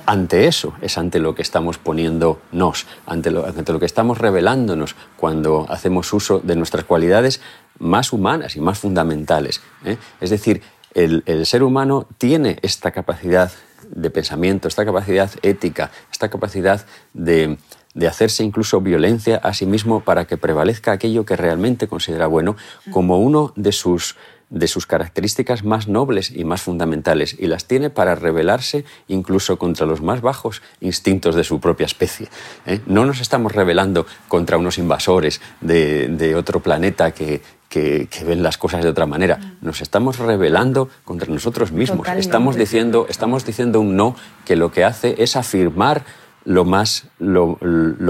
Ante 0.07 0.47
eso 0.47 0.73
es 0.81 0.97
ante 0.97 1.19
lo 1.19 1.35
que 1.35 1.41
estamos 1.41 1.77
poniéndonos, 1.77 2.87
ante 3.05 3.29
lo, 3.29 3.45
ante 3.45 3.73
lo 3.73 3.79
que 3.79 3.85
estamos 3.85 4.17
revelándonos 4.17 4.95
cuando 5.17 5.65
hacemos 5.67 6.13
uso 6.13 6.39
de 6.39 6.55
nuestras 6.55 6.85
cualidades 6.85 7.41
más 7.77 8.13
humanas 8.13 8.55
y 8.55 8.61
más 8.61 8.79
fundamentales. 8.79 9.59
¿eh? 9.83 9.97
Es 10.21 10.29
decir, 10.29 10.61
el, 10.93 11.23
el 11.25 11.45
ser 11.45 11.61
humano 11.61 12.07
tiene 12.17 12.57
esta 12.61 12.91
capacidad 12.91 13.51
de 13.91 14.09
pensamiento, 14.09 14.69
esta 14.69 14.85
capacidad 14.85 15.29
ética, 15.41 15.91
esta 16.09 16.29
capacidad 16.29 16.85
de, 17.13 17.57
de 17.93 18.07
hacerse 18.07 18.45
incluso 18.45 18.79
violencia 18.79 19.37
a 19.43 19.53
sí 19.53 19.65
mismo 19.65 19.99
para 19.99 20.23
que 20.23 20.37
prevalezca 20.37 20.93
aquello 20.93 21.25
que 21.25 21.35
realmente 21.35 21.89
considera 21.89 22.27
bueno 22.27 22.55
como 22.91 23.19
uno 23.19 23.51
de 23.57 23.73
sus 23.73 24.15
de 24.49 24.67
sus 24.67 24.85
características 24.85 25.63
más 25.63 25.87
nobles 25.87 26.31
y 26.33 26.45
más 26.45 26.61
fundamentales 26.61 27.35
y 27.37 27.47
las 27.47 27.65
tiene 27.65 27.89
para 27.89 28.15
rebelarse 28.15 28.85
incluso 29.07 29.57
contra 29.57 29.85
los 29.85 30.01
más 30.01 30.21
bajos 30.21 30.61
instintos 30.79 31.35
de 31.35 31.43
su 31.43 31.59
propia 31.59 31.85
especie. 31.85 32.29
¿eh? 32.65 32.79
No 32.85 33.05
nos 33.05 33.19
estamos 33.19 33.51
rebelando 33.51 34.05
contra 34.27 34.57
unos 34.57 34.77
invasores 34.77 35.41
de, 35.59 36.35
otro 36.37 36.61
planeta 36.61 37.11
que, 37.11 37.41
que, 37.69 38.07
ven 38.25 38.43
las 38.43 38.57
cosas 38.57 38.83
de 38.83 38.89
otra 38.89 39.05
manera. 39.05 39.55
Nos 39.61 39.81
estamos 39.81 40.17
rebelando 40.17 40.89
contra 41.03 41.33
nosotros 41.33 41.71
mismos. 41.71 42.07
Estamos 42.07 42.55
diciendo, 42.55 43.05
estamos 43.09 43.45
diciendo 43.45 43.81
un 43.81 43.95
no 43.95 44.15
que 44.45 44.55
lo 44.55 44.71
que 44.71 44.83
hace 44.83 45.15
es 45.21 45.35
afirmar 45.35 46.05
lo 46.45 46.63
más, 46.63 47.07
lo, 47.19 47.57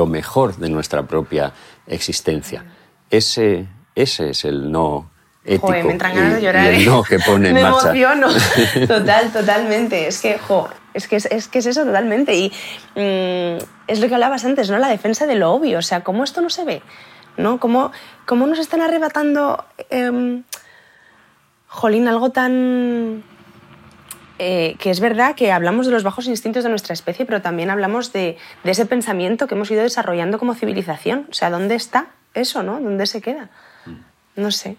mejor 0.05 0.57
de 0.57 0.69
nuestra 0.69 1.07
propia 1.07 1.53
existencia. 1.87 2.65
Ese, 3.09 3.67
ese 3.95 4.29
es 4.29 4.45
el 4.45 4.71
no 4.71 5.09
ético. 5.47 5.69
me 5.69 5.79
entran 5.79 6.15
ganas 6.15 6.35
de 6.35 6.41
llorar. 6.41 6.67
el 6.67 6.81
¿eh? 6.81 6.85
no 6.85 7.03
que 7.03 7.19
pone 7.19 7.49
en 7.49 7.53
me 7.55 7.63
marcha. 7.63 7.89
emociono. 7.89 8.27
Total, 8.87 9.31
totalmente. 9.31 10.07
Es 10.07 10.21
que, 10.21 10.37
jo, 10.37 10.69
es 10.93 11.07
que 11.07 11.15
es, 11.15 11.47
que 11.47 11.59
es 11.59 11.65
eso 11.65 11.83
totalmente. 11.85 12.35
Y 12.35 12.51
mm, 12.95 13.63
es 13.87 13.99
lo 13.99 14.07
que 14.07 14.13
hablabas 14.13 14.45
antes, 14.45 14.69
¿no? 14.69 14.77
La 14.77 14.89
defensa 14.89 15.25
de 15.25 15.35
lo 15.35 15.51
obvio. 15.51 15.79
O 15.79 15.81
sea, 15.81 16.03
¿cómo 16.03 16.23
esto 16.23 16.41
no 16.41 16.49
se 16.49 16.65
ve? 16.65 16.81
¿No? 17.37 17.59
¿Cómo, 17.59 17.91
cómo 18.25 18.47
nos 18.47 18.59
están 18.59 18.81
arrebatando, 18.81 19.65
eh, 19.89 20.41
jolín, 21.67 22.07
algo 22.07 22.31
tan 22.31 23.23
eh, 24.39 24.75
que 24.77 24.91
es 24.91 24.99
verdad 24.99 25.33
que 25.35 25.51
hablamos 25.51 25.87
de 25.87 25.91
los 25.91 26.03
bajos 26.03 26.27
instintos 26.27 26.63
de 26.63 26.69
nuestra 26.69 26.93
especie, 26.93 27.25
pero 27.25 27.41
también 27.41 27.71
hablamos 27.71 28.13
de, 28.13 28.37
ese 28.63 28.85
pensamiento 28.85 29.47
que 29.47 29.55
hemos 29.55 29.71
ido 29.71 29.81
desarrollando 29.81 30.37
como 30.37 30.53
civilización. 30.53 31.25
O 31.29 31.33
sea, 31.33 31.49
¿dónde 31.49 31.75
está 31.75 32.09
eso, 32.35 32.61
no? 32.61 32.79
¿Dónde 32.79 33.07
se 33.07 33.21
queda? 33.21 33.49
Mm. 33.85 34.41
No 34.41 34.51
sé. 34.51 34.77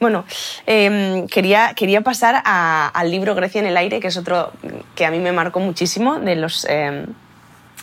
Bueno, 0.00 0.24
em, 0.66 1.26
quería, 1.26 1.74
quería 1.74 2.00
pasar 2.00 2.42
al 2.44 3.10
libro 3.10 3.34
Grecia 3.34 3.60
en 3.60 3.66
el 3.66 3.76
aire, 3.76 4.00
que 4.00 4.08
es 4.08 4.16
otro 4.16 4.52
que 4.94 5.04
a 5.04 5.10
mí 5.10 5.18
me 5.18 5.32
marcó 5.32 5.60
muchísimo 5.60 6.18
de 6.18 6.36
los, 6.36 6.64
em, 6.68 7.06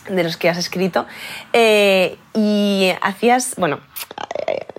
de 0.08 0.24
los 0.24 0.36
que 0.36 0.48
has 0.48 0.58
escrito. 0.58 1.06
Eh, 1.52 2.16
y 2.34 2.92
hacías, 3.00 3.54
bueno, 3.56 3.80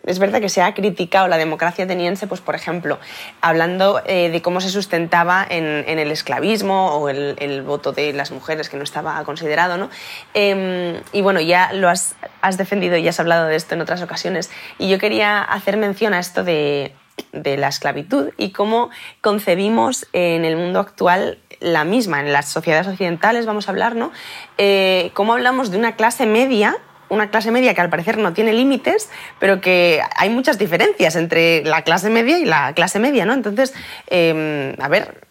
es 0.05 0.19
verdad 0.19 0.39
que 0.39 0.49
se 0.49 0.61
ha 0.61 0.73
criticado 0.73 1.27
la 1.27 1.37
democracia 1.37 1.85
ateniense, 1.85 2.27
pues 2.27 2.41
por 2.41 2.55
ejemplo, 2.55 2.99
hablando 3.41 4.01
eh, 4.05 4.29
de 4.29 4.41
cómo 4.41 4.61
se 4.61 4.69
sustentaba 4.69 5.45
en, 5.49 5.65
el 5.87 6.11
esclavismo 6.11 6.97
o 6.97 7.09
el, 7.09 7.61
voto 7.63 7.91
de 7.91 8.13
las 8.13 8.31
mujeres 8.31 8.69
que 8.69 8.77
no 8.77 8.83
estaba 8.83 9.23
considerado, 9.23 9.77
¿no? 9.77 9.89
Em, 10.33 11.01
y 11.11 11.21
bueno, 11.21 11.39
ya 11.41 11.73
lo 11.73 11.89
has, 11.89 12.15
defendido 12.57 12.97
y 12.97 13.07
has 13.07 13.19
hablado 13.19 13.47
de 13.47 13.55
esto 13.55 13.73
en 13.73 13.81
otras 13.81 14.01
ocasiones. 14.01 14.51
Y 14.77 14.89
yo 14.89 14.99
quería 14.99 15.41
hacer 15.41 15.77
mención 15.77 16.13
a 16.13 16.19
esto 16.19 16.43
de, 16.43 16.93
la 17.31 17.69
esclavitud 17.69 18.31
y 18.37 18.51
cómo 18.51 18.89
concebimos 19.21 20.05
en 20.13 20.45
el 20.45 20.57
mundo 20.57 20.79
actual 20.79 21.39
la 21.59 21.83
misma, 21.83 22.19
en 22.21 22.31
las 22.33 22.47
sociedades 22.49 22.87
occidentales 22.87 23.45
vamos 23.45 23.67
a 23.67 23.71
hablar, 23.71 23.95
¿no? 23.95 24.11
Eh, 24.57 25.11
cómo 25.13 25.33
hablamos 25.33 25.71
de 25.71 25.77
una 25.77 25.95
clase 25.95 26.25
media 26.25 26.77
una 27.09 27.29
clase 27.29 27.51
media 27.51 27.73
que 27.73 27.81
al 27.81 27.89
parecer 27.89 28.17
no 28.17 28.33
tiene 28.33 28.53
límites, 28.53 29.09
pero 29.39 29.61
que 29.61 30.01
hay 30.15 30.29
muchas 30.29 30.57
diferencias 30.57 31.15
entre 31.15 31.63
la 31.63 31.83
clase 31.83 32.09
media 32.09 32.39
y 32.39 32.45
la 32.45 32.73
clase 32.73 32.99
media, 32.99 33.25
¿no? 33.25 33.33
Entonces, 33.33 33.73
em, 34.07 34.73
a 34.79 34.87
ver, 34.87 35.21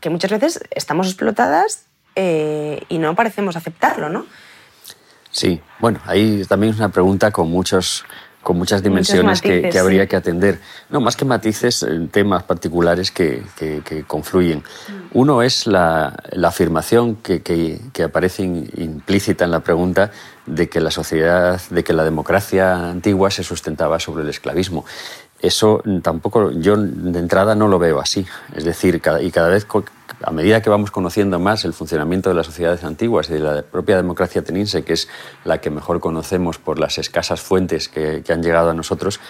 que 0.00 0.10
muchas 0.10 0.30
veces 0.30 0.60
estamos 0.70 1.06
explotadas 1.06 1.86
eh, 2.16 2.82
y 2.88 2.98
no 2.98 3.14
parecemos 3.14 3.56
aceptarlo, 3.56 4.08
¿no? 4.08 4.26
Sí, 5.30 5.62
bueno, 5.78 6.00
ahí 6.04 6.44
también 6.46 6.74
es 6.74 6.78
una 6.78 6.90
pregunta 6.90 7.30
con 7.30 7.50
muchos 7.50 8.04
con 8.42 8.58
muchas 8.58 8.82
dimensiones 8.82 9.40
que, 9.40 9.70
habría 9.78 10.06
que 10.06 10.16
atender. 10.16 10.58
No, 10.90 11.00
más 11.00 11.16
que 11.16 11.24
matices, 11.24 11.82
eh, 11.82 12.08
temas 12.10 12.42
particulares 12.42 13.10
que, 13.10 13.42
confluyen. 14.06 14.58
Mm. 14.58 14.92
Uno 15.12 15.42
es 15.42 15.66
la, 15.66 16.16
afirmación 16.44 17.16
que, 17.16 17.80
aparece 18.04 18.42
implícita 18.42 19.44
en 19.44 19.50
la 19.50 19.60
pregunta 19.60 20.10
de 20.46 20.68
que 20.68 20.80
la 20.80 20.90
sociedad, 20.90 21.60
de 21.70 21.84
que 21.84 21.92
la 21.92 22.04
democracia 22.04 22.90
antigua 22.90 23.30
se 23.30 23.44
sustentaba 23.44 24.00
sobre 24.00 24.24
el 24.24 24.28
esclavismo. 24.28 24.84
Eso 25.40 25.82
tampoco, 26.02 26.52
yo 26.52 26.76
de 26.76 27.18
entrada 27.18 27.54
no 27.54 27.66
lo 27.68 27.78
veo 27.78 28.00
así. 28.00 28.26
Es 28.54 28.64
decir, 28.64 29.00
y 29.20 29.30
cada 29.30 29.48
vez 29.48 29.66
a 30.24 30.30
medida 30.30 30.62
que 30.62 30.70
vamos 30.70 30.90
conociendo 30.90 31.38
más 31.38 31.64
el 31.64 31.72
funcionamiento 31.72 32.28
de 32.30 32.36
las 32.36 32.46
sociedades 32.46 32.84
antiguas 32.84 33.28
y 33.30 33.34
de 33.34 33.40
la 33.40 33.62
propia 33.62 33.96
democracia 33.96 34.40
ateniense, 34.40 34.84
que 34.84 34.92
es 34.92 35.08
la 35.44 35.60
que 35.60 35.70
mejor 35.70 36.00
conocemos 36.00 36.58
por 36.58 36.78
las 36.78 36.98
escasas 36.98 37.40
fuentes 37.40 37.88
que, 37.88 38.22
han 38.28 38.42
llegado 38.42 38.70
a 38.70 38.74
nosotros, 38.74 39.20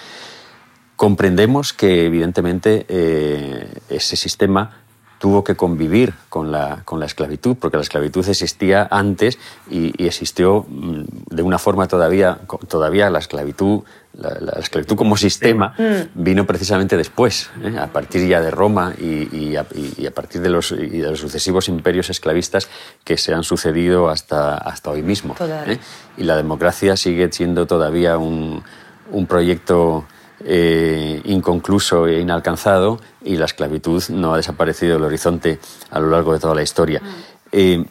comprendemos 0.96 1.72
que 1.72 2.06
evidentemente 2.06 2.86
eh, 2.88 3.80
ese 3.88 4.16
sistema 4.16 4.81
tuvo 5.22 5.44
que 5.44 5.54
convivir 5.54 6.14
con 6.28 6.50
la, 6.50 6.82
con 6.84 6.98
la 6.98 7.06
esclavitud, 7.06 7.56
porque 7.56 7.76
la 7.76 7.84
esclavitud 7.84 8.28
existía 8.28 8.88
antes 8.90 9.38
y, 9.70 10.04
existió 10.04 10.66
mm, 10.68 11.04
de 11.30 11.42
una 11.42 11.60
forma 11.60 11.86
todavía, 11.86 12.40
todavía 12.66 13.08
la 13.08 13.20
esclavitud, 13.20 13.82
la, 14.14 14.58
esclavitud 14.58 14.96
como 14.96 15.16
sistema 15.16 15.76
mm. 15.78 16.24
vino 16.24 16.44
precisamente 16.44 16.96
después, 16.96 17.50
¿eh? 17.62 17.78
a 17.78 17.86
partir 17.86 18.26
ya 18.26 18.40
de 18.40 18.50
Roma 18.50 18.94
y, 18.98 19.54
a, 19.54 19.64
partir 20.12 20.40
de 20.40 20.50
los, 20.50 20.70
de 20.76 21.06
los, 21.08 21.20
sucesivos 21.20 21.68
imperios 21.68 22.10
esclavistas 22.10 22.68
que 23.04 23.16
se 23.16 23.32
han 23.32 23.44
sucedido 23.44 24.08
hasta, 24.08 24.56
hasta 24.56 24.90
hoy 24.90 25.02
mismo. 25.02 25.36
¿eh? 25.40 25.78
Y 26.16 26.24
la 26.24 26.34
democracia 26.34 26.96
sigue 26.96 27.30
siendo 27.30 27.68
todavía 27.68 28.18
un, 28.18 28.64
un 29.12 29.26
proyecto 29.28 30.04
eh, 30.44 31.20
inconcluso 31.24 32.06
e 32.06 32.20
inalcanzado 32.20 33.00
y 33.24 33.36
la 33.36 33.44
esclavitud 33.44 34.02
no 34.10 34.34
ha 34.34 34.36
desaparecido 34.36 34.94
del 34.94 35.04
horizonte 35.04 35.58
a 35.90 36.00
lo 36.00 36.10
largo 36.10 36.32
de 36.32 36.40
toda 36.40 36.54
la 36.54 36.62
historia. 36.62 37.00
Mm. 37.00 37.06
Eh, 37.52 37.84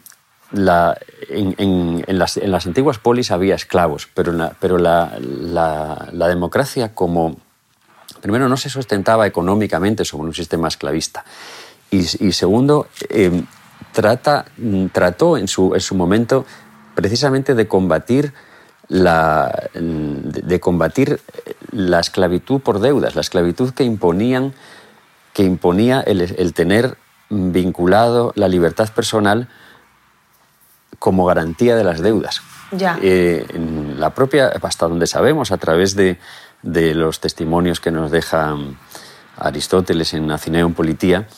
en, 0.53 2.19
las, 2.19 2.67
antiguas 2.67 2.99
polis 2.99 3.31
había 3.31 3.55
esclavos, 3.55 4.09
pero, 4.13 4.33
pero 4.59 4.77
la, 4.77 6.27
democracia 6.27 6.93
como, 6.93 7.37
primero, 8.21 8.49
no 8.49 8.57
se 8.57 8.69
sustentaba 8.69 9.25
económicamente 9.27 10.03
sobre 10.03 10.27
un 10.27 10.33
sistema 10.33 10.67
esclavista 10.67 11.23
y, 11.89 12.03
segundo, 12.03 12.87
eh, 13.09 13.43
trata, 13.93 14.45
trató 14.91 15.37
en 15.37 15.47
su, 15.47 15.73
en 15.73 15.81
su 15.81 15.95
momento 15.95 16.45
precisamente 16.95 17.55
de 17.55 17.67
combatir 17.67 18.33
la, 18.91 19.69
de 19.73 20.59
combatir 20.59 21.21
la 21.71 22.01
esclavitud 22.01 22.59
por 22.59 22.79
deudas, 22.79 23.15
la 23.15 23.21
esclavitud 23.21 23.71
que 23.73 23.85
imponían 23.85 24.53
que 25.31 25.43
imponía 25.43 26.01
el, 26.01 26.53
tener 26.53 26.97
vinculado 27.29 28.33
la 28.35 28.49
libertad 28.49 28.89
personal 28.93 29.47
como 30.99 31.25
garantía 31.25 31.77
de 31.77 31.85
las 31.85 32.01
deudas. 32.01 32.41
Ya. 32.71 32.99
Eh, 33.01 33.47
la 33.97 34.09
propia, 34.09 34.51
hasta 34.61 34.89
donde 34.89 35.07
sabemos, 35.07 35.53
a 35.53 35.57
través 35.57 35.95
de, 35.95 36.17
los 36.61 37.21
testimonios 37.21 37.79
que 37.79 37.91
nos 37.91 38.11
deja 38.11 38.57
Aristóteles 39.37 40.13
en 40.13 40.29
Acineum 40.31 40.73
Politía, 40.73 41.29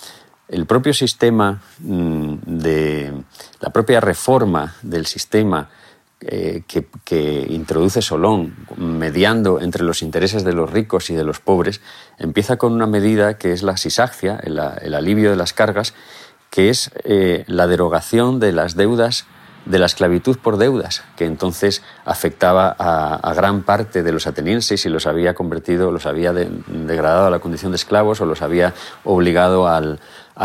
el 0.48 0.66
propio 0.66 0.94
sistema 0.96 1.62
mm, 1.78 2.34
de 2.46 3.14
la 3.60 3.70
propia 3.70 4.00
reforma 4.00 4.74
del 4.82 5.06
sistema 5.06 5.70
eh, 6.22 6.64
que, 6.68 7.48
introduce 7.50 8.02
Solón, 8.02 8.56
mediando 8.78 9.60
entre 9.60 9.84
los 9.84 10.02
intereses 10.02 10.44
de 10.44 10.54
los 10.54 10.72
ricos 10.72 11.10
y 11.10 11.16
de 11.16 11.24
los 11.24 11.40
pobres, 11.40 11.82
empieza 12.18 12.58
con 12.58 12.74
una 12.74 12.88
medida 12.88 13.38
que 13.38 13.52
es 13.52 13.64
la 13.64 13.78
sisagia, 13.78 14.40
el, 14.44 14.60
alivio 14.94 15.30
de 15.30 15.36
las 15.36 15.54
cargas, 15.54 15.94
que 16.50 16.70
es 16.70 16.92
eh, 17.04 17.44
la 17.48 17.68
derogación 17.68 18.40
de 18.40 18.52
las 18.52 18.76
deudas 18.76 19.26
de 19.66 19.80
la 19.80 19.86
esclavitud 19.86 20.38
por 20.38 20.58
deudas, 20.58 21.04
que 21.16 21.26
entonces 21.26 21.82
afectaba 22.06 22.76
a, 22.78 23.34
gran 23.34 23.64
parte 23.64 24.04
de 24.04 24.12
los 24.12 24.28
atenienses 24.28 24.86
y 24.86 24.90
los 24.90 25.08
había 25.08 25.34
convertido, 25.34 25.92
los 25.92 26.06
había 26.06 26.34
degradado 26.34 27.28
a 27.28 27.30
la 27.30 27.40
condición 27.40 27.72
de 27.72 27.78
esclavos 27.78 28.20
o 28.22 28.26
los 28.26 28.42
había 28.42 28.74
obligado 29.04 29.68
al, 29.68 30.00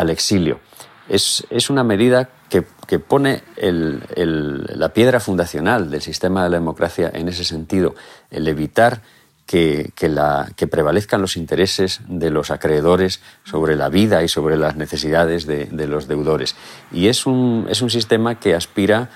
exilio. 0.09 0.61
Es, 1.09 1.71
una 1.71 1.85
medida 1.85 2.29
que, 2.51 2.63
pone 2.99 3.43
la 3.57 4.89
piedra 4.91 5.21
fundacional 5.21 5.91
del 5.91 6.03
sistema 6.03 6.45
de 6.45 6.51
la 6.51 6.59
democracia 6.59 7.11
en 7.13 7.29
ese 7.29 7.45
sentido, 7.45 7.95
el 8.31 8.47
evitar 8.47 9.01
que, 9.47 9.93
la, 10.03 10.51
que, 10.57 10.67
prevalezcan 10.67 11.23
los 11.23 11.39
intereses 11.39 12.03
de 12.07 12.31
los 12.31 12.51
acreedores 12.51 13.21
sobre 13.45 13.77
la 13.77 13.89
vida 13.89 14.23
y 14.23 14.29
sobre 14.29 14.59
las 14.59 14.77
necesidades 14.77 15.47
de, 15.47 15.87
los 15.87 16.07
deudores. 16.07 16.55
Y 16.93 17.09
es 17.09 17.25
un, 17.25 17.67
es 17.71 17.81
un, 17.81 17.89
sistema 17.89 18.39
que 18.39 18.55
aspira 18.55 19.09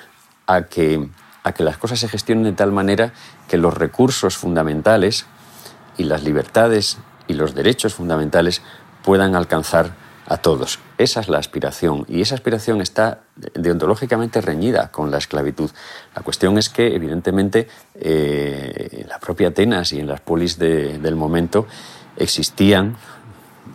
a 0.46 0.62
que, 0.62 1.06
a 1.42 1.52
que 1.52 1.62
las 1.62 1.76
cosas 1.76 2.00
se 2.00 2.08
gestionen 2.08 2.44
de 2.44 2.52
tal 2.52 2.72
manera 2.72 3.12
que 3.48 3.58
los 3.58 3.74
recursos 3.74 4.38
fundamentales 4.38 5.26
y 5.98 6.04
las 6.04 6.22
libertades 6.22 6.96
y 7.28 7.34
los 7.34 7.54
derechos 7.54 7.92
fundamentales 7.92 8.62
puedan 9.04 9.36
alcanzar 9.36 10.01
a 10.26 10.36
todos. 10.36 10.78
Esa 10.98 11.20
es 11.20 11.28
la 11.28 11.38
aspiración 11.38 12.06
y 12.08 12.20
esa 12.20 12.34
aspiración 12.34 12.80
está 12.80 13.22
deontológicamente 13.54 14.40
reñida 14.40 14.90
con 14.90 15.10
la 15.10 15.18
esclavitud. 15.18 15.70
La 16.14 16.22
cuestión 16.22 16.58
es 16.58 16.68
que, 16.68 16.94
evidentemente, 16.94 17.68
eh, 17.94 18.88
en 19.02 19.08
la 19.08 19.18
propia 19.18 19.48
Atenas 19.48 19.92
y 19.92 20.00
en 20.00 20.06
las 20.06 20.20
polis 20.20 20.58
del 20.58 21.16
momento 21.16 21.66
existían 22.16 22.96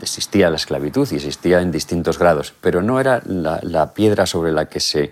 existía 0.01 0.49
la 0.51 0.57
esclavitud 0.57 1.07
y 1.11 1.15
existía 1.15 1.59
en 1.61 1.71
distintos 1.71 2.19
grados, 2.19 2.53
pero 2.61 2.83
no 2.83 2.99
era 2.99 3.21
la, 3.25 3.93
piedra 3.93 4.27
sobre 4.27 4.51
la 4.51 4.65
que 4.65 4.79
se 4.79 5.11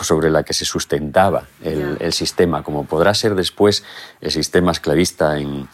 sobre 0.00 0.30
la 0.30 0.42
que 0.42 0.52
se 0.52 0.64
sustentaba 0.66 1.44
el 1.62 2.12
sistema, 2.12 2.62
como 2.62 2.84
podrá 2.84 3.14
ser 3.14 3.34
después 3.34 3.82
el 4.20 4.30
sistema 4.30 4.72
esclavista 4.72 5.38
en, 5.38 5.68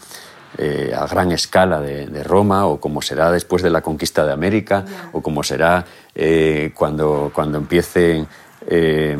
eh, 0.58 0.92
a 0.94 1.06
gran 1.06 1.32
escala 1.32 1.80
de, 1.80 2.22
Roma 2.24 2.66
o 2.66 2.78
como 2.78 3.00
será 3.00 3.30
después 3.30 3.62
de 3.62 3.70
la 3.70 3.80
conquista 3.80 4.26
de 4.26 4.32
América 4.32 4.84
o 5.12 5.22
como 5.22 5.42
será 5.42 5.86
eh, 6.14 6.72
cuando, 6.74 7.30
cuando 7.34 7.56
empiece 7.56 8.26
eh, 8.66 9.16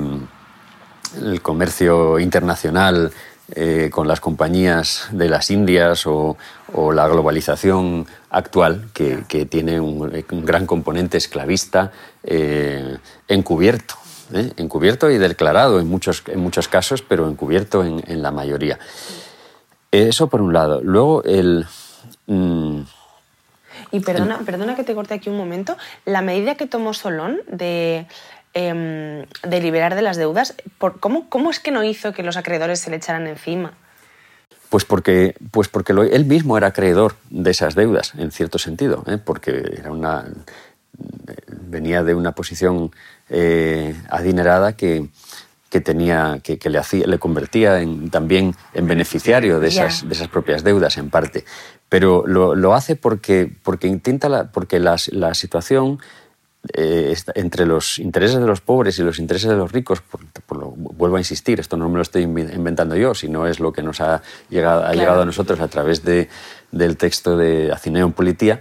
el 1.21 1.43
comercio 1.43 2.19
internacional 2.19 3.11
con 3.91 4.09
las 4.09 4.19
compañías 4.21 5.09
de 5.11 5.29
las 5.29 5.51
Indias 5.51 6.07
o, 6.07 6.39
la 6.95 7.07
globalización 7.07 8.07
actual 8.31 8.89
que, 8.95 9.45
tiene 9.45 9.79
un, 9.79 10.11
gran 10.47 10.65
componente 10.65 11.19
esclavista 11.19 11.93
encubierto. 13.29 13.97
encubierto 14.57 15.11
y 15.11 15.19
declarado 15.19 15.81
en 15.81 15.87
muchos, 15.87 16.23
en 16.29 16.41
muchos 16.41 16.67
casos, 16.67 17.03
pero 17.03 17.29
encubierto 17.29 17.85
en, 17.85 18.03
en 18.07 18.23
la 18.23 18.31
mayoría. 18.31 18.79
Eso 19.93 20.29
por 20.29 20.41
un 20.41 20.53
lado. 20.53 20.81
Luego 20.83 21.23
el... 21.25 21.67
Mm, 22.27 22.81
y 23.91 24.01
perdona, 24.01 24.39
perdona 24.39 24.75
que 24.75 24.85
te 24.85 24.95
corte 24.95 25.15
aquí 25.15 25.29
un 25.29 25.37
momento. 25.37 25.77
La 26.07 26.23
medida 26.23 26.55
que 26.55 26.67
tomó 26.67 26.95
Solón 26.95 27.41
de, 27.47 28.07
em, 28.55 29.27
de 29.43 29.61
liberar 29.61 29.95
de 29.95 30.03
las 30.03 30.17
deudas, 30.17 30.55
por, 30.79 30.99
¿cómo, 30.99 31.29
¿cómo 31.29 31.51
es 31.51 31.61
que 31.61 31.71
no 31.71 31.85
hizo 31.85 32.13
que 32.13 32.23
los 32.23 32.39
acreedores 32.39 32.81
se 32.81 32.91
le 32.91 32.97
echaran 32.97 33.27
encima? 33.27 33.75
Pues 34.71 34.87
porque, 34.87 35.35
pues 35.51 35.69
porque 35.69 35.93
él 35.93 36.25
mismo 36.25 36.57
era 36.57 36.69
acreedor 36.69 37.17
de 37.29 37.51
esas 37.51 37.75
deudas, 37.75 38.15
en 38.17 38.31
cierto 38.31 38.59
sentido, 38.59 39.05
¿eh? 39.07 39.19
porque 39.19 39.63
era 39.77 39.91
una, 39.91 40.25
venía 41.49 42.03
de 42.03 42.15
una 42.15 42.33
posición 42.33 42.91
eh, 43.29 43.95
adinerada 44.09 44.75
que, 44.75 45.09
que 45.73 45.81
tenía 45.81 46.41
que, 46.43 46.59
le 46.69 46.79
hacía 46.79 47.07
le 47.07 47.19
convertía 47.19 47.81
en, 47.81 48.11
también 48.11 48.55
en 48.75 48.87
beneficiario 48.87 49.59
de 49.59 49.69
esas, 49.69 50.07
de 50.07 50.13
esas 50.13 50.29
propias 50.29 50.63
deudas 50.63 50.99
en 50.99 51.09
parte. 51.09 51.47
Pero 51.89 52.25
lo, 52.27 52.55
lo 52.55 52.75
hace 52.75 52.95
porque 52.95 53.51
porque 53.63 53.87
intenta 53.87 54.29
la, 54.29 54.53
porque 54.53 54.79
la, 54.79 54.97
la 55.13 55.33
situación 55.33 55.99
eh, 56.75 57.17
entre 57.35 57.65
los 57.65 57.99
intereses 57.99 58.39
de 58.39 58.47
los 58.47 58.61
pobres 58.61 58.99
y 58.99 59.03
los 59.03 59.19
intereses 59.19 59.49
de 59.49 59.57
los 59.57 59.73
ricos, 59.73 60.03
por, 60.03 60.59
lo, 60.59 60.73
vuelvo 60.77 61.17
a 61.17 61.21
insistir, 61.21 61.59
esto 61.59 61.79
no 61.79 61.89
me 61.89 61.97
lo 61.97 62.03
estoy 62.03 62.25
inventando 62.25 62.95
yo, 62.95 63.15
sino 63.15 63.47
es 63.47 63.59
lo 63.59 63.73
que 63.73 63.83
nos 63.83 64.03
ha 64.03 64.21
llegado, 64.51 64.85
ha 64.85 64.93
llegado 64.93 65.23
a 65.23 65.25
nosotros 65.25 65.59
a 65.61 65.69
través 65.69 66.05
de, 66.05 66.29
del 66.71 66.99
texto 66.99 67.39
de 67.39 67.73
Acineo 67.73 68.05
en 68.05 68.13
Politía, 68.13 68.61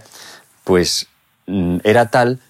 pues 0.64 1.08
mm, 1.46 1.80
era 1.84 2.10
tal 2.10 2.40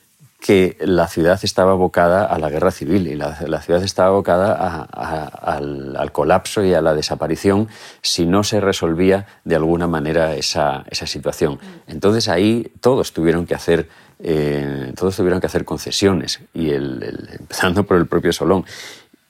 que 0.43 0.77
la 0.81 1.07
ciudad 1.07 1.39
estaba 1.45 1.71
abocada 1.71 2.27
a 2.27 2.37
la 2.37 2.51
guerra 2.51 2.73
civil 2.73 3.07
y 3.07 3.15
la, 3.15 3.63
ciudad 3.63 3.81
estaba 3.85 4.09
abocada 4.09 4.53
al, 4.83 6.11
colapso 6.11 6.65
y 6.65 6.75
a 6.75 6.81
la 6.83 6.95
desaparición 6.95 7.69
si 8.03 8.27
no 8.27 8.43
se 8.43 8.61
resolvía 8.61 9.27
de 9.45 9.55
alguna 9.55 9.87
manera 9.87 10.35
esa, 10.35 10.85
situación. 10.91 11.61
Entonces 11.87 12.29
ahí 12.29 12.73
todos 12.81 13.13
tuvieron 13.13 13.47
que 13.47 13.55
hacer, 13.55 13.89
eh, 14.19 14.93
todos 14.97 15.17
tuvieron 15.17 15.41
que 15.41 15.47
hacer 15.47 15.65
concesiones, 15.65 16.41
y 16.53 16.73
empezando 16.73 17.85
por 17.85 17.97
el 17.97 18.07
propio 18.07 18.33
Solón. 18.33 18.67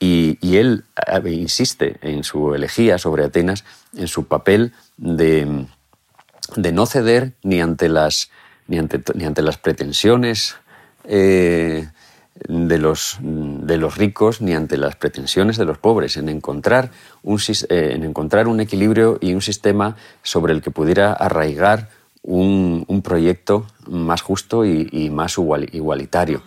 Y, 0.01 0.57
él 0.57 0.85
insiste 1.27 1.99
en 2.01 2.25
su 2.25 2.55
elegía 2.55 2.97
sobre 2.97 3.25
Atenas, 3.25 3.65
en 3.95 4.09
su 4.09 4.25
papel 4.25 4.73
de, 4.97 5.67
no 6.57 6.87
ceder 6.87 7.35
ni 7.43 7.61
ante 7.61 7.91
las, 7.91 8.31
ni 8.67 8.79
ante, 8.79 9.01
ni 9.15 9.25
ante 9.27 9.43
las 9.43 9.59
pretensiones 9.59 10.57
eh, 11.05 11.88
de, 12.48 12.78
los, 12.78 13.18
de 13.20 13.76
los 13.76 13.96
ricos 13.96 14.40
ni 14.40 14.55
ante 14.55 14.76
las 14.76 14.96
pretensiones 14.96 15.57
de 15.57 15.64
los 15.64 15.78
pobres, 15.78 16.16
en 16.16 16.28
encontrar 16.28 16.90
un, 17.22 17.38
eh, 17.38 17.92
en 17.94 18.05
encontrar 18.05 18.48
un 18.48 18.61
equilibrio 18.61 19.18
y 19.20 19.34
un 19.34 19.42
sistema 19.42 19.96
sobre 20.22 20.53
el 20.53 20.62
que 20.62 20.70
pudiera 20.70 21.12
arraigar 21.12 21.88
un, 22.22 22.84
un 22.86 23.03
proyecto 23.03 23.66
más 23.86 24.22
justo 24.22 24.64
y, 24.64 24.88
y 24.92 25.11
más 25.11 25.36
igualitario 25.38 26.42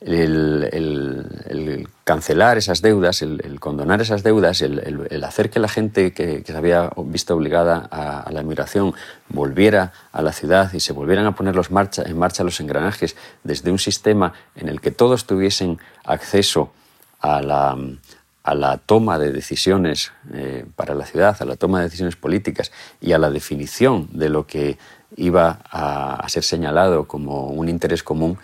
el, 0.00 1.88
cancelar 2.04 2.58
esas 2.58 2.80
deudas, 2.82 3.22
el, 3.22 3.60
condonar 3.60 4.00
esas 4.00 4.22
deudas, 4.22 4.62
el, 4.62 5.24
hacer 5.24 5.50
que 5.50 5.58
la 5.58 5.68
gente 5.68 6.12
que, 6.12 6.42
se 6.46 6.56
había 6.56 6.90
visto 7.04 7.34
obligada 7.34 7.88
a, 7.90 8.30
la 8.30 8.40
emigración 8.40 8.94
volviera 9.28 9.92
a 10.12 10.22
la 10.22 10.32
ciudad 10.32 10.72
y 10.72 10.80
se 10.80 10.92
volvieran 10.92 11.26
a 11.26 11.34
poner 11.34 11.54
los 11.56 11.70
marcha, 11.70 12.02
en 12.02 12.18
marcha 12.18 12.44
los 12.44 12.60
engranajes 12.60 13.16
desde 13.44 13.70
un 13.70 13.78
sistema 13.78 14.32
en 14.54 14.68
el 14.68 14.80
que 14.80 14.90
todos 14.90 15.26
tuviesen 15.26 15.78
acceso 16.04 16.72
a 17.20 17.42
la, 17.42 18.78
toma 18.86 19.18
de 19.18 19.32
decisiones 19.32 20.12
eh, 20.32 20.64
para 20.76 20.94
la 20.94 21.04
ciudad, 21.04 21.36
a 21.40 21.44
la 21.44 21.56
toma 21.56 21.78
de 21.78 21.84
decisiones 21.84 22.16
políticas 22.16 22.72
y 23.00 23.12
a 23.12 23.18
la 23.18 23.30
definición 23.30 24.08
de 24.12 24.28
lo 24.28 24.46
que 24.46 24.78
iba 25.16 25.60
a, 25.70 26.26
ser 26.28 26.44
señalado 26.44 27.08
como 27.08 27.48
un 27.48 27.68
interés 27.68 28.02
común, 28.02 28.38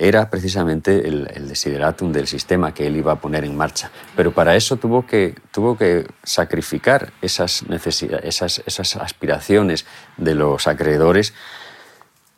era 0.00 0.30
precisamente 0.30 1.06
el, 1.06 1.46
desideratum 1.46 2.10
del 2.10 2.26
sistema 2.26 2.72
que 2.72 2.86
él 2.86 2.96
iba 2.96 3.12
a 3.12 3.16
poner 3.16 3.44
en 3.44 3.54
marcha. 3.54 3.90
Pero 4.16 4.32
para 4.32 4.56
eso 4.56 4.76
tuvo 4.76 5.06
que, 5.06 5.34
tuvo 5.52 5.76
que 5.76 6.06
sacrificar 6.22 7.12
esas, 7.20 7.64
esas, 8.22 8.62
esas 8.64 8.96
aspiraciones 8.96 9.84
de 10.16 10.34
los 10.34 10.66
acreedores 10.66 11.34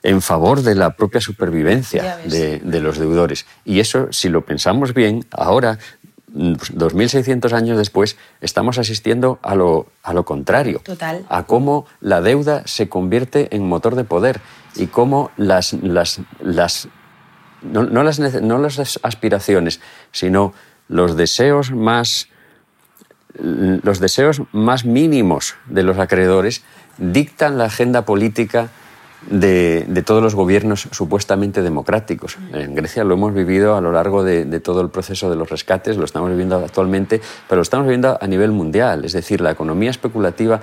en 0.03 0.23
favor 0.23 0.63
de 0.63 0.75
la 0.75 0.97
propia 0.97 1.21
supervivencia 1.21 2.17
de, 2.25 2.59
de, 2.59 2.81
los 2.81 2.99
deudores. 2.99 3.47
Y 3.65 3.79
eso, 3.79 4.09
si 4.11 4.29
lo 4.29 4.45
pensamos 4.45 4.93
bien, 4.93 5.25
ahora, 5.31 5.79
2.600 6.35 7.41
pues, 7.41 7.53
años 7.53 7.79
después, 7.79 8.17
estamos 8.41 8.79
asistiendo 8.79 9.39
a 9.43 9.55
lo, 9.55 9.87
a 10.03 10.13
lo 10.13 10.25
contrario. 10.25 10.81
Total. 10.83 11.25
A 11.29 11.45
cómo 11.45 11.87
la 12.01 12.21
deuda 12.21 12.67
se 12.67 12.89
convierte 12.89 13.55
en 13.55 13.69
motor 13.69 13.95
de 13.95 14.03
poder 14.03 14.41
y 14.75 14.89
cómo 14.89 15.31
las, 15.37 15.75
las, 15.75 16.21
las 16.41 16.89
no, 17.63 18.03
las, 18.03 18.19
no 18.19 18.59
las 18.59 19.01
aspiraciones, 19.03 19.81
sino 20.11 20.53
los 20.89 21.17
deseos 21.17 21.71
más 21.71 22.29
los 23.39 23.99
deseos 23.99 24.43
más 24.53 24.85
mínimos 24.85 25.55
de 25.67 25.83
los 25.83 25.99
acreedores 25.99 26.63
dictan 26.99 27.57
la 27.57 27.65
agenda 27.65 28.05
política 28.05 28.69
de, 29.31 30.03
todos 30.05 30.23
los 30.23 30.35
gobiernos 30.35 30.89
supuestamente 30.91 31.63
democráticos. 31.63 32.37
En 32.53 32.75
Grecia 32.75 33.05
lo 33.05 33.15
hemos 33.15 33.33
vivido 33.33 33.77
a 33.77 33.81
lo 33.81 33.93
largo 33.93 34.25
de, 34.25 34.45
de, 34.45 34.61
todo 34.61 34.81
el 34.81 34.91
proceso 34.91 35.31
de 35.31 35.37
los 35.37 35.49
rescates, 35.49 35.97
lo 35.97 36.05
estamos 36.05 36.31
viviendo 36.31 36.57
actualmente, 36.57 37.21
pero 37.49 37.57
lo 37.57 37.63
estamos 37.63 37.87
viviendo 37.87 38.19
a 38.21 38.27
nivel 38.27 38.51
mundial. 38.51 39.05
Es 39.05 39.13
decir, 39.13 39.41
la 39.41 39.53
economía 39.53 39.91
especulativa 39.91 40.61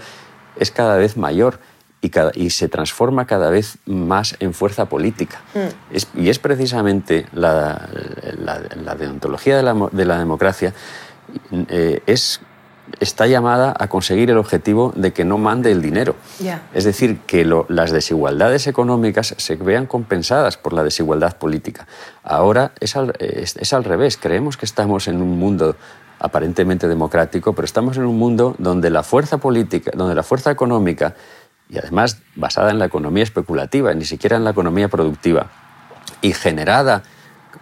es 0.57 0.71
cada 0.71 0.97
vez 0.97 1.17
mayor 1.17 1.59
y, 2.01 2.49
se 2.49 2.69
transforma 2.69 3.25
cada 3.25 3.49
vez 3.49 3.77
más 3.85 4.35
en 4.39 4.53
fuerza 4.53 4.85
política. 4.85 5.41
Mm. 5.53 6.21
y 6.21 6.29
es 6.29 6.39
precisamente 6.39 7.25
la, 7.33 7.89
la, 8.37 8.95
deontología 8.95 9.57
de 9.57 10.05
la, 10.05 10.17
democracia 10.17 10.73
eh, 11.51 12.01
es, 12.05 12.41
está 12.99 13.27
llamada 13.27 13.75
a 13.77 13.87
conseguir 13.87 14.31
el 14.31 14.37
objetivo 14.37 14.93
de 14.95 15.11
que 15.11 15.25
no 15.25 15.37
mande 15.37 15.71
el 15.71 15.81
dinero. 15.81 16.15
Es 16.73 16.85
decir, 16.85 17.19
que 17.27 17.45
las 17.67 17.91
desigualdades 17.91 18.67
económicas 18.67 19.35
se 19.37 19.55
vean 19.55 19.85
compensadas 19.85 20.57
por 20.57 20.73
la 20.73 20.83
desigualdad 20.83 21.37
política. 21.37 21.85
Ahora 22.23 22.71
es 22.79 22.95
al, 22.95 23.13
es 23.19 23.73
al 23.73 23.83
revés. 23.83 24.17
Creemos 24.17 24.57
que 24.57 24.65
estamos 24.65 25.07
en 25.07 25.21
un 25.21 25.37
mundo 25.37 25.75
aparentemente 26.19 26.87
democrático, 26.87 27.53
pero 27.53 27.65
estamos 27.65 27.97
en 27.97 28.03
un 28.03 28.17
mundo 28.17 28.55
donde 28.57 28.89
la 28.89 29.03
fuerza 29.03 29.37
política, 29.37 29.91
donde 29.95 30.15
la 30.15 30.23
fuerza 30.23 30.51
económica, 30.51 31.15
y 31.69 31.77
además 31.77 32.17
basada 32.35 32.71
en 32.71 32.79
la 32.79 32.85
economía 32.85 33.23
especulativa, 33.23 33.93
ni 33.93 34.05
siquiera 34.05 34.37
en 34.37 34.43
la 34.43 34.51
economía 34.51 34.87
productiva, 34.87 35.47
y 36.21 36.33
generada 36.33 37.03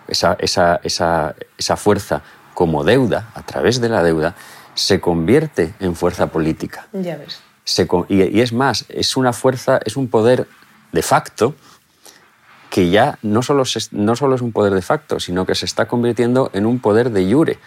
esa, 0.08 0.36
esa, 0.40 0.80
esa, 0.84 1.36
esa 1.58 1.76
fuerza 1.76 2.22
como 2.54 2.84
deuda, 2.84 3.30
a 3.36 3.44
través 3.44 3.82
de 3.82 3.90
la 3.90 4.02
deuda, 4.02 4.36
se 4.74 5.00
convierte 5.00 5.74
en 5.80 5.96
fuerza 5.96 6.28
política. 6.28 6.88
Ya 6.94 7.18
ves. 7.18 7.42
y, 8.10 8.40
es 8.40 8.54
más, 8.54 8.86
es 8.90 9.18
una 9.18 9.34
fuerza, 9.34 9.80
es 9.86 9.98
un 9.98 10.08
poder 10.08 10.48
de 10.92 11.02
facto 11.02 11.56
que 12.70 12.90
ya 12.90 13.18
no 13.22 13.42
solo, 13.42 13.64
no 13.92 14.16
solo 14.16 14.36
es 14.36 14.42
un 14.42 14.52
poder 14.52 14.74
de 14.74 14.82
facto, 14.82 15.20
sino 15.20 15.46
que 15.46 15.56
se 15.56 15.66
está 15.66 15.88
convirtiendo 15.88 16.50
en 16.54 16.66
un 16.66 16.80
poder 16.80 17.12
de 17.12 17.32
jure 17.32 17.60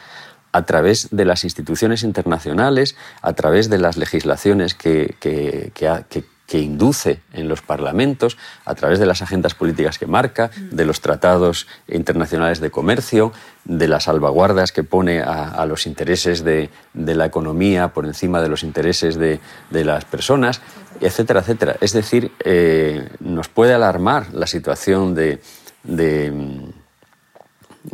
a 0.53 0.63
través 0.67 1.09
de 1.11 1.25
las 1.25 1.45
instituciones 1.45 2.03
internacionales, 2.03 2.97
a 3.23 3.33
través 3.35 3.71
de 3.71 3.79
las 3.79 3.97
legislaciones 3.97 4.75
que, 4.75 5.17
que, 5.21 5.73
que, 5.75 6.25
que 6.51 6.59
induce 6.59 7.21
en 7.33 7.47
los 7.47 7.63
parlamentos 7.63 8.37
a 8.65 8.75
través 8.75 8.99
de 8.99 9.07
las 9.07 9.23
agendas 9.23 9.55
políticas 9.55 10.01
que 10.01 10.07
marca, 10.07 10.51
de 10.73 10.85
los 10.85 11.01
tratados 11.01 11.69
internacionales 11.87 12.59
de 12.59 12.73
comercio, 12.73 13.33
de 13.65 13.87
las 13.87 14.05
salvaguardas 14.05 14.73
que 14.73 14.83
pone 14.83 15.21
a, 15.21 15.65
los 15.67 15.87
intereses 15.87 16.43
de, 16.43 16.69
la 16.93 17.25
economía 17.25 17.95
por 17.95 18.05
encima 18.05 18.43
de 18.43 18.49
los 18.49 18.65
intereses 18.65 19.15
de, 19.15 19.39
las 19.71 20.05
personas, 20.05 20.61
etcétera, 21.01 21.39
etcétera. 21.39 21.77
Es 21.81 21.93
decir, 21.93 22.33
eh, 22.45 23.09
nos 23.21 23.47
puede 23.47 23.73
alarmar 23.73 24.35
la 24.35 24.49
situación 24.49 25.15
de, 25.15 25.39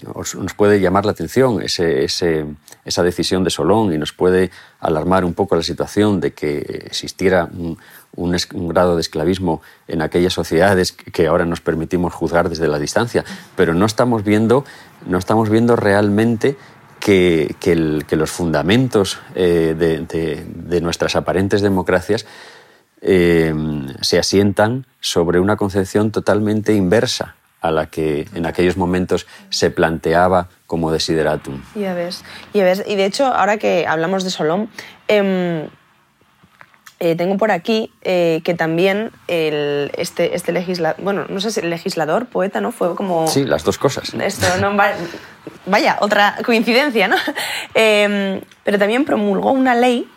nos 0.05 0.55
puede 0.55 0.80
llamar 0.80 1.05
la 1.05 1.12
atención 1.12 1.62
esa 1.62 3.03
decisión 3.03 3.44
de 3.44 3.51
Solón 3.51 3.92
y 3.92 3.99
nos 3.99 4.12
puede 4.12 4.51
alarmar 4.80 5.24
un 5.24 5.34
poco 5.34 5.57
la 5.57 5.62
situación 5.62 6.20
de 6.20 6.32
que 6.32 6.59
existiera 6.86 7.49
un, 7.53 8.68
grado 8.68 8.97
de 8.97 9.01
esclavismo 9.01 9.62
en 9.88 10.03
aquellas 10.03 10.32
sociedades 10.32 10.92
que 10.92 11.26
ahora 11.26 11.44
nos 11.44 11.61
permitimos 11.61 12.14
juzgar 12.14 12.49
desde 12.49 12.68
la 12.68 12.78
distancia, 12.78 13.24
pero 13.57 13.74
no 13.74 13.86
estamos 13.86 14.24
viendo, 14.24 14.64
no 15.07 15.18
estamos 15.18 15.49
viendo 15.51 15.76
realmente 15.76 16.57
que, 17.01 17.55
los 18.11 18.30
fundamentos 18.30 19.18
eh, 19.34 19.74
de, 19.76 20.80
nuestras 20.80 21.16
aparentes 21.16 21.62
democracias 21.62 22.26
eh, 23.01 23.55
se 24.01 24.18
asientan 24.18 24.86
sobre 25.01 25.38
una 25.40 25.57
concepción 25.57 26.11
totalmente 26.11 26.74
inversa 26.74 27.36
a 27.66 27.70
la 27.70 27.86
que 27.86 28.26
en 28.34 28.46
aquellos 28.46 28.76
momentos 28.76 29.26
se 29.50 29.70
planteaba 29.70 30.48
como 30.66 30.90
desideratum. 30.90 31.62
Ya 31.74 31.94
ves, 31.94 32.24
ya 32.52 32.64
ves. 32.64 32.84
Y 32.86 32.96
de 32.96 33.04
hecho, 33.04 33.26
ahora 33.26 33.56
que 33.58 33.86
hablamos 33.86 34.24
de 34.24 34.30
Solón, 34.30 34.68
em, 35.08 35.68
eh, 36.98 37.14
tengo 37.14 37.36
por 37.36 37.50
aquí 37.50 37.92
eh, 38.02 38.40
que 38.42 38.54
también 38.54 39.10
el, 39.28 39.92
este, 39.98 40.34
este 40.34 40.52
legislador, 40.52 40.96
bueno, 41.02 41.26
no 41.28 41.40
sé 41.40 41.50
si 41.50 41.60
legislador, 41.60 42.26
poeta, 42.26 42.62
¿no? 42.62 42.72
Fue 42.72 42.94
como... 42.94 43.28
Sí, 43.28 43.44
las 43.44 43.64
dos 43.64 43.76
cosas. 43.76 44.14
Esto, 44.14 44.46
no, 44.60 44.74
vaya, 45.66 45.98
otra 46.00 46.36
coincidencia, 46.44 47.06
¿no? 47.06 47.16
Em, 47.74 48.40
pero 48.64 48.78
también 48.78 49.04
promulgó 49.04 49.52
una 49.52 49.74
ley 49.74 50.08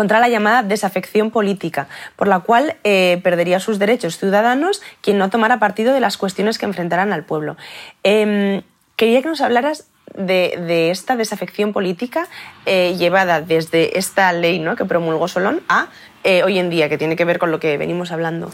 contra 0.00 0.18
la 0.18 0.30
llamada 0.30 0.62
desafección 0.62 1.30
política, 1.30 1.86
por 2.16 2.26
la 2.26 2.40
cual 2.40 2.76
eh, 2.84 3.20
perdería 3.22 3.60
sus 3.60 3.78
derechos 3.78 4.16
ciudadanos 4.16 4.80
quien 5.02 5.18
no 5.18 5.28
tomara 5.28 5.58
partido 5.58 5.92
de 5.92 6.00
las 6.00 6.16
cuestiones 6.16 6.56
que 6.56 6.64
enfrentaran 6.64 7.12
al 7.12 7.22
pueblo. 7.22 7.58
Em, 8.02 8.62
quería 8.96 9.20
que 9.20 9.28
nos 9.28 9.42
hablaras 9.42 9.88
de, 10.14 10.90
esta 10.90 11.16
desafección 11.16 11.74
política 11.74 12.28
eh, 12.64 12.96
llevada 12.96 13.42
desde 13.42 13.98
esta 13.98 14.32
ley 14.32 14.58
¿no? 14.58 14.74
que 14.74 14.86
promulgó 14.86 15.28
Solón 15.28 15.60
a 15.68 15.88
eh, 16.24 16.44
hoy 16.44 16.58
en 16.58 16.70
día, 16.70 16.88
que 16.88 16.96
tiene 16.96 17.14
que 17.14 17.26
ver 17.26 17.38
con 17.38 17.50
lo 17.50 17.60
que 17.60 17.76
venimos 17.76 18.10
hablando. 18.10 18.50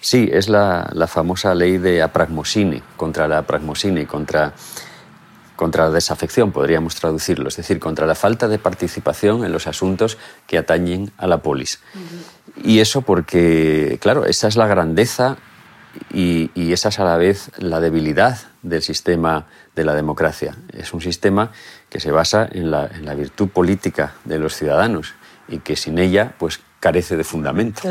Sí, 0.00 0.30
es 0.32 0.48
la, 0.48 0.88
la 0.94 1.08
famosa 1.08 1.54
ley 1.54 1.76
de 1.76 2.00
apragmosine, 2.00 2.82
contra 2.96 3.28
la 3.28 3.36
apragmosine, 3.36 4.06
contra 4.06 4.54
contra 5.56 5.84
la 5.84 5.90
desafección, 5.90 6.52
podríamos 6.52 6.94
traducirlo, 6.94 7.48
es 7.48 7.56
decir, 7.56 7.80
contra 7.80 8.06
la 8.06 8.14
falta 8.14 8.48
de 8.48 8.58
participación 8.58 9.44
en 9.44 9.52
los 9.52 9.66
asuntos 9.66 10.18
que 10.46 10.58
atañen 10.58 11.10
a 11.16 11.26
la 11.26 11.38
polis. 11.38 11.80
Y 12.62 12.80
eso 12.80 13.02
porque, 13.02 13.98
claro, 14.00 14.24
esa 14.24 14.48
es 14.48 14.56
la 14.56 14.66
grandeza 14.66 15.36
y, 16.12 16.50
esa 16.72 16.90
es 16.90 16.98
a 16.98 17.04
la 17.04 17.16
vez 17.16 17.50
la 17.58 17.80
debilidad 17.80 18.38
del 18.62 18.82
sistema 18.82 19.46
de 19.74 19.84
la 19.84 19.94
democracia. 19.94 20.56
Es 20.72 20.92
un 20.92 21.00
sistema 21.00 21.52
que 21.88 22.00
se 22.00 22.10
basa 22.10 22.48
en 22.50 22.70
la, 22.70 22.88
virtud 23.16 23.48
política 23.48 24.14
de 24.24 24.38
los 24.38 24.54
ciudadanos 24.54 25.14
y 25.48 25.58
que 25.58 25.76
sin 25.76 25.98
ella, 25.98 26.34
pues 26.38 26.60
carece 26.80 27.16
de 27.16 27.24
fundamento. 27.24 27.82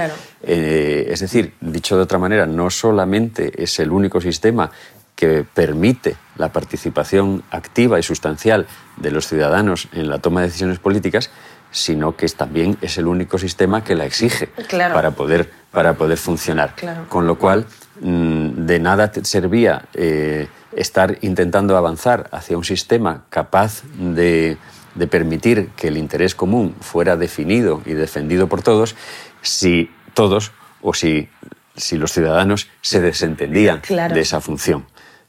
Eh, 0.44 1.08
es 1.10 1.20
decir, 1.20 1.54
dicho 1.60 1.98
de 1.98 2.04
otra 2.04 2.20
manera, 2.20 2.46
no 2.46 2.70
solamente 2.70 3.52
es 3.62 3.80
el 3.80 3.92
único 3.92 4.22
sistema 4.22 4.72
que 5.16 5.44
permite 5.44 6.18
la 6.38 6.52
participación 6.52 7.44
activa 7.52 8.00
y 8.00 8.04
sustancial 8.04 8.68
de 8.98 9.12
los 9.12 9.28
ciudadanos 9.28 9.88
en 9.94 10.10
la 10.10 10.20
toma 10.20 10.42
de 10.42 10.48
decisiones 10.48 10.80
políticas, 10.80 11.30
sino 11.72 12.16
que 12.16 12.28
también 12.30 12.78
es 12.82 12.98
el 12.98 13.08
único 13.08 13.38
sistema 13.38 13.84
que 13.84 13.96
la 13.96 14.06
exige 14.06 14.50
para, 14.70 15.12
poder, 15.12 15.52
para 15.72 15.94
poder 15.94 16.18
funcionar. 16.18 16.74
Con 17.10 17.28
lo 17.28 17.38
cual, 17.38 17.66
mm, 18.00 18.66
de 18.66 18.80
nada 18.80 19.12
servía 19.24 19.86
eh, 19.94 20.48
estar 20.74 21.18
intentando 21.22 21.78
avanzar 21.78 22.30
hacia 22.32 22.58
un 22.58 22.64
sistema 22.64 23.26
capaz 23.30 23.84
de, 23.98 24.58
de 24.96 25.08
permitir 25.08 25.70
que 25.76 25.90
el 25.90 25.98
interés 25.98 26.36
común 26.36 26.76
fuera 26.80 27.18
definido 27.18 27.82
y 27.86 27.94
defendido 27.94 28.48
por 28.48 28.62
todos 28.62 28.96
si 29.42 29.92
todos 30.14 30.52
o 30.82 30.94
si, 30.94 31.30
si 31.76 31.98
los 31.98 32.12
ciudadanos 32.12 32.70
se 32.82 33.02
desentendían 33.02 33.82
de 33.88 34.20
esa 34.20 34.42
función. 34.42 34.86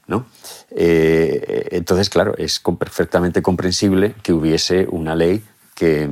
¿No? 0.07 0.25
Eh, 0.71 1.67
entonces, 1.71 2.09
claro, 2.09 2.35
es 2.37 2.61
perfectamente 2.79 3.41
comprensible 3.41 4.15
que 4.23 4.33
hubiese 4.33 4.87
una 4.89 5.15
ley 5.15 5.43
que, 5.75 6.09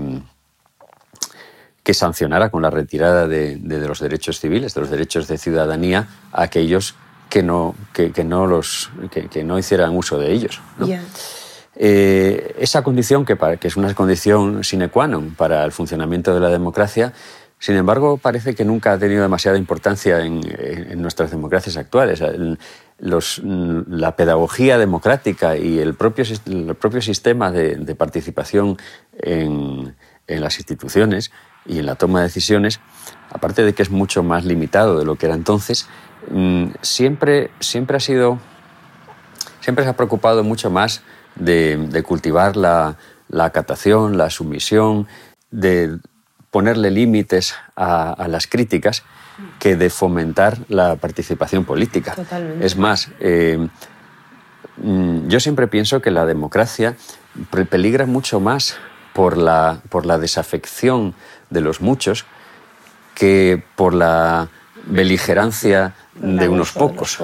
que 1.83 1.93
sancionara 1.93 2.49
con 2.49 2.61
la 2.61 2.69
retirada 2.69 3.27
de, 3.27 3.57
los 3.61 3.99
derechos 3.99 4.39
civiles, 4.39 4.73
de 4.73 4.81
los 4.81 4.89
derechos 4.89 5.27
de 5.27 5.37
ciudadanía, 5.37 6.07
a 6.31 6.43
aquellos 6.43 6.95
que 7.29 7.41
no, 7.41 7.75
que, 7.93 8.11
no, 8.23 8.47
los, 8.47 8.91
que, 9.11 9.43
no 9.43 9.57
hicieran 9.57 9.95
uso 9.95 10.17
de 10.17 10.31
ellos. 10.31 10.61
Eh, 11.77 12.55
esa 12.59 12.83
condición, 12.83 13.25
que, 13.25 13.37
que, 13.59 13.67
es 13.67 13.75
una 13.75 13.93
condición 13.93 14.63
sine 14.63 14.87
qua 14.87 15.07
non 15.07 15.35
para 15.35 15.63
el 15.67 15.75
funcionamiento 15.75 16.33
de 16.33 16.39
la 16.39 16.47
democracia, 16.47 17.11
sin 17.59 17.75
embargo, 17.77 18.17
parece 18.17 18.53
que 18.53 18.65
nunca 18.65 18.93
ha 18.93 18.99
tenido 18.99 19.21
demasiada 19.21 19.57
importancia 19.57 20.19
en, 20.23 20.41
nuestras 21.01 21.31
democracias 21.31 21.77
actuales. 21.77 22.21
La 22.97 24.15
pedagogía 24.15 24.77
democrática 24.77 25.57
y 25.57 25.79
el 25.79 25.95
propio, 25.95 26.23
el 26.45 26.75
propio 26.75 27.01
sistema 27.01 27.51
de, 27.51 27.95
participación 27.95 28.77
en, 29.17 29.95
las 30.27 30.57
instituciones 30.57 31.31
y 31.65 31.79
en 31.79 31.85
la 31.85 31.95
toma 31.95 32.19
de 32.19 32.27
decisiones, 32.27 32.79
aparte 33.31 33.63
de 33.63 33.73
que 33.73 33.83
es 33.83 33.89
mucho 33.89 34.23
más 34.23 34.45
limitado 34.45 34.97
de 34.97 35.05
lo 35.05 35.15
que 35.15 35.25
era 35.25 35.35
entonces, 35.35 35.87
mm, 36.31 36.67
siempre, 36.81 37.51
siempre 37.59 37.97
ha 37.97 37.99
sido, 37.99 38.39
siempre 39.61 39.83
se 39.83 39.89
ha 39.89 39.97
preocupado 39.97 40.43
mucho 40.43 40.69
más 40.69 41.03
de, 41.35 42.03
cultivar 42.05 42.55
la, 42.55 42.97
la 43.27 43.45
acatación, 43.45 44.17
la 44.17 44.29
sumisión, 44.29 45.07
de 45.51 45.99
ponerle 46.55 46.89
límites 46.89 47.53
a, 47.75 48.27
las 48.29 48.47
críticas 48.47 49.03
que 49.59 49.75
de 49.75 49.89
fomentar 49.89 50.57
la 50.69 50.95
participación 50.95 51.65
política. 51.65 52.15
Es 52.61 52.77
más, 52.77 53.09
eh, 53.19 53.67
mm, 54.77 55.27
yo 55.27 55.39
siempre 55.39 55.67
pienso 55.67 56.01
que 56.01 56.11
la 56.11 56.25
democracia 56.25 56.95
peligra 57.69 58.05
mucho 58.05 58.39
más 58.39 58.77
por 59.13 59.37
la, 59.37 59.81
por 59.89 60.05
la 60.05 60.17
desafección 60.17 61.13
de 61.49 61.61
los 61.61 61.81
muchos 61.81 62.25
que 63.13 63.63
por 63.75 63.93
la 63.93 64.49
beligerancia 64.87 65.93
de 66.15 66.47
unos 66.47 66.71
pocos. 66.71 67.19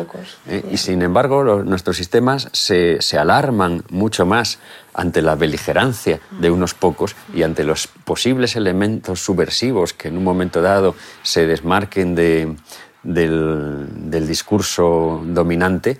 ¿eh? 0.48 0.64
Y 0.72 0.78
sin 0.78 1.02
embargo, 1.02 1.64
nuestros 1.64 1.98
sistemas 1.98 2.50
se, 2.52 3.00
alarman 3.18 3.84
mucho 3.90 4.26
más 4.26 4.60
ante 4.94 5.22
la 5.22 5.36
beligerancia 5.36 6.20
de 6.40 6.52
unos 6.52 6.74
pocos 6.74 7.16
y 7.34 7.44
ante 7.44 7.64
los 7.64 7.88
posibles 7.88 8.56
elementos 8.56 9.24
subversivos 9.24 9.94
que 9.94 10.10
en 10.10 10.18
un 10.18 10.24
momento 10.24 10.62
dado 10.62 10.96
se 11.24 11.48
desmarquen 11.48 12.16
de, 12.16 12.56
del, 13.04 14.28
discurso 14.28 15.22
dominante 15.26 16.00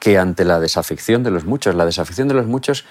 que 0.00 0.18
ante 0.18 0.44
la 0.44 0.58
desafección 0.58 1.22
de 1.22 1.30
los 1.30 1.44
muchos. 1.44 1.74
La 1.74 1.86
desafección 1.86 2.28
de 2.28 2.34
los 2.34 2.46
muchos 2.46 2.84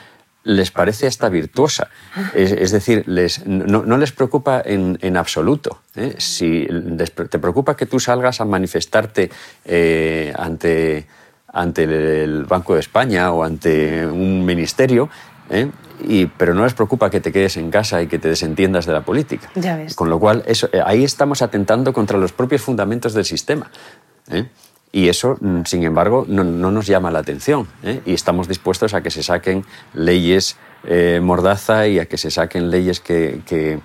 les 0.43 0.71
parece 0.71 1.07
hasta 1.07 1.29
virtuosa. 1.29 1.89
Es, 2.33 2.71
decir, 2.71 3.03
les, 3.07 3.45
no, 3.45 3.97
les 3.97 4.11
preocupa 4.11 4.61
en, 4.65 5.17
absoluto. 5.17 5.81
¿eh? 5.95 6.15
Si 6.17 6.67
te 7.29 7.39
preocupa 7.39 7.75
que 7.75 7.85
tú 7.85 7.99
salgas 7.99 8.41
a 8.41 8.45
manifestarte 8.45 9.29
eh, 9.65 10.33
ante, 10.37 11.07
ante 11.47 11.83
el 12.23 12.45
Banco 12.45 12.73
de 12.73 12.79
España 12.79 13.31
o 13.31 13.43
ante 13.43 14.05
un 14.05 14.45
ministerio, 14.45 15.09
¿eh? 15.49 15.69
Y, 16.03 16.25
pero 16.25 16.55
no 16.55 16.63
les 16.63 16.73
preocupa 16.73 17.11
que 17.11 17.19
te 17.19 17.31
quedes 17.31 17.57
en 17.57 17.69
casa 17.69 18.01
y 18.01 18.07
que 18.07 18.17
te 18.17 18.27
desentiendas 18.27 18.87
de 18.87 18.93
la 18.93 19.01
política. 19.01 19.51
Ya 19.53 19.75
ves. 19.75 19.93
Con 19.93 20.09
lo 20.09 20.19
cual, 20.19 20.43
eso, 20.47 20.67
ahí 20.83 21.03
estamos 21.03 21.43
atentando 21.43 21.93
contra 21.93 22.17
los 22.17 22.31
propios 22.31 22.61
fundamentos 22.61 23.13
del 23.13 23.25
sistema. 23.25 23.69
¿eh? 24.31 24.47
Y 24.91 25.07
eso, 25.07 25.37
mm, 25.39 25.61
sin 25.65 25.83
embargo, 25.83 26.25
no, 26.27 26.43
nos 26.43 26.87
llama 26.87 27.11
la 27.11 27.19
atención. 27.19 27.67
Y 28.05 28.13
estamos 28.13 28.47
dispuestos 28.47 28.93
a 28.93 29.01
que 29.01 29.11
se 29.11 29.23
saquen 29.23 29.65
leyes 29.93 30.57
mordaza 31.21 31.87
y 31.87 31.99
a 31.99 32.07
que 32.07 32.17
se 32.17 32.31
saquen 32.31 32.71
leyes 32.71 32.99
que, 32.99 33.41
que, 33.45 33.79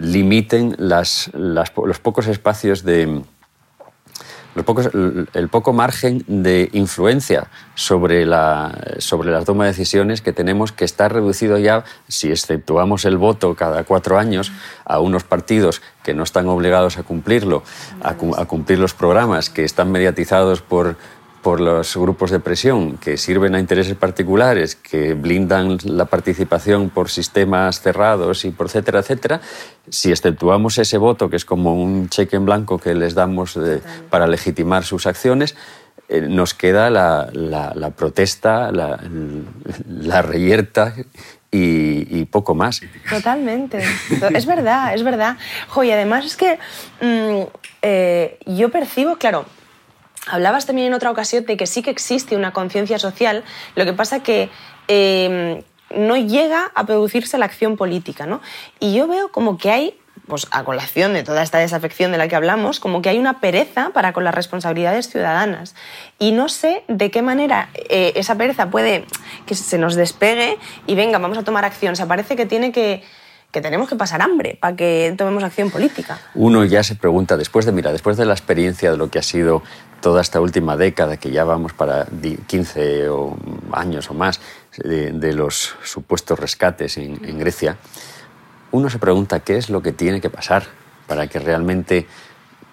limiten 0.00 0.76
los 0.78 2.00
pocos 2.00 2.26
espacios 2.26 2.84
de, 2.84 3.22
el 4.54 5.48
poco 5.48 5.72
margen 5.72 6.24
de 6.26 6.68
influencia 6.72 7.48
sobre 7.74 8.26
la, 8.26 8.78
sobre 8.98 9.30
la 9.30 9.44
toma 9.44 9.64
de 9.64 9.70
decisiones 9.70 10.20
que 10.20 10.32
tenemos 10.32 10.72
que 10.72 10.84
está 10.84 11.08
reducido 11.08 11.58
ya, 11.58 11.84
si 12.08 12.30
exceptuamos 12.30 13.04
el 13.04 13.16
voto 13.16 13.54
cada 13.54 13.84
cuatro 13.84 14.18
años, 14.18 14.52
a 14.84 15.00
unos 15.00 15.24
partidos 15.24 15.80
que 16.02 16.14
no 16.14 16.22
están 16.22 16.48
obligados 16.48 16.98
a 16.98 17.02
cumplirlo, 17.02 17.62
a 18.02 18.14
cumplir 18.44 18.78
los 18.78 18.94
programas 18.94 19.48
que 19.48 19.64
están 19.64 19.90
mediatizados 19.90 20.60
por 20.60 20.96
por 21.42 21.60
los 21.60 21.96
grupos 21.96 22.30
de 22.30 22.40
presión 22.40 22.96
que 22.98 23.16
sirven 23.16 23.54
a 23.54 23.60
intereses 23.60 23.96
particulares, 23.96 24.76
que 24.76 25.14
blindan 25.14 25.78
la 25.84 26.04
participación 26.04 26.88
por 26.90 27.10
sistemas 27.10 27.80
cerrados 27.80 28.44
y 28.44 28.50
por 28.50 28.66
etcétera, 28.66 29.00
etcétera, 29.00 29.40
si 29.88 30.10
exceptuamos 30.10 30.78
ese 30.78 30.98
voto, 30.98 31.28
que 31.28 31.36
es 31.36 31.44
como 31.44 31.74
un 31.74 32.08
cheque 32.08 32.36
en 32.36 32.44
blanco 32.44 32.78
que 32.78 32.94
les 32.94 33.14
damos 33.14 33.58
para 34.08 34.26
legitimar 34.26 34.84
sus 34.84 35.06
acciones, 35.06 35.56
eh, 36.08 36.20
nos 36.20 36.54
queda 36.54 36.90
la, 36.90 37.92
protesta, 37.96 38.70
la, 38.70 39.00
la 39.88 40.22
reyerta 40.22 40.94
y, 41.50 42.24
poco 42.26 42.54
más. 42.54 42.80
Totalmente. 43.10 43.82
es 44.34 44.46
verdad, 44.46 44.94
es 44.94 45.02
verdad. 45.02 45.36
Jo, 45.68 45.84
y 45.84 45.90
además 45.90 46.24
es 46.24 46.36
que 46.36 46.58
mm, 47.00 47.42
eh, 47.82 48.38
yo 48.46 48.70
percibo, 48.70 49.16
claro, 49.16 49.44
Hablabas 50.26 50.66
también 50.66 50.88
en 50.88 50.94
otra 50.94 51.10
ocasión 51.10 51.44
de 51.44 51.56
que 51.56 51.66
sí 51.66 51.82
que 51.82 51.90
existe 51.90 52.36
una 52.36 52.52
conciencia 52.52 52.98
social, 52.98 53.42
lo 53.74 53.84
que 53.84 53.92
pasa 53.92 54.22
que 54.22 54.50
em, 54.86 55.62
no 55.96 56.16
llega 56.16 56.70
a 56.74 56.86
producirse 56.86 57.38
la 57.38 57.46
acción 57.46 57.76
política. 57.76 58.26
¿no? 58.26 58.40
Y 58.78 58.94
yo 58.94 59.08
veo 59.08 59.30
como 59.30 59.58
que 59.58 59.70
hay, 59.70 59.98
pues 60.28 60.46
a 60.52 60.62
colación 60.62 61.12
de 61.12 61.24
toda 61.24 61.42
esta 61.42 61.58
desafección 61.58 62.12
de 62.12 62.18
la 62.18 62.28
que 62.28 62.36
hablamos, 62.36 62.78
como 62.78 63.02
que 63.02 63.08
hay 63.08 63.18
una 63.18 63.40
pereza 63.40 63.90
para 63.90 64.12
con 64.12 64.22
las 64.22 64.34
responsabilidades 64.34 65.08
ciudadanas. 65.08 65.74
Y 66.20 66.32
no 66.32 66.48
sé 66.48 66.84
de 66.86 67.10
qué 67.10 67.22
manera 67.22 67.70
eh, 67.74 68.12
esa 68.14 68.36
pereza 68.36 68.70
puede 68.70 69.06
que 69.46 69.56
se 69.56 69.76
nos 69.76 69.96
despegue 69.96 70.58
y 70.86 70.94
venga, 70.94 71.18
vamos 71.18 71.38
a 71.38 71.42
tomar 71.42 71.64
acción. 71.64 71.94
O 71.94 71.96
sea, 71.96 72.06
parece 72.06 72.36
que 72.36 72.46
tiene 72.46 72.70
que 72.70 73.02
que 73.52 73.60
tenemos 73.60 73.86
que 73.86 73.96
pasar 73.96 74.22
hambre 74.22 74.56
para 74.58 74.74
que 74.74 75.14
tomemos 75.16 75.44
acción 75.44 75.70
política. 75.70 76.18
Uno 76.34 76.64
ya 76.64 76.82
se 76.82 76.94
pregunta, 76.94 77.36
después 77.36 77.66
de, 77.66 77.72
mira, 77.72 77.92
después 77.92 78.16
de 78.16 78.24
la 78.24 78.32
experiencia 78.32 78.90
de 78.90 78.96
lo 78.96 79.10
que 79.10 79.18
ha 79.18 79.22
sido 79.22 79.62
toda 80.02 80.20
esta 80.20 80.40
última 80.40 80.76
década, 80.76 81.16
que 81.16 81.30
ya 81.30 81.44
vamos 81.44 81.72
para 81.72 82.06
15 82.46 83.08
años 83.72 84.10
o 84.10 84.14
más, 84.14 84.40
de, 84.76 85.32
los 85.32 85.74
supuestos 85.84 86.38
rescates 86.38 86.98
en, 86.98 87.24
en, 87.24 87.38
Grecia, 87.38 87.78
uno 88.72 88.90
se 88.90 88.98
pregunta 88.98 89.40
qué 89.40 89.56
es 89.56 89.70
lo 89.70 89.80
que 89.80 89.92
tiene 89.92 90.20
que 90.20 90.28
pasar 90.28 90.64
para 91.06 91.26
que 91.28 91.38
realmente 91.38 92.06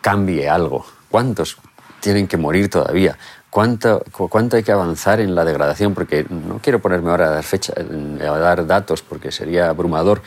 cambie 0.01 0.49
algo. 0.49 0.85
¿Cuántos 1.09 1.57
tienen 2.01 2.27
que 2.27 2.37
morir 2.37 2.69
todavía? 2.69 3.17
¿Cuánto, 3.49 4.03
¿Cuánto 4.11 4.57
hay 4.57 4.63
que 4.63 4.71
avanzar 4.71 5.19
en 5.19 5.33
la 5.33 5.43
degradación? 5.43 5.93
Porque 5.95 6.25
no 6.29 6.59
quiero 6.59 6.79
ponerme 6.79 7.09
ahora 7.09 7.27
a 7.27 7.31
dar, 7.31 7.43
fecha, 7.43 7.73
a 7.75 8.37
dar 8.37 8.67
datos 8.67 9.01
porque 9.01 9.31
sería 9.31 9.69
abrumador, 9.69 10.21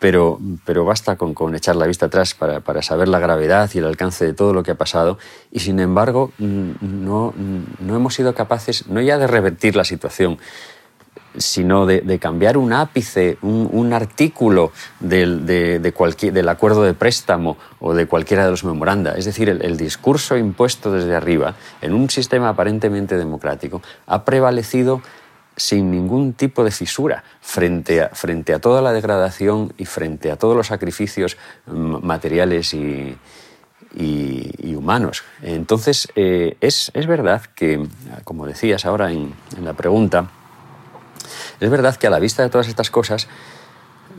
pero, 0.00 0.40
pero 0.64 0.84
basta 0.84 1.16
con, 1.16 1.34
con, 1.34 1.54
echar 1.54 1.76
la 1.76 1.86
vista 1.86 2.06
atrás 2.06 2.34
para, 2.34 2.60
para, 2.60 2.82
saber 2.82 3.06
la 3.06 3.20
gravedad 3.20 3.70
y 3.74 3.78
el 3.78 3.84
alcance 3.84 4.24
de 4.24 4.32
todo 4.32 4.52
lo 4.52 4.62
que 4.62 4.72
ha 4.72 4.74
pasado. 4.74 5.18
Y 5.52 5.60
sin 5.60 5.78
embargo, 5.78 6.32
mm, 6.38 6.70
no, 6.80 7.32
no 7.78 7.96
hemos 7.96 8.14
sido 8.14 8.34
capaces, 8.34 8.88
no 8.88 9.00
ya 9.02 9.18
de 9.18 9.26
revertir 9.26 9.76
la 9.76 9.84
situación, 9.84 10.38
sino 11.36 11.84
de, 11.84 12.00
de 12.00 12.18
cambiar 12.18 12.56
un 12.56 12.72
ápice, 12.72 13.36
un, 13.42 13.68
un 13.70 13.92
artículo 13.92 14.72
del, 15.00 15.44
de, 15.44 15.78
del 15.78 16.48
acuerdo 16.48 16.82
de 16.82 16.94
préstamo 16.94 17.58
o 17.78 17.92
de 17.92 18.06
cualquiera 18.06 18.46
de 18.46 18.50
los 18.50 18.64
memoranda. 18.64 19.12
Es 19.16 19.26
decir, 19.26 19.50
el 19.50 19.76
discurso 19.76 20.38
impuesto 20.38 20.90
desde 20.90 21.14
arriba, 21.14 21.54
en 21.82 21.92
un 21.92 22.08
sistema 22.08 22.48
aparentemente 22.48 23.18
democrático, 23.18 23.82
ha 24.06 24.24
prevalecido 24.24 25.02
sin 25.60 25.90
ningún 25.90 26.32
tipo 26.32 26.64
de 26.64 26.70
fisura 26.70 27.22
frente 27.42 28.00
a, 28.00 28.08
frente 28.08 28.54
a 28.54 28.60
toda 28.60 28.80
la 28.80 28.92
degradación 28.92 29.74
y 29.76 29.84
frente 29.84 30.30
a 30.30 30.36
todos 30.36 30.56
los 30.56 30.68
sacrificios 30.68 31.36
mm, 31.66 32.04
materiales 32.04 32.72
y, 32.72 33.16
humanos. 34.74 35.24
Entonces, 35.42 36.08
eh, 36.16 36.56
es, 36.62 36.90
es, 36.94 37.06
verdad 37.06 37.42
que, 37.54 37.86
como 38.24 38.46
decías 38.46 38.86
ahora 38.86 39.12
en, 39.12 39.34
en 39.56 39.64
la 39.64 39.74
pregunta, 39.74 40.30
es 41.60 41.68
verdad 41.68 41.96
que 41.96 42.06
a 42.06 42.10
la 42.10 42.18
vista 42.18 42.42
de 42.42 42.48
todas 42.48 42.68
estas 42.68 42.90
cosas, 42.90 43.28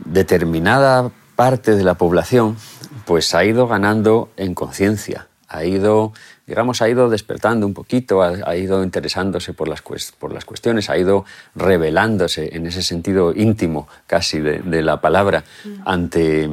determinada 0.04 1.10
parte 1.34 1.74
de 1.74 1.82
la 1.82 1.94
población 1.94 2.56
pues 3.04 3.34
ha 3.34 3.44
ido 3.44 3.66
ganando 3.66 4.30
en 4.36 4.54
conciencia, 4.54 5.26
ha 5.48 5.64
ido 5.64 6.12
digamos, 6.46 6.82
ha 6.82 6.88
ido 6.88 7.08
despertando 7.08 7.66
un 7.66 7.74
poquito, 7.74 8.22
ha, 8.22 8.56
ido 8.56 8.82
interesándose 8.82 9.52
por 9.52 9.68
las, 9.68 9.82
por 10.18 10.32
las 10.32 10.44
cuestiones, 10.44 10.90
ha 10.90 10.98
ido 10.98 11.24
revelándose 11.54 12.56
en 12.56 12.66
ese 12.66 12.82
sentido 12.82 13.32
íntimo 13.34 13.88
casi 14.06 14.40
de, 14.40 14.82
la 14.82 15.00
palabra 15.00 15.44
ante, 15.84 16.50